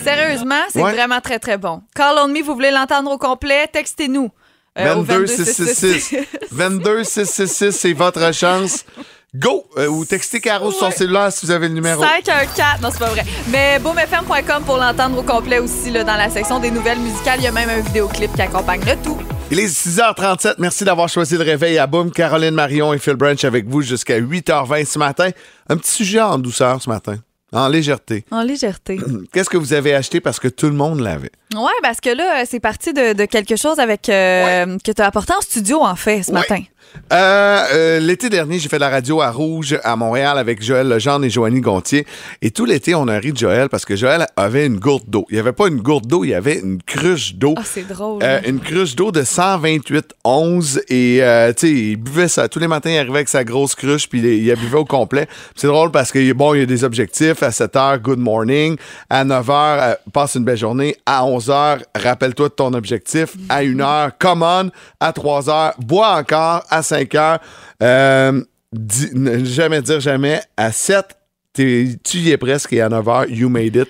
Sérieusement, 0.04 0.62
c'est 0.72 0.82
Ouais. 0.82 0.92
vraiment 0.92 1.20
très, 1.20 1.38
très 1.38 1.58
bon. 1.58 1.82
Call 1.94 2.16
on 2.18 2.28
Me, 2.28 2.42
vous 2.42 2.54
voulez 2.54 2.70
l'entendre 2.70 3.10
au 3.10 3.18
complet? 3.18 3.66
Textez-nous. 3.72 4.30
euh, 4.78 4.94
au 4.94 5.02
22 5.02 5.26
666. 5.26 6.16
22 6.52 7.04
666, 7.04 7.72
c'est 7.72 7.92
votre 7.92 8.32
chance. 8.32 8.84
Go! 9.34 9.64
Euh, 9.78 9.86
ou 9.86 10.04
textez 10.04 10.40
Caro 10.40 10.72
sur 10.72 10.80
son 10.86 10.90
cellulaire 10.90 11.32
si 11.32 11.46
vous 11.46 11.52
avez 11.52 11.68
le 11.68 11.74
numéro. 11.74 12.02
514, 12.02 12.80
non, 12.82 12.88
c'est 12.90 12.98
pas 12.98 13.10
vrai. 13.10 13.24
Mais 13.48 13.78
boomfm.com 13.78 14.64
pour 14.64 14.76
l'entendre 14.76 15.18
au 15.18 15.22
complet 15.22 15.58
aussi, 15.60 15.90
là, 15.90 16.02
dans 16.02 16.16
la 16.16 16.28
section 16.30 16.58
des 16.58 16.70
nouvelles 16.72 16.98
musicales. 16.98 17.38
Il 17.38 17.44
y 17.44 17.46
a 17.46 17.52
même 17.52 17.68
un 17.70 17.80
vidéoclip 17.80 18.34
qui 18.34 18.42
accompagne 18.42 18.80
le 18.84 18.96
tout. 19.04 19.18
Il 19.52 19.58
est 19.60 19.66
6h37. 19.66 20.54
Merci 20.58 20.84
d'avoir 20.84 21.08
choisi 21.08 21.36
le 21.36 21.42
réveil 21.44 21.78
à 21.78 21.86
Boom. 21.86 22.10
Caroline 22.10 22.54
Marion 22.54 22.92
et 22.92 22.98
Phil 22.98 23.14
Branch 23.14 23.42
avec 23.44 23.66
vous 23.68 23.82
jusqu'à 23.82 24.18
8h20 24.20 24.84
ce 24.84 24.98
matin. 24.98 25.30
Un 25.68 25.76
petit 25.76 25.90
sujet 25.92 26.20
en 26.20 26.38
douceur 26.38 26.80
ce 26.82 26.88
matin. 26.88 27.16
En 27.52 27.68
légèreté. 27.68 28.24
En 28.30 28.42
légèreté. 28.42 28.98
Qu'est-ce 29.32 29.50
que 29.50 29.56
vous 29.56 29.72
avez 29.72 29.94
acheté 29.94 30.20
parce 30.20 30.38
que 30.38 30.48
tout 30.48 30.66
le 30.66 30.74
monde 30.74 31.00
l'avait? 31.00 31.30
ouais, 31.54 31.72
parce 31.82 32.00
que 32.00 32.10
là, 32.10 32.44
c'est 32.46 32.60
parti 32.60 32.92
de, 32.92 33.12
de 33.12 33.24
quelque 33.24 33.56
chose 33.56 33.78
avec 33.80 34.08
euh, 34.08 34.78
que 34.84 34.92
tu 34.92 35.02
as 35.02 35.06
apporté 35.06 35.32
en 35.32 35.40
studio, 35.40 35.80
en 35.82 35.96
fait, 35.96 36.22
ce 36.22 36.30
Ouais. 36.30 36.38
matin. 36.38 36.62
Euh, 37.12 37.62
euh, 37.72 38.00
l'été 38.00 38.28
dernier, 38.28 38.58
j'ai 38.58 38.68
fait 38.68 38.76
de 38.76 38.80
la 38.80 38.88
radio 38.88 39.20
à 39.20 39.30
Rouge 39.30 39.78
à 39.84 39.94
Montréal 39.94 40.38
avec 40.38 40.60
Joël 40.62 40.88
Lejeune 40.88 41.24
et 41.24 41.30
Joanie 41.30 41.60
Gontier. 41.60 42.04
Et 42.42 42.50
tout 42.50 42.64
l'été, 42.64 42.94
on 42.96 43.06
a 43.06 43.16
ri 43.18 43.32
de 43.32 43.38
Joël 43.38 43.68
parce 43.68 43.84
que 43.84 43.94
Joël 43.94 44.26
avait 44.36 44.66
une 44.66 44.78
gourde 44.78 45.04
d'eau. 45.08 45.24
Il 45.30 45.34
n'y 45.34 45.40
avait 45.40 45.52
pas 45.52 45.68
une 45.68 45.80
gourde 45.80 46.06
d'eau, 46.06 46.24
il 46.24 46.30
y 46.30 46.34
avait 46.34 46.58
une 46.58 46.82
cruche 46.82 47.34
d'eau. 47.34 47.54
Ah, 47.56 47.62
c'est 47.64 47.86
drôle. 47.86 48.20
Euh, 48.24 48.40
une 48.46 48.58
cruche 48.60 48.96
d'eau 48.96 49.12
de 49.12 49.22
128 49.22 50.14
11 50.24 50.82
et 50.88 51.18
euh, 51.22 51.52
tu 51.52 51.66
sais 51.68 51.72
il 51.72 51.96
buvait 51.96 52.28
ça 52.28 52.48
tous 52.48 52.58
les 52.58 52.66
matins 52.68 52.90
il 52.90 52.98
arrivait 52.98 53.16
avec 53.16 53.28
sa 53.28 53.44
grosse 53.44 53.74
cruche 53.74 54.08
puis 54.08 54.18
il, 54.18 54.24
il 54.26 54.46
la 54.48 54.56
buvait 54.56 54.78
au 54.78 54.84
complet 54.84 55.28
c'est 55.56 55.66
drôle 55.68 55.90
parce 55.90 56.10
que 56.12 56.32
bon 56.32 56.54
il 56.54 56.60
y 56.60 56.62
a 56.62 56.66
des 56.66 56.82
objectifs 56.84 57.39
à 57.42 57.50
7 57.50 57.74
h 57.74 57.98
good 58.00 58.18
morning. 58.18 58.76
À 59.08 59.24
9 59.24 59.46
h 59.46 59.52
euh, 59.52 59.94
passe 60.12 60.34
une 60.34 60.44
belle 60.44 60.56
journée. 60.58 60.96
À 61.06 61.24
11 61.24 61.48
h 61.48 61.82
rappelle-toi 61.94 62.48
de 62.48 62.54
ton 62.54 62.72
objectif. 62.74 63.34
À 63.48 63.58
1 63.58 63.74
h 63.76 64.10
come 64.18 64.42
on. 64.42 64.70
À 65.00 65.12
3 65.12 65.42
h 65.42 65.72
bois 65.78 66.16
encore. 66.16 66.64
À 66.70 66.82
5 66.82 67.08
h 67.12 67.38
euh, 67.82 68.42
dis- 68.72 69.10
ne 69.14 69.44
jamais 69.44 69.82
dire 69.82 70.00
jamais. 70.00 70.40
À 70.56 70.72
7 70.72 71.16
t'es- 71.52 71.96
tu 72.04 72.18
y 72.18 72.30
es 72.30 72.36
presque 72.36 72.72
et 72.72 72.80
à 72.80 72.88
9 72.88 73.04
h 73.04 73.28
you 73.30 73.48
made 73.48 73.76
it. 73.76 73.88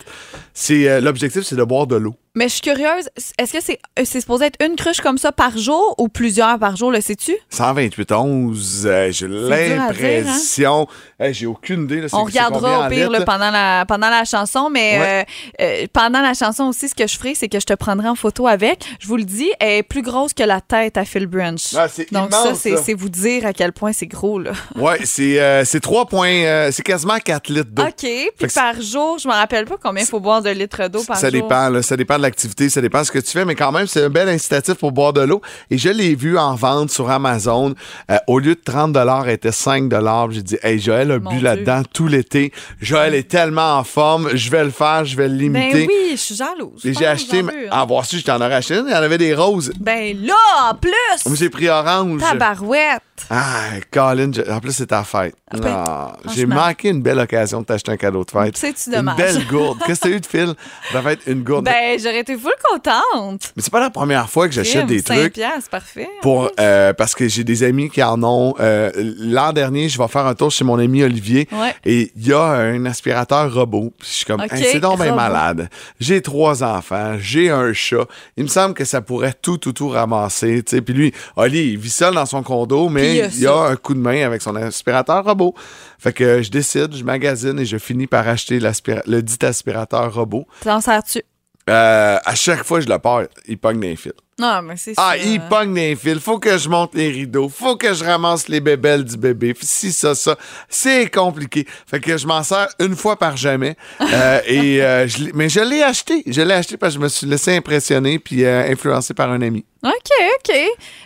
Euh, 0.71 1.01
l'objectif 1.01 1.43
c'est 1.45 1.57
de 1.57 1.65
boire 1.65 1.87
de 1.87 1.97
l'eau 1.97 2.15
Mais 2.37 2.45
je 2.49 2.53
suis 2.55 2.61
curieuse, 2.61 3.09
est-ce 3.39 3.53
que 3.53 3.61
c'est 3.61 3.81
euh, 3.99 4.03
c'est 4.05 4.21
supposé 4.21 4.45
être 4.47 4.65
une 4.65 4.77
cruche 4.77 5.01
comme 5.01 5.19
ça 5.19 5.33
par 5.33 5.59
jour 5.59 5.97
ou 5.99 6.09
plusieurs 6.09 6.61
par 6.61 6.77
jour, 6.77 6.93
le 6.93 7.01
sais-tu? 7.01 7.35
128 7.51 8.13
11, 8.13 8.87
euh, 8.87 9.11
j'ai 9.11 9.27
à 9.27 9.29
dire, 9.29 9.81
hein? 9.81 9.87
l'impression. 9.89 10.87
Hey, 11.19 11.35
j'ai 11.35 11.47
aucune 11.47 11.85
idée. 11.85 12.03
Là, 12.03 12.07
On 12.13 12.23
regardera 12.23 12.87
au 12.87 12.89
pire 12.89 13.11
là, 13.11 13.23
pendant, 13.23 13.51
la, 13.51 13.85
pendant 13.87 14.09
la 14.11 14.25
chanson, 14.25 14.71
mais 14.71 14.99
Ouais. 15.01 15.27
euh, 15.61 15.83
euh, 15.83 15.87
pendant 15.93 16.21
la 16.21 16.35
chanson 16.35 16.65
aussi, 16.69 16.89
ce 16.89 16.95
que 16.95 17.07
je 17.09 17.19
ferai, 17.19 17.35
c'est 17.35 17.49
que 17.49 17.59
je 17.59 17.67
te 17.67 17.75
prendrai 17.75 18.09
en 18.09 18.15
photo 18.15 18.47
avec. 18.47 18.85
Je 19.01 19.09
vous 19.09 19.17
le 19.17 19.25
dis, 19.25 19.51
elle 19.59 19.79
est 19.79 19.83
plus 19.83 20.03
grosse 20.03 20.33
que 20.33 20.45
la 20.45 20.61
tête 20.61 20.97
à 20.99 21.05
Phil 21.05 21.27
Branch. 21.27 21.61
Ah, 21.77 21.89
c'est 21.89 22.13
Donc 22.13 22.33
ça, 22.33 22.45
immense, 22.47 22.59
c'est 22.61 22.77
ça. 22.77 22.83
c'est 22.85 22.95
vous 22.95 23.09
dire 23.09 23.45
à 23.45 23.53
quel 23.53 23.73
point 23.73 23.93
c'est 23.93 24.07
gros. 24.07 24.39
Là. 24.39 24.53
Ouais, 24.77 25.01
c'est 25.05 25.41
euh, 25.41 25.65
3 25.83 26.07
points. 26.07 26.29
euh, 26.45 26.71
c'est 26.71 26.83
quasiment 26.85 27.19
4 27.19 27.49
litres 27.51 27.71
d'eau. 27.73 27.83
OK. 27.83 28.07
Puis 28.39 28.47
par 28.55 28.81
jour, 28.81 29.19
je 29.19 29.27
me 29.27 29.33
rappelle 29.33 29.65
pas 29.65 29.77
combien 29.83 30.05
il 30.05 30.09
faut 30.09 30.21
boire 30.21 30.43
de 30.43 30.51
litres 30.51 30.87
d'eau 30.89 31.03
par 31.03 31.17
Ça 31.19 31.29
jour. 31.29 31.43
dépend, 31.43 31.69
là, 31.69 31.83
ça 31.83 31.97
dépend 31.97 32.20
de 32.21 32.23
l'activité, 32.23 32.69
ça 32.69 32.81
dépend 32.81 33.01
de 33.01 33.07
ce 33.07 33.13
que 33.13 33.19
tu 33.19 33.31
fais, 33.33 33.45
mais 33.45 33.55
quand 33.57 33.73
même, 33.73 33.87
c'est 33.87 34.05
un 34.05 34.09
bel 34.11 34.29
incitatif 34.29 34.75
pour 34.75 34.93
boire 34.93 35.13
de 35.13 35.23
l'eau. 35.23 35.41
Et 35.71 35.79
je 35.79 35.89
l'ai 35.89 36.15
vu 36.15 36.39
en 36.39 36.55
vente 36.55 36.91
sur 36.91 37.11
Amazon. 37.11 37.75
Euh, 38.11 38.17
au 38.29 38.39
lieu 38.39 38.55
de 38.55 38.61
30 38.65 38.97
elle 39.27 39.31
était 39.31 39.53
5 39.53 39.91
J'ai 40.31 40.43
dit, 40.43 40.57
hey, 40.63 40.79
Joël 40.79 41.11
a 41.11 41.19
Mon 41.19 41.31
bu 41.31 41.41
là-dedans 41.41 41.83
tout 41.93 42.07
l'été. 42.07 42.53
Joël 42.81 43.15
est 43.15 43.29
tellement 43.29 43.79
en 43.79 43.85
forme, 43.85 44.31
je 44.35 44.51
vais 44.51 44.65
le 44.65 44.71
faire, 44.71 45.05
je 45.05 45.17
vais 45.17 45.29
le 45.29 45.35
Ben 45.49 45.55
limiter. 45.61 45.87
oui, 45.89 46.11
je 46.13 46.17
suis 46.17 46.35
jalouse. 46.37 46.81
Et 46.85 46.93
Je 46.95 46.99
j'ai 46.99 47.07
acheté, 47.07 47.43
veux, 47.43 47.49
hein. 47.49 47.69
à 47.73 47.85
voir 47.85 48.05
si 48.05 48.19
je 48.19 48.25
t'en 48.25 48.37
aurais 48.37 48.55
acheté 48.55 48.75
une, 48.77 48.87
il 48.87 48.93
y 48.93 48.95
en 48.95 49.03
avait 49.03 49.19
des 49.19 49.35
roses. 49.35 49.73
Ben 49.81 50.17
là, 50.25 50.35
en 50.71 50.75
plus! 50.75 51.35
J'ai 51.37 51.51
pris 51.51 51.69
orange. 51.69 52.21
Tabarouette! 52.21 53.03
Ah, 53.29 53.65
Colin, 53.91 54.31
je- 54.33 54.51
en 54.51 54.61
plus, 54.61 54.73
c'est 54.73 54.87
ta 54.87 55.05
fête. 55.05 55.35
Ah 55.51 55.57
ben, 55.59 55.85
Ah, 55.87 56.17
j'ai 56.35 56.47
manqué 56.47 56.89
une 56.89 57.03
belle 57.03 57.19
occasion 57.19 57.61
de 57.61 57.67
t'acheter 57.67 57.93
un 57.93 57.97
cadeau 57.97 58.25
de 58.25 58.31
fête. 58.31 58.57
C'est-tu 58.57 58.95
Une 58.95 59.13
belle 59.17 59.47
gourde. 59.47 59.79
Qu'est-ce 59.87 60.01
que 60.01 60.09
t'as 60.09 60.15
eu 60.15 60.21
de 60.21 60.27
fil? 60.27 60.55
Ça 60.93 61.01
va 61.01 61.13
être 61.13 61.23
une 61.27 61.43
gourde. 61.43 61.65
Ben, 61.67 61.99
j'aurais 62.11 62.21
été 62.21 62.37
full 62.37 62.53
contente. 62.71 63.53
Mais 63.57 63.63
c'est 63.63 63.71
pas 63.73 63.81
la 63.81 63.91
première 63.91 64.29
fois 64.29 64.49
que 64.49 64.55
j'achète 64.55 64.87
des 64.87 65.01
cinq 65.01 65.17
trucs. 65.19 65.33
piastres, 65.35 65.71
parfait. 65.71 66.09
Pour, 66.23 66.51
euh, 66.59 66.93
parce 66.93 67.15
que 67.15 67.29
j'ai 67.29 67.45
des 67.45 67.63
amis 67.63 67.89
qui 67.91 68.03
en 68.03 68.23
ont. 68.23 68.55
Euh, 68.61 68.91
L'an 69.19 69.53
dernier, 69.53 69.89
je 69.89 69.99
vais 69.99 70.09
faire 70.09 70.27
un 70.27 70.35
tour 70.35 70.51
chez 70.51 70.65
mon 70.65 70.79
ami 70.79 71.03
Olivier 71.03 71.49
Ouais. 71.53 71.75
et 71.85 72.11
il 72.17 72.27
y 72.29 72.33
a 72.33 72.43
un 72.43 72.85
aspirateur 72.87 73.53
robot. 73.53 73.93
Puis 73.99 74.09
je 74.09 74.15
suis 74.17 74.25
comme, 74.25 74.41
Ok, 74.41 74.53
Hey, 74.53 74.65
c'est 74.73 74.81
donc 74.81 75.01
bien 75.01 75.15
malade. 75.15 75.69
J'ai 75.99 76.21
trois 76.23 76.63
enfants, 76.63 77.17
j'ai 77.19 77.51
un 77.51 77.73
chat. 77.73 78.07
Il 78.37 78.45
me 78.45 78.49
semble 78.49 78.75
que 78.75 78.85
ça 78.85 79.01
pourrait 79.01 79.35
tout, 79.41 79.59
tout, 79.59 79.73
tout 79.73 79.89
ramasser. 79.89 80.63
tu 80.63 80.77
sais. 80.77 80.83
Puis 80.83 80.95
lui, 80.95 81.13
Oli, 81.37 81.73
il 81.73 81.79
vit 81.79 81.91
seul 81.91 82.15
dans 82.15 82.27
son 82.27 82.43
condo, 82.43 82.89
mais 82.89 83.11
il 83.11 83.17
y 83.17 83.23
a 83.23 83.27
il 83.29 83.41
y 83.41 83.47
a 83.47 83.51
ça. 83.51 83.67
un 83.69 83.77
coup 83.77 83.95
de 83.95 84.01
main 84.01 84.25
avec 84.27 84.43
son 84.43 84.55
aspirateur 84.57 85.25
robot. 85.25 85.55
Fait 85.99 86.13
que 86.13 86.43
je 86.43 86.51
décide, 86.51 86.95
je 86.97 87.05
magasine 87.05 87.59
et 87.59 87.65
je 87.67 87.77
finis 87.77 88.07
par 88.07 88.27
acheter 88.27 88.59
le 88.61 89.21
dit 89.21 89.39
aspirateur 89.45 90.13
robot. 90.15 90.47
T'en 90.63 90.81
sers-tu? 90.81 91.23
Euh, 91.71 92.19
à 92.25 92.35
chaque 92.35 92.65
fois 92.65 92.79
que 92.79 92.85
je 92.85 92.91
le 92.91 92.99
pars, 92.99 93.23
il 93.47 93.57
pogne 93.59 93.81
des 93.81 93.97
fils. 93.97 94.13
Non, 94.39 94.63
mais 94.63 94.75
c'est 94.79 94.95
Ah, 94.97 95.13
ça. 95.13 95.19
il 95.19 95.39
pogne 95.43 95.75
des 95.75 95.95
fils. 95.95 96.19
Faut 96.19 96.39
que 96.39 96.57
je 96.57 96.67
monte 96.69 96.95
les 96.95 97.11
rideaux. 97.11 97.51
Faut 97.51 97.77
que 97.77 97.93
je 97.93 98.03
ramasse 98.03 98.49
les 98.49 98.61
bébelles 98.61 99.05
du 99.05 99.19
bébé. 99.19 99.55
Si, 99.61 99.93
ça, 99.93 100.15
ça. 100.15 100.37
C'est 100.69 101.11
compliqué. 101.11 101.67
Fait 101.87 102.01
que 102.01 102.17
je 102.17 102.27
m'en 102.27 102.43
sers 102.43 102.69
une 102.79 102.97
fois 102.97 103.19
par 103.19 103.37
jamais. 103.37 103.77
Euh, 104.01 104.41
et, 104.47 104.83
euh, 104.83 105.07
je 105.07 105.25
l'ai- 105.25 105.33
mais 105.35 105.51
je 105.51 105.61
l'ai 105.61 105.83
acheté. 105.83 106.23
Je 106.27 106.41
l'ai 106.41 106.55
acheté 106.55 106.79
parce 106.79 106.95
que 106.95 107.01
je 107.01 107.05
me 107.05 107.09
suis 107.11 107.27
laissé 107.27 107.55
impressionner 107.55 108.19
puis 108.19 108.45
euh, 108.47 108.65
influencé 108.73 109.13
par 109.13 109.31
un 109.31 109.43
ami. 109.43 109.65
OK, 109.85 109.93
OK. 110.39 110.57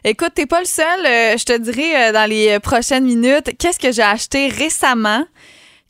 Écoute, 0.05 0.31
t'es 0.37 0.47
pas 0.47 0.61
le 0.61 0.67
seul. 0.67 1.05
Euh, 1.05 1.37
je 1.37 1.45
te 1.45 1.59
dirai 1.59 1.97
euh, 1.97 2.13
dans 2.13 2.31
les 2.31 2.51
euh, 2.51 2.61
prochaines 2.61 3.05
minutes 3.05 3.57
qu'est-ce 3.59 3.81
que 3.81 3.91
j'ai 3.91 4.03
acheté 4.03 4.47
récemment 4.47 5.25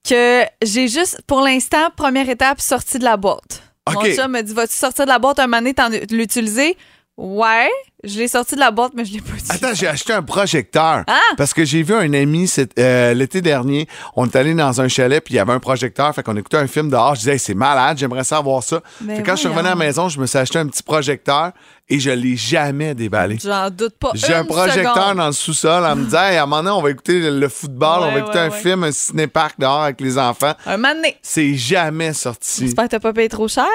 que 0.08 0.44
j'ai 0.62 0.88
juste, 0.88 1.20
pour 1.26 1.42
l'instant, 1.42 1.88
première 1.94 2.28
étape, 2.30 2.60
sorti 2.60 2.98
de 2.98 3.04
la 3.04 3.16
boîte? 3.18 3.62
Mon 3.92 4.00
chum 4.14 4.32
me 4.32 4.42
dit, 4.42 4.54
vas-tu 4.54 4.74
sortir 4.74 5.04
de 5.04 5.10
la 5.10 5.18
boîte 5.18 5.38
un 5.38 5.46
moment 5.46 5.58
donné, 5.58 5.74
t'en 5.74 5.88
l'utiliser? 6.10 6.76
Ouais, 7.16 7.70
je 8.02 8.18
l'ai 8.18 8.26
sorti 8.26 8.56
de 8.56 8.60
la 8.60 8.72
boîte, 8.72 8.92
mais 8.96 9.04
je 9.04 9.12
l'ai 9.12 9.20
pas 9.20 9.36
dit. 9.36 9.44
Attends, 9.48 9.72
j'ai 9.72 9.86
acheté 9.86 10.12
un 10.12 10.22
projecteur. 10.22 11.04
Ah! 11.06 11.20
Parce 11.36 11.54
que 11.54 11.64
j'ai 11.64 11.84
vu 11.84 11.94
un 11.94 12.12
ami 12.12 12.52
euh, 12.78 13.14
l'été 13.14 13.40
dernier. 13.40 13.86
On 14.16 14.26
est 14.26 14.34
allé 14.34 14.52
dans 14.52 14.80
un 14.80 14.88
chalet, 14.88 15.22
puis 15.22 15.34
il 15.34 15.36
y 15.36 15.40
avait 15.40 15.52
un 15.52 15.60
projecteur. 15.60 16.12
Fait 16.12 16.24
qu'on 16.24 16.36
écoutait 16.36 16.56
un 16.56 16.66
film 16.66 16.90
dehors. 16.90 17.14
Je 17.14 17.20
disais, 17.20 17.34
Hey, 17.34 17.38
c'est 17.38 17.54
malade, 17.54 17.98
j'aimerais 17.98 18.24
ça 18.24 18.40
voir 18.40 18.64
ça. 18.64 18.80
Ben 19.00 19.16
Fait 19.16 19.22
que 19.22 19.26
quand 19.26 19.36
je 19.36 19.40
suis 19.40 19.48
revenu 19.48 19.66
à 19.68 19.70
la 19.70 19.76
maison, 19.76 20.08
je 20.08 20.18
me 20.18 20.26
suis 20.26 20.38
acheté 20.38 20.58
un 20.58 20.66
petit 20.66 20.82
projecteur 20.82 21.52
et 21.88 22.00
je 22.00 22.10
l'ai 22.10 22.36
jamais 22.36 22.94
déballé. 22.96 23.38
J'en 23.42 23.70
doute 23.70 23.96
pas. 23.98 24.10
J'ai 24.14 24.34
un 24.34 24.44
projecteur 24.44 24.94
seconde. 24.96 25.18
dans 25.18 25.26
le 25.26 25.32
sous-sol 25.32 25.84
en 25.84 25.94
me 25.94 26.04
disant, 26.06 26.22
hey, 26.22 26.36
à 26.36 26.42
un 26.42 26.46
moment 26.46 26.62
donné, 26.64 26.76
on 26.76 26.82
va 26.82 26.90
écouter 26.90 27.20
le, 27.20 27.38
le 27.38 27.48
football, 27.48 28.00
on 28.02 28.12
va 28.12 28.18
écouter 28.18 28.38
ouais, 28.38 28.44
un 28.46 28.50
ouais. 28.50 28.58
film, 28.58 28.84
un 28.84 28.92
ciné-parc 28.92 29.60
dehors 29.60 29.82
avec 29.82 30.00
les 30.00 30.18
enfants. 30.18 30.54
Un 30.66 30.78
moment 30.78 30.94
donné. 30.94 31.16
C'est 31.22 31.54
jamais 31.54 32.12
sorti. 32.12 32.62
J'espère 32.64 32.86
que 32.86 32.90
t'as 32.90 33.00
pas 33.00 33.12
payé 33.12 33.28
trop 33.28 33.46
cher. 33.46 33.68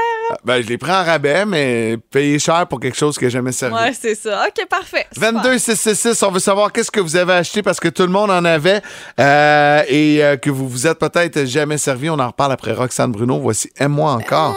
Ben, 0.45 0.61
je 0.61 0.67
l'ai 0.67 0.77
pris 0.77 0.91
en 0.91 1.03
rabais, 1.03 1.45
mais 1.45 1.97
payé 2.11 2.39
cher 2.39 2.67
pour 2.67 2.79
quelque 2.79 2.97
chose 2.97 3.17
que 3.17 3.29
jamais 3.29 3.51
servi. 3.51 3.75
Ouais, 3.75 3.93
c'est 3.99 4.15
ça. 4.15 4.45
OK, 4.47 4.67
parfait. 4.67 5.07
Super. 5.11 5.33
22 5.33 5.57
666, 5.57 6.23
on 6.23 6.31
veut 6.31 6.39
savoir 6.39 6.71
qu'est-ce 6.71 6.91
que 6.91 6.99
vous 6.99 7.15
avez 7.15 7.33
acheté 7.33 7.61
parce 7.61 7.79
que 7.79 7.87
tout 7.87 8.03
le 8.03 8.09
monde 8.09 8.31
en 8.31 8.45
avait 8.45 8.81
euh, 9.19 9.83
et 9.87 10.23
euh, 10.23 10.37
que 10.37 10.49
vous 10.49 10.67
vous 10.69 10.87
êtes 10.87 10.99
peut-être 10.99 11.45
jamais 11.45 11.77
servi. 11.77 12.09
On 12.09 12.19
en 12.19 12.27
reparle 12.27 12.51
après 12.51 12.73
Roxane 12.73 13.11
Bruno. 13.11 13.39
Voici 13.39 13.69
Aime-moi 13.77 14.11
encore. 14.13 14.55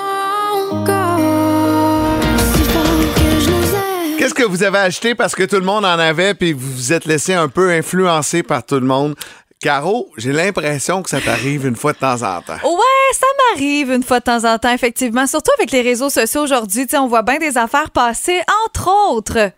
Qu'est-ce 4.18 4.34
que 4.34 4.44
vous 4.44 4.62
avez 4.62 4.78
acheté 4.78 5.16
parce 5.16 5.34
que 5.34 5.42
tout 5.42 5.56
le 5.56 5.64
monde 5.64 5.84
en 5.84 5.98
avait 5.98 6.34
puis 6.34 6.52
vous 6.52 6.70
vous 6.72 6.92
êtes 6.92 7.06
laissé 7.06 7.34
un 7.34 7.48
peu 7.48 7.72
influencer 7.72 8.44
par 8.44 8.64
tout 8.64 8.76
le 8.76 8.86
monde? 8.86 9.16
Caro, 9.62 10.10
j'ai 10.16 10.32
l'impression 10.32 11.04
que 11.04 11.08
ça 11.08 11.20
t'arrive 11.20 11.66
une 11.66 11.76
fois 11.76 11.92
de 11.92 11.98
temps 11.98 12.20
en 12.22 12.42
temps. 12.42 12.58
Ouais, 12.64 13.12
ça 13.12 13.26
m'arrive 13.38 13.92
une 13.92 14.02
fois 14.02 14.18
de 14.18 14.24
temps 14.24 14.44
en 14.44 14.58
temps, 14.58 14.72
effectivement. 14.72 15.24
Surtout 15.28 15.52
avec 15.56 15.70
les 15.70 15.82
réseaux 15.82 16.10
sociaux 16.10 16.42
aujourd'hui, 16.42 16.84
on 16.94 17.06
voit 17.06 17.22
bien 17.22 17.38
des 17.38 17.56
affaires 17.56 17.92
passer, 17.92 18.40
entre 18.66 18.90
autres, 19.08 19.52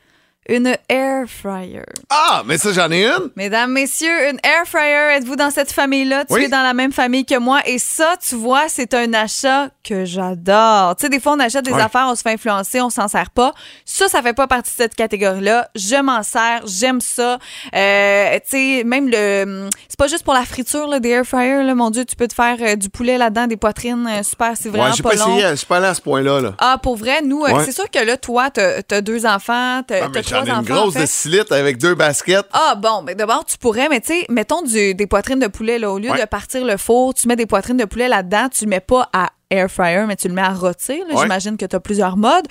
une 0.48 0.74
air 0.88 1.24
fryer. 1.26 1.82
Ah, 2.10 2.42
mais 2.46 2.58
ça, 2.58 2.72
j'en 2.72 2.90
ai 2.90 3.06
une? 3.06 3.30
Mesdames, 3.36 3.70
messieurs, 3.72 4.28
une 4.30 4.38
air 4.44 4.64
fryer, 4.66 5.16
êtes-vous 5.16 5.36
dans 5.36 5.50
cette 5.50 5.72
famille-là? 5.72 6.24
Tu 6.26 6.34
Oui. 6.34 6.44
es 6.44 6.48
dans 6.48 6.62
la 6.62 6.74
même 6.74 6.92
famille 6.92 7.24
que 7.24 7.38
moi. 7.38 7.60
Et 7.66 7.78
ça, 7.78 8.14
tu 8.26 8.34
vois, 8.34 8.64
c'est 8.68 8.92
un 8.94 9.12
achat 9.14 9.68
que 9.82 10.04
j'adore. 10.04 10.96
Tu 10.96 11.02
sais, 11.02 11.08
des 11.08 11.20
fois, 11.20 11.32
on 11.32 11.40
achète 11.40 11.64
des 11.64 11.72
affaires, 11.72 12.06
on 12.08 12.14
se 12.14 12.22
fait 12.22 12.32
influencer, 12.32 12.80
on 12.80 12.90
s'en 12.90 13.08
sert 13.08 13.30
pas. 13.30 13.52
Ça, 13.84 14.08
ça 14.08 14.22
fait 14.22 14.34
pas 14.34 14.46
partie 14.46 14.70
de 14.70 14.76
cette 14.76 14.94
catégorie-là. 14.94 15.68
Je 15.74 15.96
m'en 16.02 16.22
sers, 16.22 16.62
j'aime 16.66 17.00
ça. 17.00 17.38
Euh, 17.74 18.34
tu 18.48 18.78
sais, 18.78 18.82
même 18.84 19.08
le... 19.10 19.68
C'est 19.88 19.98
pas 19.98 20.08
juste 20.08 20.24
pour 20.24 20.34
la 20.34 20.44
friture, 20.44 20.86
là, 20.88 21.00
des 21.00 21.10
air 21.10 21.24
fryers, 21.24 21.62
là. 21.62 21.74
Mon 21.74 21.90
Dieu, 21.90 22.04
tu 22.04 22.16
peux 22.16 22.28
te 22.28 22.34
faire 22.34 22.56
euh, 22.60 22.76
du 22.76 22.88
poulet 22.90 23.18
là-dedans, 23.18 23.46
des 23.46 23.56
poitrines, 23.56 24.06
euh, 24.10 24.22
super, 24.22 24.52
c'est 24.60 24.68
vraiment 24.68 24.84
Ouais, 24.90 25.02
pas, 25.02 25.10
pas 25.10 25.16
long. 25.16 25.36
essayé, 25.36 25.48
je 25.50 25.54
suis 25.56 25.66
pas 25.66 25.78
allé 25.78 25.86
à 25.86 25.94
ce 25.94 26.00
point-là. 26.00 26.40
Là. 26.40 26.54
Ah, 26.58 26.78
pour 26.82 26.96
vrai, 26.96 27.22
nous, 27.22 27.44
euh, 27.44 27.52
Ouais. 27.52 27.64
c'est 27.64 27.72
sûr 27.72 27.90
que 27.90 27.98
là, 27.98 28.16
toi, 28.16 28.50
t'as 28.50 28.80
as 28.90 29.00
deux 29.00 29.26
enfants, 29.26 29.82
t'as 29.86 30.04
Ah, 30.04 30.08
j'en 30.34 30.44
ai 30.44 30.50
une 30.50 30.56
en 30.56 30.62
grosse 30.62 30.94
fait. 30.94 31.00
de 31.02 31.06
6 31.06 31.28
litres 31.28 31.52
avec 31.54 31.78
deux 31.78 31.94
baskets. 31.94 32.46
Ah 32.52 32.74
bon, 32.76 33.02
mais 33.02 33.14
d'abord 33.14 33.44
tu 33.44 33.56
pourrais, 33.58 33.88
mais 33.88 34.00
tu 34.00 34.08
sais, 34.08 34.26
mettons 34.28 34.62
du- 34.62 34.94
des 34.94 35.06
poitrines 35.06 35.38
de 35.38 35.46
poulet 35.46 35.78
là, 35.78 35.90
au 35.90 35.98
lieu 35.98 36.10
Ouais. 36.10 36.20
de 36.20 36.26
partir 36.26 36.64
le 36.64 36.76
four, 36.76 37.14
tu 37.14 37.28
mets 37.28 37.36
des 37.36 37.46
poitrines 37.46 37.76
de 37.76 37.84
poulet 37.84 38.08
là-dedans, 38.08 38.48
tu 38.48 38.64
le 38.64 38.70
mets 38.70 38.80
pas 38.80 39.08
à 39.12 39.30
air 39.50 39.70
fryer, 39.70 40.04
mais 40.06 40.16
tu 40.16 40.28
le 40.28 40.34
mets 40.34 40.42
à 40.42 40.52
rôtir. 40.52 41.04
Ouais. 41.10 41.22
J'imagine 41.22 41.56
que 41.56 41.64
tu 41.66 41.76
as 41.76 41.80
plusieurs 41.80 42.16
modes. 42.16 42.46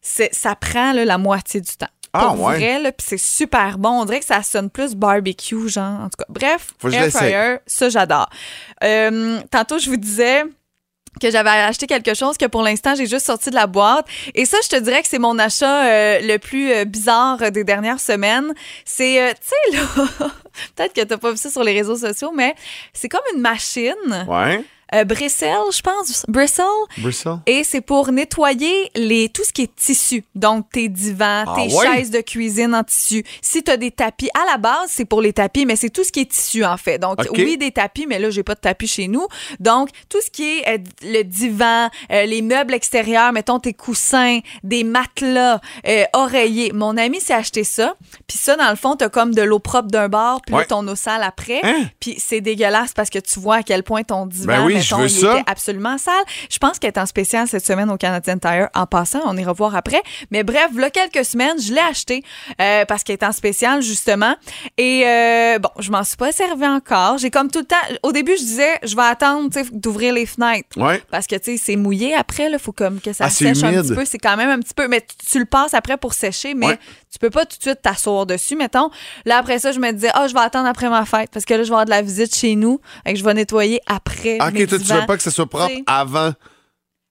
C'est 0.00 0.34
ça 0.34 0.54
prend 0.54 0.92
là, 0.92 1.04
la 1.04 1.18
moitié 1.18 1.60
du 1.60 1.76
temps. 1.76 1.86
Ah, 2.12 2.28
Pour 2.34 2.44
ouais. 2.44 2.56
vrai, 2.78 2.92
puis 2.92 3.06
c'est 3.06 3.18
super 3.18 3.76
bon. 3.76 3.90
On 3.90 4.04
dirait 4.06 4.20
que 4.20 4.24
ça 4.24 4.42
sonne 4.42 4.70
plus 4.70 4.94
barbecue, 4.94 5.68
genre. 5.68 6.00
En 6.00 6.04
tout 6.08 6.16
cas, 6.18 6.24
bref, 6.30 6.68
Faut 6.78 6.88
air 6.88 7.10
fryer, 7.10 7.56
ça 7.66 7.90
j'adore. 7.90 8.30
Euh, 8.82 9.40
tantôt, 9.50 9.78
je 9.78 9.90
vous 9.90 9.98
disais 9.98 10.44
que 11.20 11.30
j'avais 11.30 11.50
acheté 11.50 11.86
quelque 11.86 12.14
chose 12.14 12.36
que 12.36 12.46
pour 12.46 12.62
l'instant 12.62 12.94
j'ai 12.94 13.06
juste 13.06 13.26
sorti 13.26 13.50
de 13.50 13.54
la 13.54 13.66
boîte. 13.66 14.06
Et 14.34 14.44
ça 14.44 14.58
je 14.62 14.68
te 14.68 14.76
dirais 14.76 15.02
que 15.02 15.08
c'est 15.08 15.18
mon 15.18 15.38
achat 15.38 15.84
euh, 15.84 16.18
le 16.20 16.38
plus 16.38 16.72
euh, 16.72 16.84
bizarre 16.84 17.50
des 17.50 17.64
dernières 17.64 18.00
semaines. 18.00 18.52
C'est 18.84 19.22
euh, 19.22 19.32
tu 19.32 19.48
sais 19.48 19.76
là 19.76 20.28
peut-être 20.76 20.92
que 20.94 21.02
t'as 21.02 21.18
pas 21.18 21.30
vu 21.30 21.36
ça 21.36 21.50
sur 21.50 21.64
les 21.64 21.72
réseaux 21.72 21.96
sociaux 21.96 22.32
mais 22.34 22.54
c'est 22.92 23.08
comme 23.08 23.24
une 23.34 23.40
machine. 23.40 24.26
Ouais. 24.28 24.64
Euh, 24.94 25.04
je 25.08 25.80
pense 25.82 26.24
Bristle 26.28 26.62
Bristol. 26.98 27.38
et 27.46 27.64
c'est 27.64 27.80
pour 27.80 28.12
nettoyer 28.12 28.90
les 28.94 29.28
tout 29.28 29.42
ce 29.44 29.52
qui 29.52 29.62
est 29.62 29.74
tissu. 29.74 30.24
Donc 30.34 30.70
tes 30.70 30.88
divans, 30.88 31.44
Ah 31.46 31.54
tes 31.56 31.74
ouais? 31.74 31.86
chaises 31.96 32.10
de 32.10 32.20
cuisine 32.20 32.74
en 32.74 32.84
tissu. 32.84 33.24
Si 33.42 33.62
tu 33.64 33.70
as 33.70 33.76
des 33.76 33.90
tapis 33.90 34.30
à 34.34 34.44
la 34.50 34.58
base, 34.58 34.88
c'est 34.88 35.04
pour 35.04 35.20
les 35.20 35.32
tapis 35.32 35.66
mais 35.66 35.76
c'est 35.76 35.90
tout 35.90 36.04
ce 36.04 36.12
qui 36.12 36.20
est 36.20 36.30
tissu 36.30 36.64
en 36.64 36.76
fait. 36.76 36.98
Donc 36.98 37.18
oui, 37.34 37.56
des 37.58 37.72
tapis 37.72 38.06
mais 38.06 38.18
là 38.18 38.30
j'ai 38.30 38.42
pas 38.42 38.54
de 38.54 38.60
tapis 38.60 38.86
chez 38.86 39.08
nous. 39.08 39.26
Donc 39.60 39.88
tout 40.08 40.20
ce 40.24 40.30
qui 40.30 40.44
est 40.58 40.68
euh, 40.68 40.78
le 41.02 41.22
divan, 41.24 41.88
euh, 42.12 42.24
les 42.26 42.42
meubles 42.42 42.74
extérieurs, 42.74 43.32
mettons 43.32 43.58
tes 43.58 43.72
coussins, 43.74 44.38
des 44.62 44.84
matelas, 44.84 45.60
euh, 45.86 46.04
oreillers. 46.12 46.72
Mon 46.72 46.96
ami 46.96 47.20
s'est 47.20 47.34
acheté 47.34 47.64
ça. 47.64 47.94
Puis 48.26 48.38
ça 48.38 48.56
dans 48.56 48.70
le 48.70 48.76
fond, 48.76 48.96
tu 48.96 49.04
as 49.04 49.08
comme 49.08 49.34
de 49.34 49.42
l'eau 49.42 49.58
propre 49.58 49.88
d'un 49.88 50.08
bord, 50.08 50.40
puis 50.42 50.54
Ouais. 50.54 50.62
là 50.62 50.66
ton 50.66 50.86
eau 50.88 50.94
sale 50.94 51.22
après. 51.22 51.60
Hein? 51.64 51.84
Puis 52.00 52.16
c'est 52.18 52.40
dégueulasse 52.40 52.92
parce 52.94 53.10
que 53.10 53.18
tu 53.18 53.40
vois 53.40 53.56
à 53.56 53.62
quel 53.62 53.82
point 53.82 54.02
ton 54.04 54.26
divan 54.26 54.46
Ben 54.46 54.64
oui, 54.64 54.75
je 54.80 54.94
veux 54.94 55.04
il 55.04 55.10
ça. 55.10 55.32
était 55.38 55.50
absolument 55.50 55.98
sale. 55.98 56.14
Je 56.50 56.58
pense 56.58 56.78
qu'elle 56.78 56.92
est 56.92 56.98
en 56.98 57.06
spécial 57.06 57.46
cette 57.48 57.64
semaine 57.64 57.90
au 57.90 57.96
Canadian 57.96 58.38
Tire. 58.38 58.68
En 58.74 58.86
passant, 58.86 59.20
on 59.26 59.36
ira 59.36 59.52
voir 59.52 59.74
après. 59.76 60.02
Mais 60.30 60.42
bref, 60.42 60.68
là, 60.76 60.90
quelques 60.90 61.24
semaines, 61.24 61.60
je 61.60 61.72
l'ai 61.72 61.80
acheté 61.80 62.22
euh, 62.60 62.84
parce 62.86 63.02
qu'elle 63.04 63.14
est 63.20 63.24
en 63.24 63.32
spécial, 63.32 63.82
justement. 63.82 64.34
Et 64.78 65.02
euh, 65.06 65.58
bon, 65.58 65.70
je 65.78 65.90
m'en 65.90 66.04
suis 66.04 66.16
pas 66.16 66.32
servi 66.32 66.66
encore. 66.66 67.18
J'ai 67.18 67.30
comme 67.30 67.50
tout 67.50 67.60
le 67.60 67.64
temps... 67.66 67.76
Au 68.02 68.12
début, 68.12 68.32
je 68.36 68.42
disais, 68.42 68.78
je 68.82 68.94
vais 68.96 69.02
attendre 69.02 69.50
d'ouvrir 69.72 70.12
les 70.14 70.26
fenêtres. 70.26 70.76
Ouais. 70.78 71.02
Parce 71.10 71.26
que, 71.26 71.36
tu 71.36 71.56
sais, 71.56 71.62
c'est 71.62 71.76
mouillé 71.76 72.14
après, 72.14 72.50
il 72.50 72.58
faut 72.58 72.72
comme 72.72 73.00
que 73.00 73.12
ça 73.12 73.24
Ah, 73.26 73.30
sèche 73.30 73.62
un 73.62 73.72
petit 73.82 73.94
peu. 73.94 74.04
C'est 74.04 74.18
quand 74.18 74.36
même 74.36 74.50
un 74.50 74.58
petit 74.60 74.74
peu... 74.74 74.88
Mais 74.88 75.00
tu, 75.00 75.26
tu 75.30 75.38
le 75.38 75.44
passes 75.46 75.74
après 75.74 75.96
pour 75.96 76.14
sécher, 76.14 76.54
mais 76.54 76.66
Ouais. 76.66 76.78
Tu 77.16 77.20
peux 77.20 77.30
pas 77.30 77.46
tout 77.46 77.56
de 77.56 77.62
suite 77.62 77.80
t'asseoir 77.80 78.26
dessus, 78.26 78.56
mettons. 78.56 78.90
Là, 79.24 79.38
après 79.38 79.58
ça, 79.58 79.72
je 79.72 79.80
me 79.80 79.90
disais, 79.90 80.10
ah, 80.12 80.28
je 80.28 80.34
vais 80.34 80.40
attendre 80.40 80.68
après 80.68 80.90
ma 80.90 81.06
fête 81.06 81.30
parce 81.32 81.46
que 81.46 81.54
là, 81.54 81.60
je 81.62 81.68
vais 81.68 81.72
avoir 81.72 81.86
de 81.86 81.90
la 81.90 82.02
visite 82.02 82.34
chez 82.36 82.54
nous 82.56 82.78
et 83.06 83.14
que 83.14 83.18
je 83.18 83.24
vais 83.24 83.32
nettoyer 83.32 83.80
après 83.86 84.36
Ah, 84.38 84.50
mes 84.50 84.64
Ok, 84.64 84.68
toi, 84.68 84.78
tu 84.78 84.84
divans. 84.84 85.00
veux 85.00 85.06
pas 85.06 85.16
que 85.16 85.22
ça 85.22 85.30
soit 85.30 85.46
propre 85.46 85.68
Tu 85.68 85.82
avant. 85.86 86.32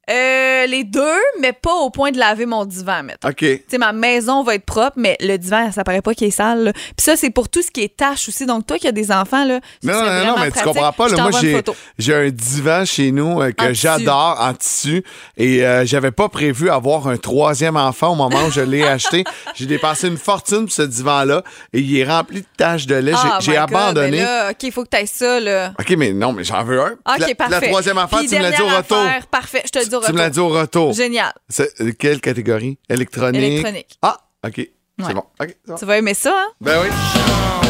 Euh, 0.10 0.68
les 0.68 0.84
deux, 0.84 1.02
mais 1.40 1.52
pas 1.54 1.74
au 1.74 1.90
point 1.90 2.12
de 2.12 2.20
laver 2.20 2.46
mon 2.46 2.66
divan, 2.66 3.04
mettons. 3.04 3.30
OK. 3.30 3.38
Tu 3.40 3.62
sais, 3.68 3.78
ma 3.78 3.92
maison 3.92 4.44
va 4.44 4.56
être 4.56 4.66
propre, 4.66 4.94
mais 4.98 5.18
le 5.20 5.38
divan, 5.38 5.72
ça 5.72 5.84
paraît 5.84 6.02
pas 6.02 6.14
qu'il 6.14 6.28
est 6.28 6.32
sale. 6.32 6.74
Puis 6.74 7.04
ça, 7.04 7.16
c'est 7.16 7.32
pour 7.32 7.50
tout 7.50 7.62
ce 7.64 7.72
qui 7.72 7.82
est 7.82 7.96
tâche 7.98 8.30
aussi. 8.30 8.46
Donc, 8.46 8.68
toi 8.68 8.78
qui 8.78 8.88
as 8.88 8.92
des 8.92 9.12
enfants, 9.12 9.46
là, 9.46 9.60
Non, 9.84 9.94
non, 9.94 10.00
non, 10.00 10.06
vraiment 10.06 10.38
mais 10.40 10.52
tu 10.52 10.64
comprends 10.64 10.92
pas. 10.92 11.08
Là, 11.10 11.30
moi, 11.30 11.32
j'ai, 11.98 12.14
un 12.14 12.30
divan 12.30 12.86
chez 12.86 13.12
nous 13.12 13.42
euh, 13.42 13.52
que 13.52 13.74
j'adore 13.74 14.38
en 14.40 14.54
tissu 14.54 15.04
et 15.38 15.66
euh, 15.66 15.86
j'avais 15.86 16.12
pas 16.12 16.30
prévu 16.30 16.70
avoir 16.70 17.08
un 17.08 17.18
troisième 17.18 17.78
enfant 17.78 18.10
au 18.14 18.16
moment 18.16 18.46
où 18.46 18.52
je 18.52 18.62
l'ai 18.62 18.84
acheté. 18.84 19.24
J'ai 19.56 19.66
dépensé 19.66 20.08
une 20.08 20.18
fortune 20.18 20.66
pour 20.66 20.72
ce 20.72 20.82
divan-là 20.82 21.44
et 21.74 21.80
il 21.80 21.98
est 21.98 22.04
rempli 22.06 22.42
de 22.42 22.48
taches 22.58 22.86
de 22.86 22.96
lait. 22.96 23.12
J'ai- 23.14 23.18
Ah, 23.32 23.40
j'ai 23.42 23.58
abandonné. 23.58 24.18
ben 24.18 24.24
là, 24.24 24.52
OK, 24.52 24.64
il 24.64 24.72
faut 24.72 24.84
que 24.84 24.90
tu 24.90 24.98
ailles 24.98 25.08
ça, 25.08 25.40
là. 25.40 25.74
OK, 25.80 25.90
mais 25.98 26.12
non, 26.14 26.32
mais 26.34 26.44
j'en 26.44 26.64
veux 26.64 26.80
un. 26.80 26.92
OK, 26.92 27.20
la, 27.20 27.36
parfait. 27.36 27.62
la 27.62 27.62
troisième 27.62 27.98
enfant, 27.98 28.18
Puis 28.18 28.28
tu 28.28 28.36
me 28.36 28.42
l'as 28.42 28.52
dit 28.52 28.62
au 28.62 28.68
retour. 28.68 28.98
affaire, 28.98 29.28
parfait, 29.28 29.64
je 29.66 29.72
te 29.72 29.80
le 29.80 29.86
au 29.96 30.02
Tu 30.02 30.14
me 30.14 30.18
l'as 30.18 30.30
dit 30.30 30.40
au 30.40 30.50
retour. 30.50 30.94
Génial. 30.94 31.34
C'est, 31.50 31.80
euh, 31.82 31.92
quelle 31.98 32.22
catégorie? 32.22 32.78
Électronique. 32.90 33.42
Électronique. 33.42 33.98
Ah, 34.02 34.18
OK. 34.46 34.70
C'est 35.00 35.14
bon. 35.14 35.20
OK, 35.20 35.26
c'est 35.40 35.68
bon. 35.68 35.76
Tu 35.76 35.86
vas 35.86 35.98
aimer 35.98 36.14
ça, 36.14 36.34
hein? 36.36 36.52
Ben 36.62 36.82
oui. 36.82 37.65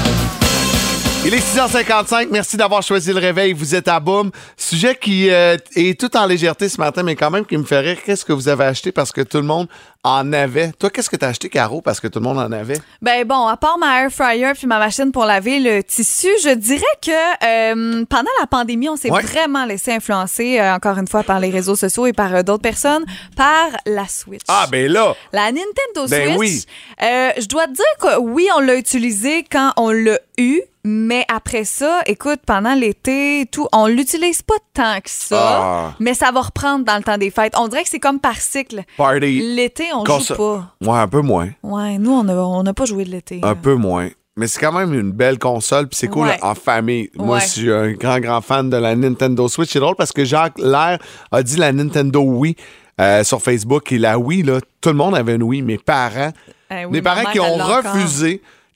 Il 1.28 1.34
est 1.34 1.40
6h55. 1.40 2.28
Merci 2.30 2.56
d'avoir 2.56 2.84
choisi 2.84 3.12
le 3.12 3.18
réveil. 3.20 3.52
Vous 3.54 3.74
êtes 3.74 3.88
à 3.88 4.00
Boom. 4.00 4.30
Sujet 4.58 4.96
qui 4.96 5.32
euh, 5.32 5.58
est 5.76 6.00
tout 6.00 6.16
en 6.16 6.28
légèreté 6.28 6.70
ce 6.70 6.80
matin, 6.80 7.02
mais 7.02 7.16
quand 7.16 7.32
même 7.32 7.46
qui 7.48 7.58
me 7.58 7.64
fait 7.64 7.80
rire. 7.80 7.98
Qu'est-ce 8.06 8.24
que 8.24 8.32
vous 8.32 8.48
avez 8.48 8.66
acheté 8.66 8.92
parce 8.92 9.12
que 9.12 9.22
tout 9.22 9.38
le 9.38 9.44
monde 9.44 9.68
en 10.04 10.32
avait? 10.34 10.72
Toi, 10.74 10.92
qu'est-ce 10.92 11.10
que 11.10 11.16
tu 11.16 11.26
as 11.26 11.30
acheté, 11.30 11.50
Caro, 11.50 11.82
parce 11.82 12.00
que 12.00 12.08
tout 12.08 12.20
le 12.20 12.26
monde 12.26 12.38
en 12.38 12.52
avait? 12.52 12.78
Ben 13.02 13.26
bon, 13.26 13.48
à 13.48 13.58
part 13.58 13.80
ma 13.80 14.04
air 14.04 14.12
fryer 14.12 14.52
puis 14.54 14.68
ma 14.68 14.78
machine 14.78 15.12
pour 15.12 15.26
laver 15.26 15.60
le 15.60 15.82
tissu, 15.82 16.28
je 16.44 16.54
dirais 16.54 16.84
que 17.02 17.12
euh, 17.12 18.06
pendant 18.08 18.30
la 18.40 18.46
pandémie, 18.46 18.88
on 18.90 18.96
s'est 18.96 19.10
Ouais. 19.10 19.24
vraiment 19.24 19.66
laissé 19.66 19.94
influencer, 19.94 20.60
euh, 20.60 20.76
encore 20.76 21.00
une 21.00 21.08
fois, 21.08 21.24
par 21.24 21.40
les 21.40 21.50
réseaux 21.50 21.76
sociaux 21.76 22.06
et 22.06 22.14
par 22.14 22.44
d'autres 22.44 22.62
personnes, 22.62 23.04
par 23.36 23.70
la 23.88 24.08
Switch. 24.08 24.42
Ah, 24.48 24.68
ben 24.72 24.92
là! 24.92 25.16
La 25.34 25.46
Nintendo 25.52 26.08
Ben 26.08 26.36
Switch, 26.36 26.38
oui. 26.38 26.66
je 27.02 27.48
dois 27.48 27.66
te 27.66 27.72
dire 27.74 27.86
que 28.00 28.20
oui, 28.20 28.48
on 28.56 28.60
l'a 28.60 28.76
utilisé 28.76 29.44
quand 29.52 29.72
on 29.78 29.90
l'a 29.90 30.20
eu, 30.38 30.62
mais 30.88 31.26
après 31.34 31.64
ça, 31.64 32.02
écoute, 32.06 32.42
pendant 32.46 32.76
l'été, 32.76 33.48
tout, 33.52 33.68
on 33.74 33.88
l'utilise 33.88 34.44
pas 34.44 34.54
tant 34.74 34.98
que 35.02 35.10
ça, 35.10 35.60
Ah. 35.62 35.94
mais 36.00 36.14
ça 36.14 36.32
va 36.32 36.42
reprendre 36.42 36.86
dans 36.86 36.96
le 36.98 37.02
temps 37.04 37.18
des 37.18 37.32
fêtes. 37.32 37.54
On 37.58 37.68
dirait 37.68 37.82
que 37.84 37.90
c'est 37.90 38.00
comme 38.00 38.20
par 38.20 38.36
cycle. 38.38 38.84
Party. 38.96 39.42
L'été, 39.56 39.86
on 39.96 40.04
Quand 40.04 40.20
joue 40.20 40.36
pas. 40.36 40.76
Ouais, 40.82 41.00
un 41.00 41.08
peu 41.08 41.22
moins. 41.22 41.50
Ouais, 41.64 41.98
nous, 41.98 42.12
on 42.12 42.24
n'a 42.24 42.34
on 42.36 42.62
n'a 42.62 42.74
pas 42.76 42.86
joué 42.86 43.04
de 43.04 43.10
l'été. 43.10 43.40
Un 43.42 43.56
peu 43.56 43.74
moins. 43.74 44.10
Mais 44.38 44.48
c'est 44.48 44.60
quand 44.60 44.74
même 44.74 44.94
une 44.94 45.12
belle 45.12 45.40
console, 45.40 45.88
puis 45.88 45.98
c'est 45.98 46.08
cool 46.08 46.28
Ouais. 46.28 46.38
en 46.44 46.54
famille. 46.56 47.10
Moi, 47.16 47.40
je 47.40 47.46
suis 47.48 47.72
un 47.72 47.94
grand, 47.94 48.20
grand 48.20 48.42
fan 48.42 48.70
de 48.70 48.78
la 48.78 48.96
Nintendo 48.96 49.48
Switch. 49.48 49.72
C'est 49.72 49.80
drôle 49.80 49.96
parce 49.96 50.12
que 50.12 50.24
Jacques 50.24 50.60
Lair 50.60 51.00
a 51.32 51.42
dit 51.42 51.56
la 51.56 51.72
Nintendo 51.72 52.20
Wii 52.22 52.56
euh, 53.02 53.24
sur 53.24 53.42
Facebook. 53.42 53.92
Et 53.92 53.98
la 53.98 54.20
Wii, 54.20 54.44
là, 54.44 54.60
tout 54.82 54.90
le 54.90 54.96
monde 54.96 55.16
avait 55.16 55.36
une 55.36 55.44
Wii. 55.44 55.62
Mes 55.62 55.78
parents, 55.78 56.32
Eh 56.70 56.84
oui, 56.86 56.92
mes 56.92 57.02
parents 57.02 57.32
qui 57.32 57.40
ont 57.40 57.46
encore. 57.56 57.82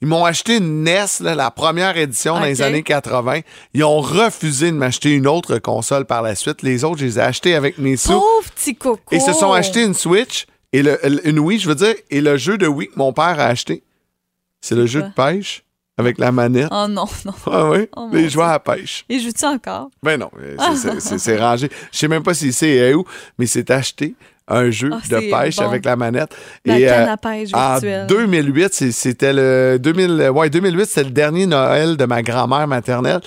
Ils 0.02 0.08
m'ont 0.08 0.24
acheté 0.24 0.56
une 0.56 0.82
NES, 0.82 1.04
là, 1.20 1.34
la 1.34 1.50
première 1.50 1.96
édition 1.98 2.34
dans 2.34 2.44
les 2.44 2.62
années 2.62 2.82
80. 2.82 3.40
Ils 3.74 3.84
ont 3.84 4.00
refusé 4.00 4.70
de 4.70 4.76
m'acheter 4.76 5.12
une 5.12 5.26
autre 5.26 5.58
console 5.58 6.06
par 6.06 6.22
la 6.22 6.34
suite. 6.34 6.62
Les 6.62 6.84
autres, 6.84 7.00
je 7.00 7.04
les 7.04 7.18
ai 7.18 7.22
achetées 7.22 7.54
avec 7.54 7.76
mes 7.76 7.98
sous. 7.98 8.12
Pauvre 8.12 8.50
petit 8.54 8.74
coco. 8.76 9.02
Et 9.10 9.20
se 9.20 9.34
sont 9.34 9.52
achetés 9.52 9.84
une 9.84 9.92
Switch 9.94 10.46
Et 10.72 10.82
le, 10.82 10.98
une 11.28 11.38
Wii, 11.38 11.58
je 11.58 11.68
veux 11.68 11.74
dire, 11.74 11.94
et 12.10 12.22
le 12.22 12.38
jeu 12.38 12.56
de 12.56 12.66
Wii 12.66 12.88
que 12.88 12.94
mon 12.96 13.12
père 13.12 13.38
a 13.40 13.46
acheté, 13.46 13.82
c'est 14.62 14.74
le 14.74 14.86
jeu 14.86 15.02
de 15.02 15.10
pêche 15.14 15.64
avec 15.98 16.16
la 16.18 16.32
manette. 16.32 16.68
Oh 16.70 16.86
non, 16.88 17.04
non. 17.26 17.34
Ah 17.46 17.68
oui, 17.68 17.86
Oh, 17.94 18.08
les 18.10 18.30
joueurs 18.30 18.48
à 18.48 18.58
pêche. 18.58 19.04
Et 19.10 19.20
joue-tu 19.20 19.44
encore? 19.44 19.90
Ben 20.02 20.18
non, 20.18 20.30
c'est 21.18 21.38
rangé. 21.38 21.68
Je 21.92 21.98
sais 21.98 22.08
même 22.08 22.22
pas 22.22 22.32
si 22.32 22.54
c'est 22.54 22.94
où, 22.94 23.04
mais 23.38 23.44
c'est 23.46 23.70
acheté 23.70 24.14
un 24.50 24.70
jeu 24.70 24.90
Ah, 24.92 24.98
de 25.08 25.30
pêche 25.30 25.56
bon. 25.56 25.62
avec 25.68 25.84
la 25.84 25.96
manette. 25.96 26.34
La 26.64 26.78
Et, 26.78 26.84
canne 26.84 27.08
euh, 27.08 27.12
à 27.12 27.16
pêche 27.16 27.50
en 27.54 27.70
virtuelle. 27.72 28.06
2008, 28.06 28.74
c'est- 28.74 28.92
c'était 28.92 29.32
le 29.32 29.78
2000, 29.80 30.30
ouais, 30.30 30.50
2008, 30.50 30.86
c'était 30.86 31.04
le 31.04 31.10
dernier 31.10 31.46
Noël 31.46 31.96
de 31.96 32.04
ma 32.04 32.22
grand-mère 32.22 32.66
maternelle. 32.66 33.20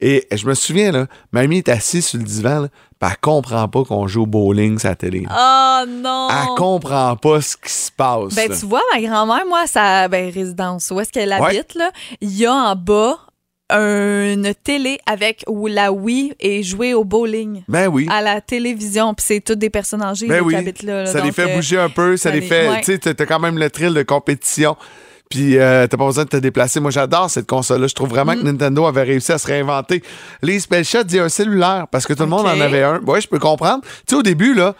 Et 0.00 0.28
je 0.32 0.46
me 0.46 0.54
souviens, 0.54 0.92
là, 0.92 1.06
mamie 1.32 1.58
est 1.58 1.68
assise 1.68 2.06
sur 2.06 2.18
le 2.18 2.24
divan, 2.24 2.60
là, 2.60 2.68
puis 3.00 3.10
elle 3.10 3.16
comprend 3.20 3.66
pas 3.66 3.82
qu'on 3.82 4.06
joue 4.06 4.22
au 4.22 4.26
bowling 4.26 4.78
la 4.84 4.94
télé. 4.94 5.26
Oh 5.28 5.80
non! 5.88 6.28
Elle 6.30 6.54
comprend 6.56 7.16
pas 7.16 7.40
ce 7.40 7.56
qui 7.56 7.72
se 7.72 7.90
passe. 7.90 8.34
Ben, 8.36 8.48
là. 8.48 8.56
tu 8.56 8.64
vois, 8.66 8.80
ma 8.94 9.00
grand-mère, 9.00 9.44
moi, 9.48 9.66
sa 9.66 10.06
ben, 10.06 10.30
résidence, 10.32 10.92
où 10.92 11.00
est-ce 11.00 11.10
qu'elle 11.10 11.30
Ouais. 11.30 11.46
habite, 11.58 11.74
là, 11.74 11.90
il 12.20 12.30
y 12.36 12.46
a 12.46 12.52
en 12.52 12.76
bas 12.76 13.18
une 13.70 14.52
télé 14.64 14.98
avec 15.06 15.44
où 15.46 15.66
la 15.66 15.92
Wii 15.92 16.32
est 16.40 16.62
jouée 16.62 16.94
au 16.94 17.04
bowling. 17.04 17.62
Ben 17.68 17.88
oui. 17.88 18.06
À 18.10 18.22
la 18.22 18.40
télévision, 18.40 19.12
puis 19.14 19.24
c'est 19.26 19.40
toutes 19.40 19.58
des 19.58 19.70
personnes 19.70 20.02
âgées 20.02 20.26
Ben 20.26 20.40
oui. 20.42 20.54
qui 20.54 20.58
habitent 20.60 20.82
là. 20.82 21.04
là. 21.04 21.06
ça 21.06 21.20
les 21.20 21.32
fait 21.32 21.50
euh, 21.50 21.54
bouger 21.56 21.78
un 21.78 21.88
peu, 21.90 22.16
ça, 22.16 22.30
ça 22.30 22.34
les 22.34 22.40
fait. 22.42 22.68
ouais. 22.68 22.80
Tu 22.80 22.98
sais, 23.02 23.14
t'as 23.14 23.26
quand 23.26 23.38
même 23.38 23.58
le 23.58 23.68
thrill 23.70 23.92
de 23.94 24.02
compétition. 24.02 24.76
Puis 25.30 25.58
euh, 25.58 25.86
t'as 25.86 25.98
pas 25.98 26.06
besoin 26.06 26.24
de 26.24 26.30
te 26.30 26.38
déplacer. 26.38 26.80
Moi, 26.80 26.90
j'adore 26.90 27.28
cette 27.28 27.46
console-là. 27.46 27.86
Je 27.86 27.94
trouve 27.94 28.08
vraiment 28.08 28.32
que 28.32 28.38
Mm. 28.40 28.44
Nintendo 28.52 28.86
avait 28.86 29.02
réussi 29.02 29.30
à 29.32 29.36
se 29.36 29.46
réinventer. 29.46 30.02
Les 30.40 30.58
Spellshot 30.58 31.02
dit 31.02 31.18
un 31.18 31.28
cellulaire 31.28 31.86
parce 31.90 32.06
que 32.06 32.14
tout 32.14 32.22
le 32.22 32.30
monde 32.30 32.46
en 32.46 32.58
avait 32.60 32.82
un. 32.82 32.98
Ouais, 33.00 33.20
je 33.20 33.28
peux 33.28 33.38
comprendre. 33.38 33.82
Tu 33.82 33.88
sais, 34.08 34.14
au 34.16 34.22
début, 34.22 34.54
là, 34.54 34.74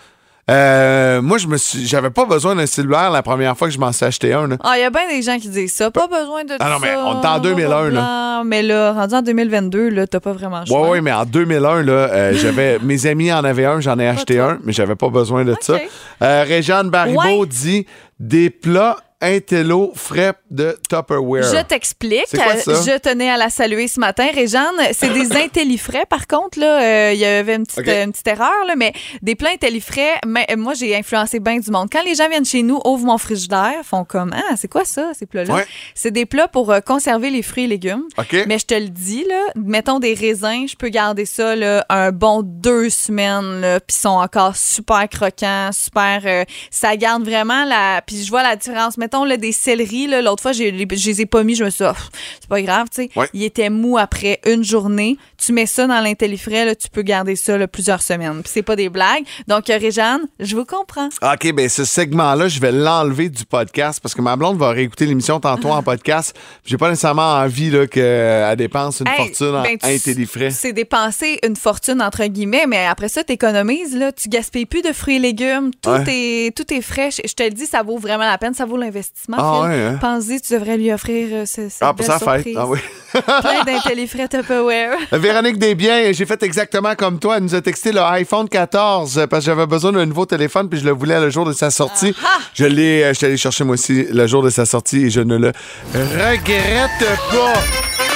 euh, 0.51 1.21
moi, 1.21 1.37
je 1.39 1.47
me 1.47 1.57
suis, 1.59 1.87
j'avais 1.87 2.11
pas 2.11 2.25
besoin 2.25 2.55
d'un 2.57 2.67
cellulaire 2.67 3.11
la 3.11 3.23
première 3.23 3.57
fois 3.57 3.69
que 3.69 3.75
je 3.75 3.79
m'en 3.79 3.93
suis 3.93 4.05
acheté 4.07 4.33
un. 4.33 4.47
là. 4.49 4.57
Ah, 4.65 4.79
il 4.79 4.81
y 4.81 4.85
a 4.85 4.91
bien 4.91 5.07
des 5.09 5.21
gens 5.23 5.39
qui 5.39 5.49
disent 5.49 5.75
ça. 5.75 5.91
Pas 5.91 6.07
besoin 6.07 6.45
de 6.45 6.55
Ah 6.59 6.71
non, 6.71 6.79
mais 6.81 6.89
ça, 6.95 7.05
on 7.07 7.21
est 7.23 7.27
en 7.27 7.39
2001, 7.39 7.91
là. 7.91 8.43
Mais 8.45 8.63
là, 8.63 8.93
rendu 8.93 9.15
en 9.15 9.23
2022, 9.23 9.89
là, 9.91 10.07
t'as 10.07 10.21
pas 10.21 10.33
vraiment 10.33 10.65
choix. 10.65 10.89
ouais, 10.91 11.01
mais 11.03 11.13
en 11.13 11.25
2001, 11.25 11.83
là, 11.83 11.93
euh, 11.93 12.33
j'avais, 12.41 12.79
mes 12.83 13.07
amis 13.07 13.33
en 13.33 13.45
avaient 13.45 13.67
un, 13.67 13.81
j'en 13.81 13.99
ai 13.99 14.09
acheté 14.09 14.39
un, 14.41 14.59
mais 14.65 14.73
j'avais 14.73 14.95
pas 14.97 15.09
besoin 15.11 15.45
de 15.45 15.55
ça. 15.61 15.77
Euh, 16.23 16.45
Réjeanne 16.47 16.89
Ouais. 16.89 17.47
dit 17.47 17.87
des 18.19 18.51
plats 18.51 18.97
intello 19.21 19.93
frais 19.97 20.35
de 20.51 20.79
Tupperware. 20.89 21.43
Je 21.43 21.63
t'explique. 21.63 22.25
C'est 22.29 22.37
quoi 22.41 22.57
ça? 22.57 22.73
Je 22.75 22.99
tenais 22.99 23.31
à 23.31 23.37
la 23.37 23.51
saluer 23.51 23.89
ce 23.89 23.99
matin. 23.99 24.27
Réjeanne, 24.33 24.77
c'est 24.93 25.09
des 25.13 25.37
intellifrais, 25.45 26.07
par 26.07 26.27
contre. 26.27 26.59
Là, 26.61 26.83
euh, 26.83 27.13
il 27.15 27.19
y 27.19 27.25
avait 27.25 27.57
une 27.57 27.65
petite, 27.67 27.81
OK. 27.81 27.89
euh, 27.89 28.05
une 28.05 28.13
petite 28.13 28.27
erreur, 28.29 28.65
là, 28.67 28.75
mais 28.77 28.93
des 29.23 29.35
plats 29.35 29.51
intellifrais, 29.53 30.15
mais, 30.27 30.47
euh, 30.51 30.57
moi, 30.57 30.75
j'ai 30.75 30.95
influencé 30.97 31.41
bien 31.41 31.59
du 31.59 31.71
monde. 31.71 31.89
Quand 31.91 32.03
les 32.05 32.15
gens 32.15 32.29
viennent 32.29 32.45
chez 32.45 32.63
nous, 32.63 32.81
ouvrent 32.85 33.07
mon 33.07 33.19
frigidaire, 33.19 33.75
font 33.83 34.05
comme 34.05 34.33
Ah, 34.35 34.55
c'est 34.57 34.69
quoi 34.69 34.85
ça, 34.85 35.11
ces 35.19 35.27
plats-là? 35.27 35.53
Ouais. 35.53 35.67
C'est 35.95 36.11
des 36.13 36.27
plats 36.27 36.49
pour 36.49 36.71
euh, 36.71 36.81
conserver 36.81 37.31
les 37.31 37.43
fruits 37.43 37.65
et 37.65 37.69
légumes. 37.69 38.05
OK. 38.19 38.37
Mais 38.47 38.59
je 38.59 38.67
te 38.67 38.75
le 38.75 38.89
dis, 38.89 39.25
là, 39.29 39.41
mettons 39.57 39.99
des 39.99 40.15
raisins, 40.15 40.67
je 40.69 40.77
peux 40.77 40.89
garder 40.91 41.25
ça 41.27 41.57
là, 41.57 41.85
un 41.89 42.13
bon 42.13 42.43
deux 42.45 42.89
semaines, 42.91 43.61
là, 43.61 43.81
puis 43.81 43.97
ils 43.97 44.01
sont 44.01 44.09
encore 44.11 44.57
super 44.57 45.09
croquants, 45.09 45.71
super. 45.73 46.21
euh, 46.25 46.45
ça 46.71 46.97
garde 46.97 47.25
vraiment 47.25 47.65
la. 47.65 48.01
Puis 48.07 48.23
je 48.23 48.31
vois 48.31 48.43
la 48.45 48.55
différence. 48.55 48.97
Mettons 48.97 49.08
là, 49.25 49.37
des 49.37 49.53
céleris, 49.53 50.07
l'autre 50.23 50.43
fois, 50.43 50.53
je 50.53 50.63
les 50.65 51.21
ai 51.21 51.27
pas 51.27 51.43
mis, 51.45 51.55
je 51.55 51.65
me 51.65 51.71
suis 51.71 51.85
dit, 51.85 51.91
Ah, 51.91 51.97
c'est 52.41 52.49
pas 52.49 52.63
grave, 52.63 52.87
tu 52.95 53.03
sais. 53.05 53.11
Ouais. 53.17 53.29
Ils 53.35 53.45
étaient 53.45 53.71
mous 53.71 53.99
après 53.99 54.41
une 54.47 54.65
journée. 54.65 55.17
Tu 55.37 55.53
mets 55.53 55.67
ça 55.67 55.87
dans 55.87 56.01
l'intellifrais, 56.01 56.75
tu 56.77 56.89
peux 56.89 57.03
garder 57.03 57.37
ça 57.37 57.57
là, 57.59 57.67
plusieurs 57.69 58.03
semaines. 58.03 58.43
Puis 58.43 58.51
c'est 58.55 58.63
pas 58.63 58.77
des 58.77 58.89
blagues. 58.89 59.25
Donc, 59.47 59.71
euh, 59.71 59.79
Réjeanne, 59.79 60.23
je 60.41 60.57
vous 60.57 60.65
comprends. 60.65 61.09
OK, 61.23 61.53
ben 61.53 61.69
ce 61.69 61.85
segment-là, 61.85 62.49
je 62.49 62.61
vais 62.61 62.73
l'enlever 62.73 63.29
du 63.29 63.45
podcast 63.45 64.01
parce 64.03 64.15
que 64.15 64.23
ma 64.23 64.37
blonde 64.37 64.59
va 64.59 64.71
réécouter 64.71 65.07
l'émission 65.07 65.41
tantôt 65.41 65.69
en 65.71 65.83
podcast. 65.83 66.37
J'ai 66.65 66.77
pas 66.77 66.89
nécessairement 66.89 67.35
envie 67.35 67.71
qu'elle 67.91 68.57
dépense 68.57 69.01
une 69.01 69.09
Hey, 69.09 69.17
fortune 69.29 69.55
en 69.57 69.63
ben, 69.63 69.79
tu- 69.79 69.87
intellifrais. 69.87 70.51
C'est 70.51 70.73
dépenser 70.73 71.39
une 71.47 71.57
fortune, 71.57 72.03
entre 72.03 72.25
guillemets, 72.27 72.67
mais 72.67 72.87
après 72.87 73.09
ça, 73.09 73.23
tu 73.25 73.33
économises. 73.33 73.97
Là, 73.97 74.13
tu 74.13 74.29
gaspilles 74.29 74.67
plus 74.67 74.83
de 74.83 74.93
fruits 74.93 75.17
et 75.17 75.21
légumes. 75.21 75.71
Tout, 75.83 75.91
Ouais. 75.91 76.05
est, 76.09 76.57
tout 76.57 76.73
est 76.73 76.83
frais. 76.83 77.11
Je 77.11 77.23
je 77.29 77.35
te 77.35 77.43
le 77.43 77.51
dis, 77.51 77.67
ça 77.67 77.83
vaut 77.83 77.99
vraiment 77.99 78.25
la 78.25 78.39
peine. 78.39 78.55
Ça 78.55 78.65
vaut 78.65 78.77
l'investissement. 78.77 78.98
Ah 79.33 79.63
Phil. 79.63 79.71
ouais, 79.71 79.83
hein? 79.85 79.99
Pense-y, 80.01 80.41
tu 80.41 80.53
devrais 80.55 80.77
lui 80.77 80.93
offrir 80.93 81.29
euh, 81.33 81.45
ce, 81.47 81.69
cette 81.69 81.79
Ah, 81.81 81.93
pour 81.95 82.05
sa 82.07 82.19
fête. 82.19 82.45
surprise. 82.45 82.57
Ah 82.59 82.67
oui. 82.67 82.79
Plein 83.13 83.63
d'intellifrais 83.65 84.29
Tupperware. 84.29 84.97
Véronique 85.13 85.59
Desbiens, 85.59 86.13
j'ai 86.13 86.27
fait 86.27 86.43
exactement 86.43 86.95
comme 86.95 87.19
toi. 87.19 87.37
Elle 87.39 87.45
nous 87.45 87.55
a 87.55 87.61
texté 87.63 87.93
le 87.93 88.01
iPhone 88.03 88.49
14 88.49 89.19
euh, 89.19 89.27
parce 89.27 89.45
que 89.45 89.51
j'avais 89.51 89.67
besoin 89.67 89.93
d'un 89.93 90.07
nouveau 90.07 90.27
téléphone 90.27 90.69
puis 90.69 90.79
je 90.81 90.85
le 90.85 90.93
voulais 90.93 91.19
le 91.21 91.31
jour 91.31 91.45
de 91.47 91.53
sa 91.53 91.71
sortie. 91.71 92.15
Je 92.55 92.65
l'ai, 92.67 93.03
euh, 93.05 93.09
je 93.09 93.15
suis 93.15 93.27
allé 93.27 93.37
chercher 93.37 93.65
moi 93.65 93.75
aussi 93.75 94.05
le 94.11 94.27
jour 94.27 94.43
de 94.43 94.51
sa 94.51 94.67
sortie 94.67 95.05
et 95.07 95.11
je 95.11 95.21
ne 95.21 95.37
le 95.37 95.53
regrette 95.95 97.09
pas. 97.31 98.08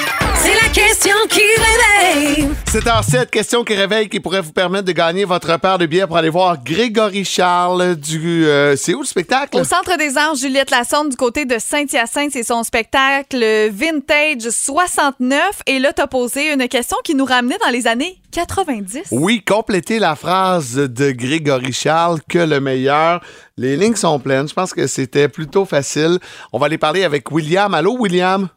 Question 0.73 1.15
qui 1.29 1.41
réveille. 1.41 2.49
C'est 2.67 2.89
en 2.91 3.03
cette 3.03 3.31
question 3.31 3.63
qui 3.63 3.75
réveille 3.75 4.09
qui 4.09 4.21
pourrait 4.21 4.41
vous 4.41 4.53
permettre 4.53 4.85
de 4.85 4.93
gagner 4.93 5.25
votre 5.27 5.59
paire 5.61 5.77
de 5.77 5.85
billets 5.85 6.07
pour 6.07 6.17
aller 6.17 6.31
voir 6.31 6.63
Grégory 6.65 7.25
Charles 7.27 7.97
du. 7.97 8.47
euh, 8.47 8.75
c'est 8.77 8.95
où 8.95 9.01
le 9.01 9.07
spectacle? 9.07 9.59
Au 9.59 9.65
Centre 9.65 9.99
des 9.99 10.17
Anges, 10.17 10.39
Juliette 10.39 10.71
Lassonde, 10.71 11.11
du 11.11 11.17
côté 11.17 11.45
de 11.45 11.59
Saint-Hyacinthe, 11.59 12.31
c'est 12.33 12.43
son 12.43 12.63
spectacle 12.63 13.45
Vintage 13.71 14.49
69. 14.49 15.61
Et 15.67 15.79
là, 15.79 15.93
t'as 15.93 16.07
posé 16.07 16.53
une 16.53 16.67
question 16.69 16.97
qui 17.05 17.15
nous 17.15 17.27
ramenait 17.27 17.59
dans 17.63 17.71
les 17.71 17.87
années 17.87 18.17
90. 18.33 19.09
Oui, 19.11 19.43
complétez 19.45 19.99
la 19.99 20.17
phrase 20.17 20.75
de 20.77 21.11
Grégory 21.11 21.75
Charles 21.75 22.21
que 22.29 22.39
le 22.39 22.61
meilleur. 22.61 23.21
Les 23.59 23.77
lignes 23.77 23.97
sont 23.97 24.19
pleines. 24.19 24.49
Je 24.49 24.55
pense 24.55 24.73
que 24.73 24.87
c'était 24.87 25.29
plutôt 25.29 25.67
facile. 25.67 26.19
On 26.53 26.59
va 26.59 26.67
aller 26.67 26.79
parler 26.79 27.05
avec 27.05 27.31
William. 27.31 27.75
Allô, 27.75 27.97
William? 27.99 28.49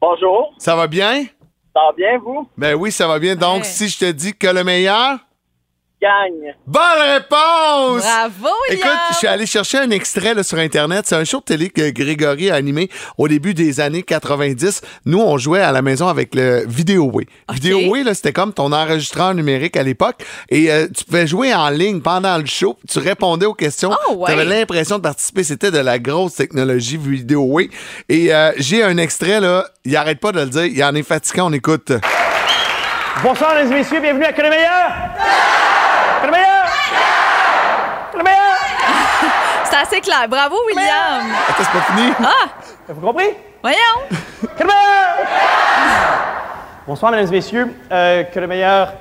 Bonjour, 0.00 0.52
Ça 0.58 0.76
va 0.76 0.86
bien? 0.86 1.24
Ça 1.74 1.80
va 1.86 1.92
bien, 1.96 2.18
vous? 2.18 2.48
Ben 2.56 2.74
oui, 2.74 2.90
ça 2.92 3.06
va 3.08 3.18
bien. 3.18 3.34
Donc, 3.36 3.58
Ouais. 3.58 3.64
si 3.64 3.88
je 3.88 3.98
te 3.98 4.10
dis 4.10 4.32
que 4.34 4.46
le 4.46 4.62
meilleur. 4.64 5.18
Gagne. 6.04 6.54
Bonne 6.66 6.82
réponse! 7.14 8.02
Bravo, 8.02 8.54
William! 8.68 8.88
Écoute, 8.88 9.00
je 9.12 9.16
suis 9.16 9.26
allé 9.26 9.46
chercher 9.46 9.78
un 9.78 9.88
extrait 9.88 10.34
là, 10.34 10.42
sur 10.42 10.58
Internet. 10.58 11.06
C'est 11.06 11.14
un 11.14 11.24
show 11.24 11.38
de 11.38 11.44
télé 11.44 11.70
que 11.70 11.88
Grégory 11.88 12.50
a 12.50 12.56
animé 12.56 12.90
au 13.16 13.26
début 13.26 13.54
des 13.54 13.80
années 13.80 14.02
90. 14.02 14.82
Nous, 15.06 15.18
on 15.18 15.38
jouait 15.38 15.62
à 15.62 15.72
la 15.72 15.80
maison 15.80 16.06
avec 16.06 16.34
le 16.34 16.66
Vidéoway. 16.66 17.24
OK. 17.48 17.54
Vidéoway, 17.54 18.02
c'était 18.12 18.34
comme 18.34 18.52
ton 18.52 18.70
enregistreur 18.72 19.32
numérique 19.34 19.78
à 19.78 19.82
l'époque. 19.82 20.16
Et 20.50 20.70
euh, 20.70 20.88
tu 20.94 21.04
pouvais 21.06 21.26
jouer 21.26 21.54
en 21.54 21.70
ligne 21.70 22.02
pendant 22.02 22.36
le 22.36 22.44
show. 22.44 22.76
Tu 22.86 22.98
répondais 22.98 23.46
aux 23.46 23.54
questions. 23.54 23.92
Oh, 24.10 24.16
ouais. 24.16 24.26
Tu 24.26 24.32
avais 24.32 24.44
l'impression 24.44 24.98
de 24.98 25.02
participer. 25.02 25.42
C'était 25.42 25.70
de 25.70 25.78
la 25.78 25.98
grosse 25.98 26.34
technologie 26.34 26.98
Vidéoway. 26.98 27.70
Et 28.10 28.34
euh, 28.34 28.52
j'ai 28.58 28.82
un 28.82 28.98
extrait, 28.98 29.40
là. 29.40 29.68
Il 29.86 29.96
arrête 29.96 30.20
pas 30.20 30.32
de 30.32 30.40
le 30.40 30.46
dire. 30.48 30.66
Il 30.66 30.84
en 30.84 30.94
est 30.94 31.02
fatiguant. 31.02 31.48
On 31.48 31.52
écoute. 31.54 31.92
Bonsoir, 33.22 33.54
mesdames 33.54 33.72
et 33.72 33.76
messieurs, 33.76 34.00
bienvenue 34.00 34.24
à 34.24 34.32
Que 34.34 34.42
le 34.42 34.50
meilleur! 34.50 35.63
C'est 39.64 39.76
assez 39.76 40.00
clair. 40.00 40.26
Bravo, 40.28 40.56
William! 40.66 41.22
Attends, 41.48 41.58
c'est 41.58 41.72
pas 41.72 41.80
fini? 41.92 42.12
Vous 42.88 43.06
compris? 43.06 43.30
Voyons! 43.62 43.78
Que 44.56 44.62
le 44.62 44.66
meilleur! 44.66 45.16
Bonsoir, 46.86 47.12
mesdames 47.12 47.28
et 47.28 47.30
messieurs, 47.30 47.66
euh, 47.90 48.24
que 48.24 48.40
le 48.40 48.46
meilleur. 48.46 48.92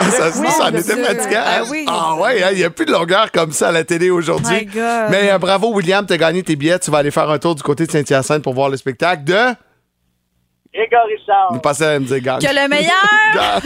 Ça, 0.00 0.32
ça, 0.32 0.50
ça 0.50 0.64
en 0.64 0.74
était 0.74 0.96
fatigant. 0.96 1.42
Ah 1.44 1.58
hein? 1.58 1.64
oui. 1.70 1.84
Ah 1.88 2.14
ouais, 2.16 2.42
hein, 2.42 2.48
il 2.52 2.58
n'y 2.58 2.64
a 2.64 2.70
plus 2.70 2.86
de 2.86 2.92
longueur 2.92 3.30
comme 3.32 3.52
ça 3.52 3.68
à 3.68 3.72
la 3.72 3.84
télé 3.84 4.10
aujourd'hui. 4.10 4.68
Mais 4.74 5.30
euh, 5.30 5.38
bravo, 5.38 5.72
William, 5.74 6.06
tu 6.06 6.12
as 6.12 6.18
gagné 6.18 6.42
tes 6.42 6.56
billets. 6.56 6.78
Tu 6.78 6.90
vas 6.90 6.98
aller 6.98 7.10
faire 7.10 7.28
un 7.28 7.38
tour 7.38 7.54
du 7.54 7.62
côté 7.62 7.86
de 7.86 7.90
Saint-Hyacinthe 7.90 8.42
pour 8.42 8.54
voir 8.54 8.68
le 8.68 8.76
spectacle 8.76 9.24
de. 9.24 9.54
Grégory 10.72 11.14
Charles. 11.26 11.54
Vous 11.54 11.60
passez 11.60 11.84
à 11.84 11.98
me 11.98 12.04
dire. 12.04 12.18
Que 12.22 12.54
le 12.54 12.68
meilleur! 12.68 13.60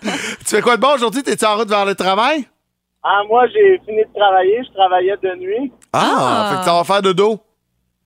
Tu 0.46 0.56
fais 0.56 0.60
quoi 0.62 0.76
de 0.76 0.80
bon 0.82 0.94
aujourd'hui? 0.94 1.22
T'es-tu 1.22 1.44
en 1.44 1.56
route 1.56 1.68
vers 1.68 1.84
le 1.84 1.94
travail? 1.94 2.46
Ah, 3.02 3.22
moi, 3.28 3.46
j'ai 3.48 3.80
fini 3.86 4.02
de 4.02 4.12
travailler, 4.18 4.60
je 4.68 4.72
travaillais 4.74 5.16
de 5.22 5.34
nuit. 5.36 5.72
Ah, 5.92 6.16
Ah. 6.18 6.50
fait 6.52 6.58
que 6.58 6.64
ça 6.64 6.74
va 6.74 6.84
faire 6.84 7.02
de 7.02 7.12
dos. 7.12 7.38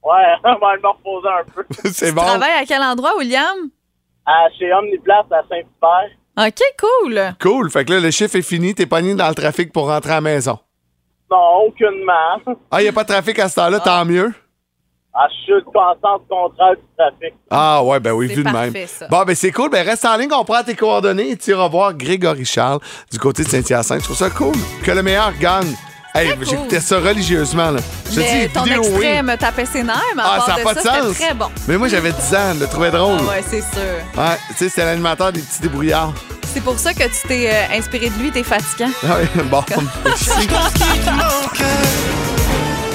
Ouais, 0.03 0.13
on 0.45 0.59
va 0.59 0.77
me 0.77 0.89
reposer 0.89 1.29
un 1.29 1.45
peu. 1.55 1.65
C'est 1.93 2.09
Tu 2.09 2.13
bon. 2.13 2.23
travailles 2.23 2.63
à 2.63 2.65
quel 2.67 2.83
endroit, 2.83 3.17
William? 3.17 3.57
À, 4.27 4.49
chez 4.59 4.73
Omniplace 4.73 5.27
à 5.31 5.43
Saint-Hubert. 5.49 6.11
OK, 6.39 6.63
cool. 6.81 7.21
Cool. 7.41 7.71
Fait 7.71 7.85
que 7.85 7.93
là, 7.93 8.01
le 8.01 8.11
chiffre 8.11 8.37
est 8.37 8.43
fini. 8.43 8.75
T'es 8.75 8.87
pogné 8.87 9.15
dans 9.15 9.29
le 9.29 9.35
trafic 9.35 9.73
pour 9.73 9.89
rentrer 9.89 10.13
à 10.13 10.15
la 10.17 10.21
maison. 10.23 10.59
Non, 11.31 11.67
aucunement. 11.67 12.39
Ah, 12.71 12.81
il 12.81 12.85
n'y 12.85 12.89
a 12.89 12.93
pas 12.93 13.05
de 13.05 13.09
trafic 13.09 13.39
à 13.39 13.49
ce 13.49 13.57
temps-là, 13.57 13.81
tant 13.81 14.05
mieux. 14.05 14.33
Ah, 15.15 15.27
je 15.29 15.43
suis 15.45 15.53
en 15.53 15.93
sens 16.01 16.21
contraire 16.29 16.73
du 16.73 16.83
trafic. 16.97 17.35
Ah 17.51 17.85
ouais, 17.85 18.01
ben 18.01 18.13
oui, 18.13 18.29
C'est 18.29 18.35
vu 18.37 18.45
de 18.45 18.51
même. 18.51 18.73
ça. 18.87 19.07
Bon, 19.09 19.23
ben 19.25 19.35
c'est 19.37 19.53
cool. 19.53 19.69
Ben 19.69 19.87
reste 19.87 20.05
en 20.07 20.17
ligne, 20.17 20.31
on 20.33 20.45
prend 20.45 20.63
tes 20.63 20.75
coordonnées 20.75 21.31
et 21.33 21.37
tu 21.37 21.51
iras 21.51 21.69
voir 21.69 21.93
Grégory 21.93 22.47
Charles 22.47 22.81
du 23.11 23.19
côté 23.19 23.45
de 23.45 23.49
Saint-Hyacinthe. 23.49 24.01
Je 24.01 24.05
trouve 24.05 24.17
ça 24.17 24.31
cool. 24.31 24.55
Que 24.83 24.91
le 24.91 25.03
meilleur 25.03 25.33
gagne. 25.39 25.75
Hey, 26.15 26.35
cool. 26.37 26.47
j'écoutais 26.47 26.81
ça 26.81 26.99
religieusement, 26.99 27.71
là. 27.71 27.81
Je 28.11 28.15
te 28.17 28.21
Mais 28.21 28.47
dis, 28.47 28.53
ton 28.53 28.63
vidéo, 28.65 28.83
extrait 28.83 29.17
oui. 29.21 29.23
me 29.23 29.37
tapait 29.37 29.65
ses 29.67 29.83
nerfs, 29.83 29.97
mais 30.17 30.23
à 30.23 30.27
Ah, 30.37 30.41
ça 30.47 30.53
de 30.53 30.59
n'a 30.59 30.65
pas 30.65 30.75
de 30.75 30.81
ça, 30.81 30.95
sens. 31.03 31.13
c'était 31.13 31.25
très 31.27 31.35
bon. 31.35 31.47
Mais 31.69 31.77
moi, 31.79 31.89
j'avais 31.89 32.13
10 32.13 32.35
ans, 32.35 32.53
je 32.55 32.61
le 32.61 32.67
trouvais 32.67 32.91
drôle. 32.91 33.17
Ah 33.21 33.31
ouais, 33.31 33.43
c'est 33.47 33.61
sûr. 33.63 33.81
Ouais, 34.17 34.37
tu 34.49 34.55
sais, 34.57 34.69
c'était 34.71 34.85
l'animateur 34.85 35.33
des 35.33 35.41
petits 35.41 35.61
débrouillards. 35.63 36.13
C'est 36.53 36.63
pour 36.63 36.79
ça 36.79 36.93
que 36.93 37.05
tu 37.05 37.29
t'es 37.29 37.51
euh, 37.51 37.79
inspiré 37.79 38.11
de 38.11 38.19
lui, 38.19 38.31
t'es 38.31 38.43
fatigant. 38.43 38.91
Ah 39.09 39.17
ouais, 39.17 39.43
bon, 39.51 39.63
merci. 40.05 40.31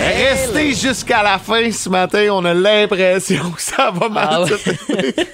Restez 0.00 0.74
jusqu'à 0.74 1.22
la 1.22 1.38
fin 1.38 1.70
ce 1.70 1.88
matin, 1.88 2.28
on 2.32 2.44
a 2.44 2.54
l'impression 2.54 3.50
que 3.50 3.60
ça 3.60 3.90
va 3.90 4.08
mal. 4.08 4.28
Ah 4.30 4.42
ouais. 4.42 5.14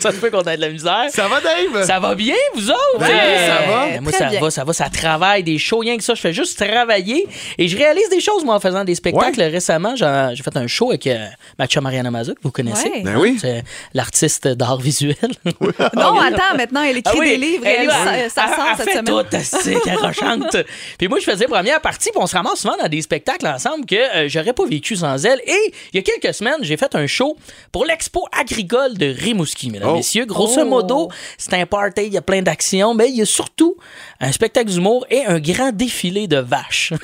Ça 0.00 0.10
se 0.10 0.16
peut 0.16 0.30
qu'on 0.30 0.42
ait 0.42 0.56
de 0.56 0.60
la 0.62 0.70
misère. 0.70 1.04
Ça 1.10 1.28
va, 1.28 1.40
Dave? 1.40 1.86
Ça 1.86 2.00
va 2.00 2.16
bien, 2.16 2.34
vous 2.56 2.68
autres? 2.70 2.98
Ben 2.98 3.06
oui, 3.06 3.46
ça 3.46 3.70
va. 3.70 4.00
Moi, 4.00 4.10
ça 4.10 4.26
bien. 4.30 4.40
va, 4.40 4.50
ça 4.50 4.64
va, 4.64 4.72
ça 4.72 4.90
travaille 4.90 5.44
des 5.44 5.58
shows, 5.58 5.78
rien 5.78 5.96
que 5.96 6.02
ça. 6.02 6.14
Je 6.16 6.20
fais 6.20 6.32
juste 6.32 6.58
travailler 6.58 7.28
et 7.56 7.68
je 7.68 7.76
réalise 7.76 8.08
des 8.08 8.18
choses, 8.18 8.44
moi, 8.44 8.56
en 8.56 8.58
faisant 8.60 8.82
des 8.82 8.96
spectacles. 8.96 9.40
Récemment, 9.40 9.94
j'ai 9.94 10.42
fait 10.42 10.56
un 10.56 10.66
show 10.66 10.90
avec 10.90 11.06
euh, 11.06 11.24
ma 11.56 11.68
chum 11.68 11.84
Mariana 11.84 12.10
Mazza, 12.10 12.32
que 12.32 12.40
vous 12.42 12.50
connaissez? 12.50 12.90
Ouais. 12.90 13.02
Ben 13.04 13.16
oui. 13.16 13.38
C'est 13.40 13.62
l'artiste 13.94 14.48
d'art 14.48 14.78
visuel. 14.80 15.14
Non, 15.94 16.18
attends, 16.18 16.56
maintenant, 16.56 16.82
elle 16.82 16.96
écrit 16.98 17.14
Ah 17.14 17.20
oui, 17.20 17.30
des 17.30 17.36
livres 17.36 17.64
et 17.66 17.70
elle, 17.70 17.80
elle, 17.82 17.90
elle- 18.24 18.30
ça, 18.30 18.46
elle- 18.48 18.54
sort 18.56 18.64
elle 18.70 18.76
cette 18.78 18.84
fait 18.86 18.92
semaine. 18.98 19.04
tout, 19.04 19.36
c'est 19.84 19.88
accrochante. 19.90 20.56
puis 20.98 21.06
moi, 21.06 21.18
je 21.20 21.30
faisais 21.30 21.44
première 21.46 21.80
partie, 21.80 22.10
puis 22.10 22.20
on 22.20 22.26
se 22.26 22.34
ramasse 22.34 22.58
souvent 22.60 22.76
dans 22.76 22.88
des 22.88 23.02
spectacles 23.02 23.46
ensemble 23.46 23.81
que 23.86 23.94
euh, 23.96 24.28
j'aurais 24.28 24.52
pas 24.52 24.64
vécu 24.66 24.96
sans 24.96 25.24
elle. 25.24 25.40
Et 25.46 25.72
il 25.92 25.96
y 25.96 25.98
a 25.98 26.02
quelques 26.02 26.34
semaines, 26.34 26.58
j'ai 26.62 26.76
fait 26.76 26.94
un 26.94 27.06
show 27.06 27.36
pour 27.70 27.84
l'expo 27.84 28.26
agricole 28.32 28.96
de 28.96 29.06
Rimouski, 29.06 29.70
mesdames, 29.70 29.90
Oh. 29.90 29.96
messieurs. 29.96 30.24
Grosso 30.24 30.60
Oh. 30.62 30.64
modo, 30.66 31.08
c'est 31.38 31.54
un 31.54 31.66
party, 31.66 32.04
il 32.06 32.12
y 32.12 32.16
a 32.18 32.22
plein 32.22 32.42
d'actions, 32.42 32.94
mais 32.94 33.08
il 33.08 33.16
y 33.16 33.22
a 33.22 33.26
surtout 33.26 33.76
un 34.20 34.30
spectacle 34.32 34.70
d'humour 34.70 35.06
et 35.10 35.24
un 35.24 35.38
grand 35.40 35.72
défilé 35.72 36.26
de 36.26 36.38
vaches. 36.38 36.92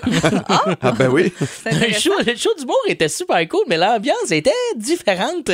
Ah 0.80 0.92
ben 0.92 1.08
oui. 1.08 1.32
Le 1.66 1.92
show, 1.92 2.12
le 2.24 2.36
show 2.36 2.50
d'humour 2.58 2.78
était 2.86 3.08
super 3.08 3.46
cool, 3.48 3.64
mais 3.68 3.76
l'ambiance 3.76 4.30
était 4.30 4.50
différente 4.76 5.46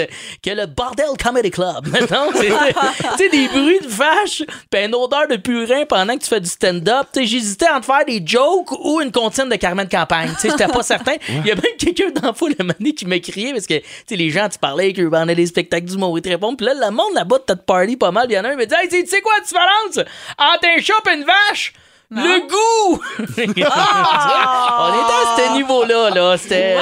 que 0.42 0.50
le 0.50 0.66
Bordel 0.66 1.06
Comedy 1.22 1.50
Club. 1.50 1.87
Sais, 3.18 3.28
des 3.28 3.48
bruits 3.48 3.80
de 3.80 3.87
vaches, 3.88 4.42
puis 4.70 4.84
une 4.84 4.94
odeur 4.94 5.26
de 5.28 5.37
purin 5.37 5.84
pendant 5.87 6.14
que 6.16 6.22
tu 6.22 6.28
fais 6.28 6.40
du 6.40 6.48
stand-up. 6.48 7.06
J'hésitais 7.16 7.68
entre 7.68 7.87
faire 7.87 8.04
des 8.06 8.22
jokes 8.24 8.72
ou 8.84 9.00
une 9.00 9.12
comptine 9.12 9.48
de 9.48 9.56
Carmen 9.56 9.88
Campagne. 9.88 10.30
J'étais 10.42 10.66
pas 10.66 10.82
certain. 10.82 11.13
Il 11.29 11.46
y 11.46 11.50
a 11.50 11.55
même 11.55 11.77
quelqu'un 11.79 12.11
la 12.22 12.33
foule 12.33 12.55
le 12.59 12.64
mané 12.64 12.94
qui 12.94 13.07
m'a 13.07 13.18
crié 13.18 13.53
parce 13.53 13.66
que 13.66 13.74
les 14.11 14.31
gens, 14.31 14.48
tu 14.48 14.59
parlais 14.59 14.92
eux 14.98 15.11
pendant 15.11 15.33
les 15.33 15.46
spectacles 15.46 15.87
d'humour, 15.87 16.18
ils 16.18 16.22
te 16.22 16.29
répondent. 16.29 16.57
Puis 16.57 16.66
là, 16.66 16.74
le 16.74 16.90
monde 16.90 17.14
là-bas 17.14 17.38
de 17.38 17.44
cette 17.48 17.66
party 17.66 17.96
pas 17.96 18.11
mal. 18.11 18.27
Il 18.31 18.35
y 18.35 18.38
en 18.38 18.44
a 18.44 18.48
un 18.48 18.53
qui 18.53 18.59
me 18.59 18.66
dit 18.66 18.74
Hey, 18.74 18.88
tu 18.88 19.07
sais 19.07 19.20
quoi 19.20 19.33
la 19.38 19.44
différence 19.44 19.98
entre 20.38 20.66
un 20.66 20.81
chat 20.81 21.11
et 21.11 21.14
une 21.14 21.24
vache 21.24 21.72
Le 22.11 22.40
goût! 22.49 23.01
On 23.37 23.51
était 23.51 23.62
à 23.64 25.37
ce 25.37 25.53
niveau-là, 25.55 26.11
là. 26.11 26.37
C'était. 26.37 26.77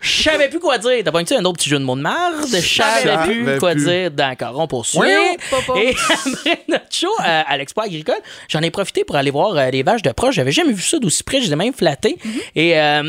Je 0.00 0.22
savais 0.22 0.48
plus 0.48 0.58
quoi 0.60 0.78
dire. 0.78 1.02
T'as 1.04 1.12
pas 1.12 1.20
un 1.20 1.44
autre 1.44 1.52
petit 1.58 1.68
jeu 1.68 1.78
de 1.78 1.84
mots 1.84 1.96
de 1.96 2.00
marde? 2.02 2.44
Je 2.46 2.56
savais 2.58 3.02
savais 3.08 3.24
plus 3.32 3.58
quoi 3.58 3.72
plus. 3.72 3.84
dire. 3.84 4.10
D'accord, 4.10 4.54
on 4.58 4.66
poursuit. 4.66 5.00
Papa. 5.50 5.78
Et 5.78 5.90
après 6.10 6.64
notre 6.68 6.84
show 6.92 7.08
euh, 7.20 7.42
à 7.46 7.56
l'Expo 7.56 7.80
agricole, 7.80 8.18
j'en 8.48 8.60
ai 8.60 8.70
profité 8.70 9.04
pour 9.04 9.16
aller 9.16 9.30
voir 9.30 9.56
euh, 9.56 9.70
les 9.70 9.82
vaches 9.82 10.02
de 10.02 10.10
proche. 10.12 10.34
J'avais 10.34 10.52
jamais 10.52 10.72
vu 10.72 10.82
ça 10.82 10.98
d'aussi 10.98 11.22
près. 11.22 11.40
Je 11.40 11.46
les 11.46 11.52
ai 11.52 11.56
même 11.56 11.72
flatté. 11.72 12.18
Mm-hmm. 12.24 12.40
Et 12.56 12.78
euh, 12.80 13.02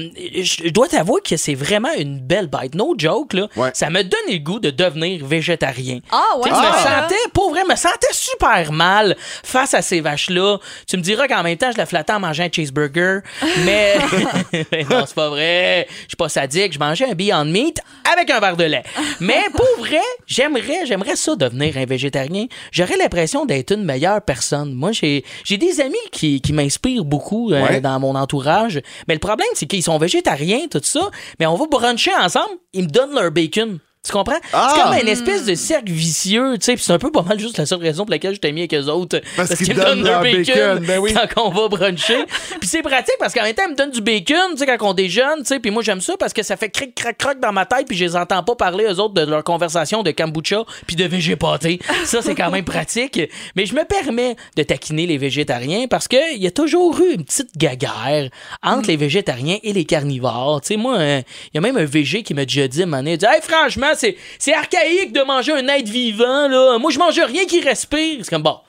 je 0.44 0.70
dois 0.70 0.88
t'avouer 0.88 1.22
que 1.22 1.36
c'est 1.38 1.56
vraiment 1.56 1.92
une 1.98 2.20
belle 2.20 2.48
bite. 2.48 2.76
No 2.76 2.94
joke, 2.98 3.34
là. 3.34 3.48
Ouais. 3.56 3.72
Ça 3.74 3.90
me 3.90 4.04
donne 4.04 4.20
le 4.30 4.38
goût 4.38 4.60
de 4.60 4.70
devenir 4.70 5.26
végétarien. 5.26 6.00
Ah, 6.12 6.38
ouais. 6.38 6.50
Tu 6.50 6.56
je 6.56 6.60
me 6.62 6.66
Ah. 6.66 7.02
sentais, 7.02 7.16
pour 7.34 7.50
vrai, 7.50 7.64
me 7.68 7.76
sentais 7.76 8.08
super 8.14 8.72
mal 8.72 9.16
face 9.44 9.74
à 9.74 9.82
ces 9.82 10.02
vaches-là. 10.02 10.58
Tu 10.88 10.99
me 11.00 11.04
diras 11.04 11.28
qu'en 11.28 11.42
même 11.44 11.58
temps, 11.58 11.72
je 11.72 11.78
la 11.78 11.86
flattais 11.86 12.14
en 12.14 12.20
mangeant 12.20 12.44
un 12.44 12.50
cheeseburger. 12.52 13.22
Mais, 13.66 13.96
non, 14.90 15.04
c'est 15.06 15.16
pas 15.16 15.30
vrai. 15.30 15.88
Je 16.04 16.08
suis 16.10 16.16
pas 16.18 16.30
sadique. 16.30 16.74
Je 16.74 16.80
mangeais 16.80 17.10
un 17.10 17.14
Beyond 17.16 17.46
Meat 17.46 17.80
avec 18.14 18.30
un 18.30 18.40
verre 18.40 18.58
de 18.58 18.64
lait. 18.66 18.84
Mais 19.20 19.42
pour 19.56 19.68
vrai, 19.86 20.00
j'aimerais, 20.28 20.86
j'aimerais 20.86 21.16
ça 21.16 21.36
devenir 21.36 21.78
un 21.78 21.86
végétarien. 21.86 22.46
J'aurais 22.72 22.98
l'impression 22.98 23.46
d'être 23.46 23.72
une 23.74 23.84
meilleure 23.84 24.22
personne. 24.22 24.74
Moi, 24.74 24.92
j'ai, 24.92 25.24
j'ai 25.44 25.58
des 25.58 25.82
amis 25.82 25.96
qui, 26.12 26.42
qui 26.42 26.54
m'inspirent 26.54 27.06
beaucoup 27.06 27.52
euh, 27.52 27.60
Ouais. 27.62 27.82
dans 27.82 28.00
mon 28.00 28.16
entourage. 28.16 28.80
Mais 29.08 29.16
le 29.16 29.20
problème, 29.20 29.48
c'est 29.54 29.66
qu'ils 29.66 29.84
sont 29.84 29.98
végétariens, 29.98 30.68
tout 30.70 30.80
ça. 30.84 31.10
Mais 31.40 31.46
on 31.46 31.56
va 31.56 31.66
bruncher 31.68 32.12
ensemble. 32.20 32.56
Ils 32.74 32.84
me 32.84 32.90
donnent 32.90 33.14
leur 33.16 33.32
bacon. 33.32 33.80
Tu 34.02 34.14
comprends? 34.14 34.40
Ah! 34.54 34.72
C'est 34.74 34.82
comme 34.82 34.94
une 34.94 35.08
espèce 35.10 35.46
de 35.46 35.56
cercle 35.56 35.92
vicieux, 35.92 36.58
tu 36.58 36.66
sais, 36.66 36.76
puis 36.76 36.84
c'est 36.84 36.94
un 36.94 36.98
peu 36.98 37.12
pas 37.12 37.22
mal 37.22 37.38
juste 37.38 37.58
la 37.58 37.66
seule 37.66 37.82
raison 37.82 38.06
pour 38.06 38.12
laquelle 38.12 38.34
je 38.34 38.40
t'ai 38.40 38.54
mis 38.54 38.62
avec 38.62 38.74
eux 38.74 38.88
autres. 38.88 39.20
Parce 39.36 39.54
qu'ils 39.56 39.76
me 39.76 39.84
donnent 39.84 40.04
leur 40.04 40.22
bacon, 40.22 40.46
bacon, 40.46 40.86
ben 40.86 41.00
oui. 41.00 41.14
quand 41.36 41.46
on 41.48 41.50
va 41.52 41.68
bruncher. 41.68 42.26
puis 42.60 42.68
c'est 42.68 42.82
pratique 42.82 43.16
parce 43.20 43.34
qu'en 43.34 43.44
même 43.44 43.54
temps, 43.54 43.64
ils 43.68 43.72
me 43.72 43.76
donnent 43.76 43.92
du 43.92 44.02
bacon, 44.02 44.52
tu 44.52 44.60
sais, 44.60 44.66
quand 44.66 44.90
on 44.90 44.94
déjeune, 44.94 45.40
tu 45.40 45.46
sais, 45.46 45.60
puis 45.60 45.70
moi 45.70 45.84
j'aime 45.84 46.00
ça 46.00 46.16
parce 46.18 46.32
que 46.32 46.44
ça 46.44 46.56
fait 46.56 46.70
cric 46.70 46.96
crac 46.96 47.18
crac 47.18 47.40
dans 47.42 47.52
ma 47.52 47.66
tête 47.66 47.88
puis 47.88 47.98
je 47.98 48.06
les 48.06 48.16
entends 48.16 48.42
pas 48.42 48.56
parler 48.56 48.86
eux 48.86 49.00
autres 49.00 49.14
de 49.14 49.30
leur 49.30 49.44
conversation 49.44 50.02
de 50.02 50.12
kombucha 50.12 50.64
puis 50.88 50.96
de 50.96 51.06
végépaté. 51.06 51.80
Ça 52.06 52.22
c'est 52.22 52.36
quand 52.36 52.52
même 52.52 52.66
pratique. 52.66 53.20
Mais 53.56 53.66
je 53.66 53.76
me 53.76 53.84
permets 53.84 54.38
de 54.56 54.64
taquiner 54.64 55.08
les 55.08 55.18
végétariens 55.18 55.88
parce 55.88 56.08
que 56.08 56.36
il 56.36 56.42
y 56.42 56.48
a 56.48 56.52
toujours 56.52 57.00
eu 57.02 57.16
une 57.16 57.26
petite 57.26 57.58
gaguère 57.58 58.30
entre 58.64 58.88
les 58.88 58.98
végétariens 58.98 59.58
et 59.62 59.74
les 59.74 59.86
carnivores. 59.86 60.62
Tu 60.62 60.70
sais, 60.70 60.78
moi, 60.78 60.98
euh, 60.98 61.22
il 61.54 61.56
y 61.56 61.58
a 61.58 61.62
même 61.62 61.78
un 61.78 61.86
végé 61.86 62.24
qui 62.24 62.34
m'a 62.34 62.46
déjà 62.46 62.68
dit 62.68 62.82
à 62.82 62.84
un 62.84 62.86
moment 62.86 62.98
donné, 62.98 63.14
il 63.14 63.18
dit, 63.18 63.26
Hey, 63.26 63.42
franchement, 63.42 63.89
c'est 63.96 64.18
c'est 64.38 64.54
archaïque 64.54 65.14
de 65.14 65.22
manger 65.22 65.54
un 65.54 65.68
être 65.68 65.90
vivant, 65.90 66.48
là. 66.48 66.78
Moi, 66.78 66.92
je 66.92 67.00
mange 67.00 67.20
rien 67.20 67.46
qui 67.46 67.62
respire. 67.62 68.20
C'est 68.24 68.30
comme, 68.30 68.44
bon, 68.44 68.60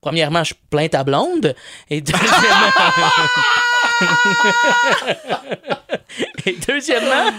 premièrement, 0.00 0.44
je 0.44 0.54
plains 0.70 0.88
ta 0.88 1.04
blonde. 1.04 1.54
Et 1.90 2.00
deuxièmement... 2.00 2.72
et 6.46 6.56
deuxièmement, 6.66 7.30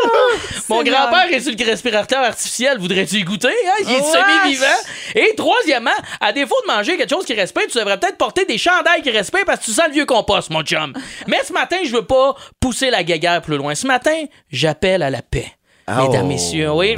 mon 0.68 0.82
grand-père 0.82 1.32
est 1.32 1.40
sur 1.40 1.52
le 1.56 1.64
respirateur 1.64 2.20
artificiel. 2.20 2.78
Voudrais-tu 2.78 3.16
y 3.16 3.24
goûter? 3.24 3.48
Hein? 3.48 3.82
Il 3.82 3.90
est 3.90 4.02
semi-vivant. 4.02 4.66
Et 5.14 5.34
troisièmement, 5.36 5.90
à 6.20 6.32
défaut 6.32 6.56
de 6.66 6.72
manger 6.72 6.96
quelque 6.96 7.10
chose 7.10 7.24
qui 7.24 7.34
respire, 7.34 7.64
tu 7.70 7.78
devrais 7.78 7.98
peut-être 7.98 8.16
porter 8.16 8.44
des 8.44 8.58
chandails 8.58 9.02
qui 9.02 9.10
respirent 9.10 9.44
parce 9.44 9.60
que 9.60 9.66
tu 9.66 9.72
sens 9.72 9.86
le 9.88 9.94
vieux 9.94 10.06
compost, 10.06 10.50
mon 10.50 10.62
chum. 10.62 10.92
Mais 11.26 11.42
ce 11.44 11.52
matin, 11.52 11.76
je 11.84 11.92
veux 11.92 12.06
pas 12.06 12.34
pousser 12.60 12.90
la 12.90 13.04
guéguerre 13.04 13.42
plus 13.42 13.56
loin. 13.56 13.74
Ce 13.74 13.86
matin, 13.86 14.24
j'appelle 14.50 15.02
à 15.02 15.10
la 15.10 15.22
paix. 15.22 15.52
Mesdames, 15.88 16.22
Oh. 16.24 16.26
messieurs, 16.26 16.70
oui. 16.72 16.96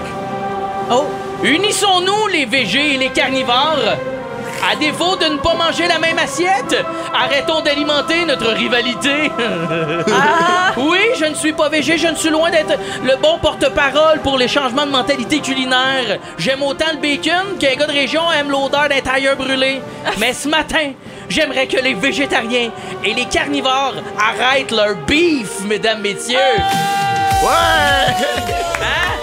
Oh, 0.91 1.05
unissons-nous 1.45 2.27
les 2.29 2.47
végés 2.47 2.95
et 2.95 2.97
les 2.97 3.11
carnivores. 3.11 3.77
À 4.67 4.77
défaut 4.77 5.15
de 5.17 5.27
ne 5.27 5.37
pas 5.37 5.55
manger 5.55 5.87
la 5.87 5.99
même 5.99 6.19
assiette, 6.19 6.75
arrêtons 7.15 7.61
d'alimenter 7.61 8.25
notre 8.25 8.49
rivalité. 8.49 9.31
Oui, 10.79 10.99
je 11.19 11.25
ne 11.27 11.35
suis 11.35 11.53
pas 11.53 11.69
végé, 11.69 11.99
je 11.99 12.07
ne 12.07 12.15
suis 12.15 12.31
loin 12.31 12.51
d'être 12.51 12.79
le 13.05 13.17
bon 13.17 13.37
porte-parole 13.43 14.21
pour 14.23 14.39
les 14.39 14.49
changements 14.49 14.87
de 14.87 14.91
mentalité 14.93 15.41
culinaire. 15.41 16.19
J'aime 16.39 16.63
autant 16.63 16.87
le 16.93 16.99
bacon 16.99 17.59
qu'un 17.59 17.75
gars 17.75 17.87
de 17.87 17.93
région 17.93 18.23
aime 18.33 18.51
l'odeur 18.51 18.89
d'un 18.89 19.01
tailleur 19.01 19.37
brûlé. 19.37 19.81
Mais 20.19 20.33
ce 20.33 20.49
matin, 20.49 20.93
j'aimerais 21.29 21.67
que 21.67 21.77
les 21.79 21.95
végétariens 21.95 22.71
et 23.05 23.13
les 23.13 23.25
carnivores 23.27 23.97
arrêtent 24.19 24.71
leur 24.73 24.95
beef, 25.07 25.61
mesdames, 25.67 26.01
messieurs. 26.01 26.39
Ouais! 27.43 28.15
Hein? 28.83 29.15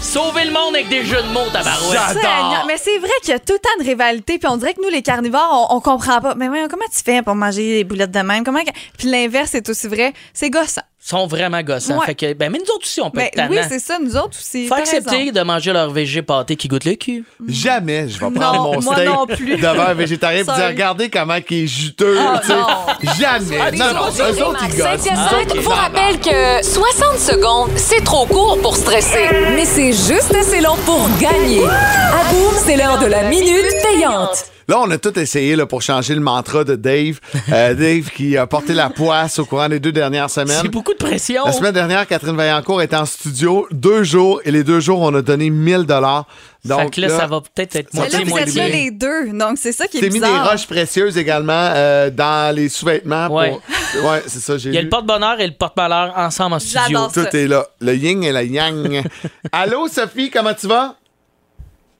Sauver 0.00 0.44
le 0.44 0.52
monde 0.52 0.74
avec 0.74 0.88
des 0.88 1.04
jeux 1.04 1.20
de 1.22 1.28
mots, 1.28 1.48
tabarouette. 1.52 1.98
Seigneur, 2.14 2.64
Mais 2.66 2.76
c'est 2.78 2.98
vrai 2.98 3.10
qu'il 3.22 3.30
y 3.30 3.34
a 3.34 3.38
tout 3.38 3.52
le 3.54 3.58
temps 3.58 3.68
de 3.80 3.84
rivalité, 3.84 4.38
puis 4.38 4.48
on 4.48 4.56
dirait 4.56 4.72
que 4.74 4.80
nous, 4.82 4.88
les 4.88 5.02
carnivores, 5.02 5.68
on, 5.70 5.76
on 5.76 5.80
comprend 5.80 6.20
pas. 6.20 6.34
Mais 6.36 6.48
voyons, 6.48 6.68
comment 6.68 6.84
tu 6.94 7.02
fais 7.04 7.20
pour 7.22 7.34
manger 7.34 7.78
des 7.78 7.84
boulettes 7.84 8.12
de 8.12 8.20
même? 8.20 8.44
Comment... 8.44 8.62
que- 8.62 8.70
Puis 8.96 9.08
l'inverse 9.10 9.54
est 9.54 9.68
aussi 9.68 9.88
vrai. 9.88 10.12
C'est 10.32 10.48
gossant. 10.50 10.82
Sont 11.08 11.26
vraiment 11.28 11.62
gossants. 11.62 11.98
Ouais. 11.98 12.06
Fait 12.06 12.14
que, 12.16 12.32
ben, 12.32 12.50
mais 12.50 12.58
nous 12.58 12.64
autres 12.74 12.84
aussi, 12.84 13.00
on 13.00 13.10
peut 13.10 13.18
Ben, 13.20 13.26
être 13.26 13.34
tannants. 13.36 13.50
oui, 13.52 13.58
c'est 13.68 13.78
ça, 13.78 13.98
nous 14.00 14.16
autres 14.16 14.36
aussi. 14.38 14.66
Faut 14.66 14.74
accepter 14.74 15.16
raison. 15.16 15.32
de 15.32 15.40
manger 15.42 15.72
leur 15.72 15.90
végé 15.90 16.22
pâté 16.22 16.56
qui 16.56 16.66
goûte 16.66 16.84
le 16.84 16.94
cul. 16.94 17.24
Jamais 17.48 18.08
je 18.08 18.14
vais 18.18 18.30
prendre 18.30 18.40
Non, 18.40 18.72
mon 18.74 18.80
steak 18.80 19.06
non 19.08 19.26
plus. 19.26 19.56
devant 19.56 19.86
un 19.86 19.94
végétarien 19.94 20.40
et 20.40 20.44
dire 20.44 20.54
regardez 20.66 21.08
comment 21.08 21.36
il 21.48 21.62
est 21.62 21.66
juteux. 21.68 22.18
Ah, 22.20 22.40
sais. 22.44 22.52
non. 22.54 23.12
Jamais. 23.18 23.70
non, 23.78 23.92
non, 23.94 24.00
eux 24.08 24.42
autres, 24.42 24.64
ils 24.68 24.76
gossent. 24.76 25.00
Saint-Hyacinthe 25.00 25.56
vous 25.58 25.70
rappelle 25.70 26.18
que 26.18 26.64
60 26.64 27.18
secondes, 27.18 27.70
c'est 27.76 28.02
trop 28.02 28.26
court 28.26 28.58
pour 28.60 28.74
stresser. 28.76 29.28
Mais 29.54 29.64
c'est 29.64 29.92
juste 29.92 30.34
assez 30.34 30.60
long 30.60 30.76
pour 30.84 31.08
gagner. 31.20 31.62
À 31.64 32.32
boum, 32.32 32.52
c'est 32.64 32.76
l'heure 32.76 32.98
de 32.98 33.06
la 33.06 33.22
minute 33.24 33.64
payante. 33.82 34.46
Là, 34.68 34.80
on 34.80 34.90
a 34.90 34.98
tout 34.98 35.16
essayé 35.18 35.54
là, 35.54 35.64
pour 35.64 35.80
changer 35.80 36.14
le 36.14 36.20
mantra 36.20 36.64
de 36.64 36.74
Dave. 36.74 37.20
Euh, 37.52 37.74
Dave 37.74 38.10
qui 38.10 38.36
a 38.36 38.46
porté 38.46 38.74
la 38.74 38.90
poisse 38.90 39.38
au 39.38 39.44
courant 39.44 39.68
des 39.68 39.78
deux 39.78 39.92
dernières 39.92 40.28
semaines. 40.28 40.58
C'est 40.60 40.68
beaucoup 40.68 40.92
de 40.92 40.98
pression. 40.98 41.44
La 41.44 41.52
semaine 41.52 41.72
dernière, 41.72 42.06
Catherine 42.06 42.36
Vaillancourt 42.36 42.82
était 42.82 42.96
en 42.96 43.06
studio 43.06 43.68
deux 43.70 44.02
jours 44.02 44.40
et 44.44 44.50
les 44.50 44.64
deux 44.64 44.80
jours, 44.80 45.00
on 45.00 45.14
a 45.14 45.22
donné 45.22 45.50
1000 45.50 45.84
dollars. 45.84 46.26
Donc 46.64 46.80
fait 46.80 46.90
que 46.90 47.00
là, 47.02 47.08
ça 47.10 47.26
va 47.28 47.40
peut-être 47.40 47.76
être 47.76 47.94
Mais 47.94 48.08
là, 48.08 48.18
vous 48.24 48.30
moins 48.30 48.40
êtes 48.40 48.54
là 48.54 48.68
les 48.68 48.90
deux, 48.90 49.30
donc 49.32 49.56
c'est 49.56 49.70
ça 49.70 49.86
qui 49.86 49.98
est 49.98 50.00
T'es 50.00 50.10
mis 50.10 50.18
des 50.18 50.26
roches 50.26 50.66
précieuses 50.66 51.16
également 51.16 51.52
euh, 51.52 52.10
dans 52.10 52.54
les 52.54 52.68
sous-vêtements. 52.68 53.28
Ouais. 53.28 53.50
Pour... 53.50 54.10
Ouais, 54.10 54.22
c'est 54.26 54.40
ça, 54.40 54.58
j'ai 54.58 54.70
Il 54.70 54.74
y 54.74 54.78
a 54.78 54.80
lu. 54.80 54.86
le 54.86 54.90
porte-bonheur 54.90 55.40
et 55.40 55.46
le 55.46 55.52
porte-malheur 55.52 56.12
ensemble 56.16 56.56
en 56.56 56.58
studio. 56.58 57.08
Ça. 57.12 57.24
Tout 57.24 57.36
est 57.36 57.46
là. 57.46 57.66
Le 57.80 57.94
yin 57.94 58.24
et 58.24 58.32
la 58.32 58.42
yang. 58.42 59.04
Allô, 59.52 59.86
Sophie, 59.86 60.30
comment 60.30 60.54
tu 60.54 60.66
vas? 60.66 60.96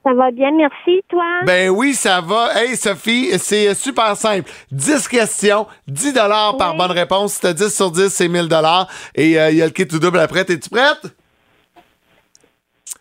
Ça 0.07 0.15
va 0.15 0.31
bien, 0.31 0.53
merci, 0.53 1.03
toi? 1.09 1.25
Ben 1.47 1.69
oui, 1.69 1.93
ça 1.93 2.21
va. 2.21 2.51
Hey, 2.55 2.77
Sophie, 2.77 3.37
c'est 3.41 3.75
super 3.75 4.17
simple. 4.17 4.49
10 4.71 5.09
questions, 5.09 5.67
10 5.89 6.13
dollars 6.13 6.57
par 6.57 6.77
bonne 6.77 6.93
réponse. 6.93 7.35
Si 7.35 7.41
t'as 7.41 7.53
10 7.53 7.75
sur 7.75 7.91
10, 7.91 8.09
c'est 8.11 8.29
1000 8.29 8.47
dollars. 8.47 8.89
Et 9.17 9.37
euh, 9.37 9.51
il 9.51 9.57
y 9.57 9.63
a 9.63 9.65
le 9.65 9.73
kit 9.73 9.89
tout 9.89 9.99
double 9.99 10.21
après. 10.21 10.45
T'es-tu 10.45 10.71
prête? 10.71 11.01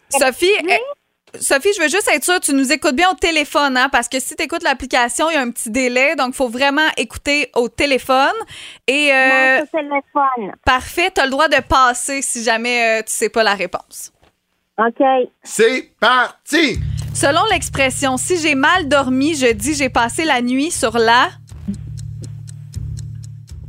Sophie, 0.09 0.49
eh, 0.67 1.39
Sophie, 1.39 1.69
je 1.77 1.81
veux 1.83 1.89
juste 1.89 2.09
être 2.11 2.23
sûre, 2.23 2.39
tu 2.39 2.53
nous 2.53 2.71
écoutes 2.71 2.95
bien 2.95 3.11
au 3.11 3.15
téléphone, 3.15 3.77
hein, 3.77 3.89
parce 3.91 4.07
que 4.09 4.19
si 4.19 4.35
tu 4.35 4.43
écoutes 4.43 4.63
l'application, 4.63 5.29
il 5.29 5.33
y 5.33 5.37
a 5.37 5.41
un 5.41 5.51
petit 5.51 5.69
délai, 5.69 6.15
donc 6.15 6.29
il 6.29 6.35
faut 6.35 6.47
vraiment 6.49 6.87
écouter 6.97 7.51
au 7.53 7.69
téléphone. 7.69 8.33
Et 8.87 9.13
euh, 9.13 9.59
Non, 9.59 9.65
téléphone. 9.71 10.55
parfait, 10.65 11.11
tu 11.13 11.21
as 11.21 11.25
le 11.25 11.31
droit 11.31 11.49
de 11.49 11.61
passer 11.61 12.23
si 12.23 12.43
jamais 12.43 12.99
euh, 12.99 13.03
tu 13.05 13.13
sais 13.13 13.29
pas 13.29 13.43
la 13.43 13.53
réponse. 13.53 14.11
OK. 14.77 15.03
C'est 15.43 15.91
parti! 15.99 16.79
Selon 17.15 17.39
l'expression, 17.49 18.17
si 18.17 18.37
j'ai 18.41 18.55
mal 18.55 18.89
dormi, 18.89 19.35
je 19.35 19.53
dis 19.53 19.73
j'ai 19.73 19.87
passé 19.87 20.25
la 20.25 20.41
nuit 20.41 20.69
sur 20.69 20.97
la. 20.97 21.29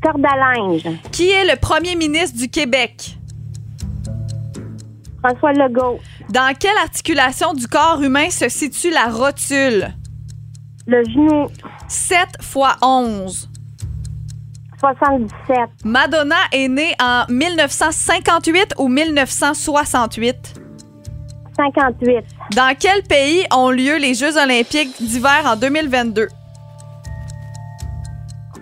Corde 0.03 0.27
à 0.27 0.37
linge. 0.37 0.83
Qui 1.13 1.31
est 1.31 1.45
le 1.45 1.57
premier 1.57 1.95
ministre 1.95 2.37
du 2.37 2.49
Québec? 2.49 3.17
François 5.21 5.53
Legault. 5.53 6.01
Dans 6.29 6.53
quelle 6.59 6.77
articulation 6.79 7.55
du 7.55 7.69
corps 7.69 8.03
humain 8.03 8.31
se 8.31 8.49
situe 8.49 8.91
la 8.91 9.07
rotule? 9.07 9.95
Le 10.89 11.05
genou. 11.05 11.47
7 11.87 12.19
fois 12.41 12.75
11. 12.83 13.49
77. 14.81 15.57
Madonna 15.85 16.35
est 16.51 16.67
née 16.67 16.97
en 17.01 17.25
1958 17.29 18.75
ou 18.79 18.89
1968? 18.89 20.66
58. 21.57 22.25
Dans 22.55 22.75
quel 22.79 23.03
pays 23.03 23.47
ont 23.53 23.71
lieu 23.71 23.97
les 23.97 24.15
Jeux 24.15 24.37
olympiques 24.37 24.97
d'hiver 25.01 25.43
en 25.45 25.57
2022? 25.57 26.29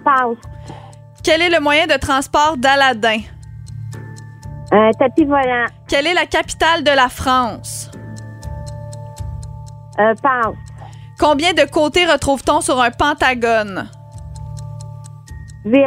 Passe. 0.04 0.36
Quel 1.22 1.42
est 1.42 1.50
le 1.50 1.60
moyen 1.60 1.86
de 1.86 1.98
transport 1.98 2.56
d'Aladin? 2.56 3.20
Un 4.72 4.90
tapis 4.98 5.24
volant. 5.24 5.66
Quelle 5.88 6.06
est 6.06 6.14
la 6.14 6.26
capitale 6.26 6.84
de 6.84 6.90
la 6.90 7.08
France? 7.08 7.90
Euh, 9.98 10.14
passe. 10.22 10.54
Combien 11.18 11.52
de 11.52 11.64
côtés 11.70 12.06
retrouve-t-on 12.06 12.60
sur 12.60 12.80
un 12.80 12.90
pentagone? 12.90 13.88
8. 15.64 15.80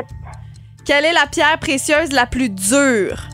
Quelle 0.85 1.05
est 1.05 1.13
la 1.13 1.27
pierre 1.27 1.59
précieuse 1.59 2.11
la 2.13 2.25
plus 2.25 2.49
dure? 2.49 3.26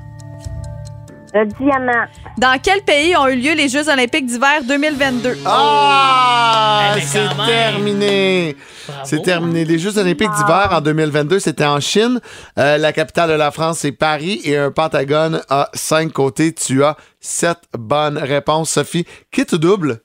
Le 1.34 1.46
diamant. 1.46 2.06
Dans 2.38 2.60
quel 2.62 2.82
pays 2.84 3.16
ont 3.18 3.28
eu 3.28 3.36
lieu 3.36 3.54
les 3.54 3.68
Jeux 3.68 3.90
olympiques 3.90 4.28
d'hiver 4.28 4.62
2022? 4.68 5.38
Ah! 5.46 6.94
Eh 6.96 7.02
c'est 7.02 7.28
terminé. 7.46 8.56
C'est 9.04 9.24
terminé. 9.24 9.66
Les 9.66 9.80
Jeux 9.80 9.98
olympiques 9.98 10.30
d'hiver 10.30 10.70
en 10.72 10.82
2022, 10.82 11.40
c'était 11.40 11.66
en 11.66 11.80
Chine. 11.80 12.22
Euh, 12.60 12.78
la 12.78 12.94
capitale 12.94 13.30
de 13.30 13.36
la 13.36 13.50
France, 13.50 13.80
c'est 13.80 13.92
Paris. 13.92 14.42
Et 14.44 14.58
un 14.58 14.70
pentagone 14.70 15.42
a 15.50 15.70
cinq 15.74 16.12
côtés. 16.14 16.54
Tu 16.54 16.84
as 16.84 16.98
sept 17.20 17.60
bonnes 17.76 18.20
réponses. 18.20 18.70
Sophie, 18.70 19.06
quitte 19.32 19.54
ou 19.54 19.58
double? 19.58 20.02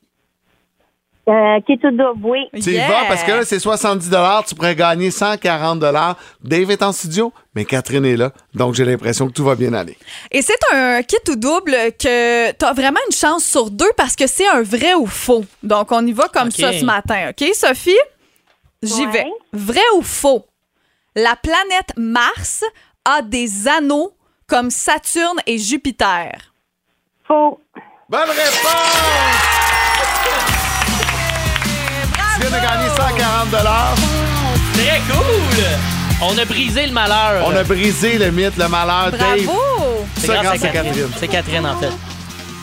Euh, 1.29 1.61
qui 1.67 1.73
est 1.73 1.77
tout 1.77 1.91
double, 1.91 2.25
oui. 2.25 2.49
Tu 2.63 2.71
y 2.71 2.79
vas 2.79 3.05
parce 3.07 3.23
que 3.23 3.33
là, 3.33 3.45
c'est 3.45 3.59
70 3.59 4.09
Tu 4.47 4.55
pourrais 4.55 4.75
gagner 4.75 5.11
140 5.11 5.79
Dave 6.43 6.71
est 6.71 6.83
en 6.83 6.91
studio, 6.93 7.35
mais 7.55 7.67
Catherine 7.67 8.07
est 8.07 8.17
là. 8.17 8.33
Donc, 8.55 8.73
j'ai 8.75 8.87
l'impression 8.87 9.27
que 9.29 9.33
tout 9.33 9.45
va 9.45 9.55
bien 9.55 9.75
aller. 9.75 9.99
Et 10.31 10.41
c'est 10.41 10.57
un 10.73 11.03
kit 11.03 11.17
ou 11.29 11.37
double 11.37 11.73
que 11.99 12.51
tu 12.53 12.65
as 12.65 12.73
vraiment 12.73 13.01
une 13.11 13.15
chance 13.15 13.45
sur 13.45 13.71
deux 13.71 13.91
parce 13.97 14.17
que 14.17 14.27
c'est 14.27 14.49
un 14.49 14.63
vrai 14.63 14.95
ou 14.95 15.07
faux. 15.07 15.45
Donc, 15.63 15.93
on 15.93 16.07
y 16.07 16.13
va 16.13 16.29
comme 16.29 16.51
ça 16.51 16.73
ce 16.73 16.85
matin. 16.85 17.29
OK, 17.31 17.47
Sophie? 17.55 17.93
J'y 18.83 19.05
Ouais. 19.07 19.13
vais. 19.13 19.27
Vrai 19.53 19.83
ou 19.97 20.03
faux? 20.03 20.47
La 21.15 21.37
planète 21.37 21.93
Mars 21.99 22.65
a 23.05 23.21
des 23.21 23.69
anneaux 23.69 24.15
comme 24.47 24.71
Saturne 24.71 25.39
et 25.47 25.59
Jupiter. 25.59 26.33
Faux. 27.27 27.61
Bonne 28.09 28.31
réponse! 28.31 29.58
Viens 32.49 32.59
de 32.59 32.65
gagner 32.65 32.89
140 32.89 33.51
Très 34.73 35.01
cool! 35.11 35.65
On 36.23 36.39
a 36.39 36.45
brisé 36.45 36.87
le 36.87 36.93
malheur. 36.93 37.45
On 37.47 37.55
a 37.55 37.63
brisé 37.63 38.17
le 38.17 38.31
mythe, 38.31 38.57
le 38.57 38.69
malheur. 38.69 39.11
Dave, 39.11 39.45
Bravo! 39.45 40.07
C'est 40.17 40.29
ça 40.29 40.33
grâce 40.35 40.47
à 40.47 40.57
grâce 40.57 40.65
à 40.65 40.69
Catherine. 40.69 41.09
C'est 41.19 41.29
Catherine, 41.29 41.67
en 41.67 41.77
fait. 41.77 41.93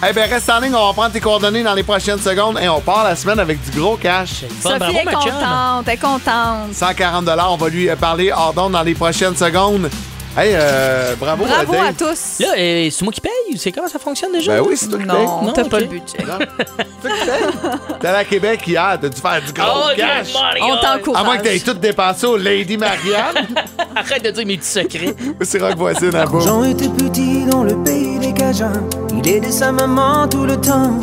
Eh 0.09 0.13
bien, 0.13 0.25
reste 0.25 0.49
en 0.49 0.59
ligne, 0.59 0.73
on 0.75 0.87
va 0.87 0.93
prendre 0.93 1.11
tes 1.11 1.19
coordonnées 1.19 1.63
dans 1.63 1.73
les 1.73 1.83
prochaines 1.83 2.19
secondes 2.19 2.59
et 2.59 2.67
on 2.67 2.81
part 2.81 3.03
la 3.03 3.15
semaine 3.15 3.39
avec 3.39 3.63
du 3.63 3.79
gros 3.79 3.95
cash. 3.95 4.43
Bon, 4.63 4.69
Sophie 4.69 4.79
bravo, 4.79 4.97
est 4.97 5.03
ma 5.05 5.11
chum. 5.11 5.21
contente, 5.31 5.87
elle 5.87 5.93
est 5.93 5.97
contente. 5.97 6.73
140 6.73 7.29
on 7.49 7.57
va 7.57 7.69
lui 7.69 7.87
parler 7.95 8.31
hors 8.31 8.53
d'onde 8.53 8.73
dans 8.73 8.83
les 8.83 8.95
prochaines 8.95 9.35
secondes. 9.35 9.89
Hey, 10.37 10.51
euh, 10.53 11.15
bravo, 11.17 11.45
Bravo 11.45 11.71
Dave. 11.71 11.85
à 11.87 11.93
tous. 11.93 12.39
Là, 12.39 12.47
euh, 12.57 12.89
c'est 12.91 13.03
moi 13.03 13.13
qui 13.13 13.21
paye? 13.21 13.31
C'est 13.57 13.71
comment 13.71 13.87
ça 13.87 13.99
fonctionne 13.99 14.33
déjà? 14.33 14.57
Ben 14.59 14.63
oui, 14.67 14.75
c'est 14.75 14.89
toi 14.89 14.99
qui 14.99 15.05
non, 15.05 15.43
Non, 15.43 15.53
t'as 15.53 15.61
ok. 15.63 15.69
pas 15.69 15.79
le 15.79 15.85
budget. 15.85 16.17
Non, 16.27 16.37
c'est 16.39 16.65
toi 16.75 16.75
qui 17.01 17.25
payes. 17.25 17.97
T'es 18.01 18.07
allé 18.07 18.17
à 18.17 18.23
Québec 18.25 18.61
hier, 18.67 18.97
t'as 19.01 19.07
dû 19.07 19.21
faire 19.21 19.41
du 19.41 19.53
gros 19.53 19.65
Oh, 19.73 19.89
cash. 19.95 20.33
On 20.61 20.75
t'encourage. 20.77 21.21
À 21.21 21.23
moins 21.23 21.37
que 21.37 21.43
t'aies 21.43 21.59
tout 21.59 21.73
dépensé 21.73 22.25
au 22.25 22.35
Lady 22.35 22.75
Marianne. 22.75 23.47
Arrête 23.95 24.25
de 24.25 24.31
dire 24.31 24.45
mes 24.45 24.57
petits 24.57 24.67
secrets. 24.67 25.15
c'est 25.41 25.61
Rock 25.61 25.77
Voisine 25.77 26.13
à 26.15 26.25
bout. 26.25 26.41
Jean 26.41 26.65
était 26.65 26.89
petit 26.89 27.45
dans 27.45 27.63
le 27.63 27.81
pays 27.83 28.19
des 28.19 28.33
Cajuns. 28.33 28.89
Il 29.13 29.25
aidait 29.29 29.51
sa 29.51 29.71
maman 29.71 30.27
tout 30.27 30.43
le 30.45 30.57
temps. 30.57 30.99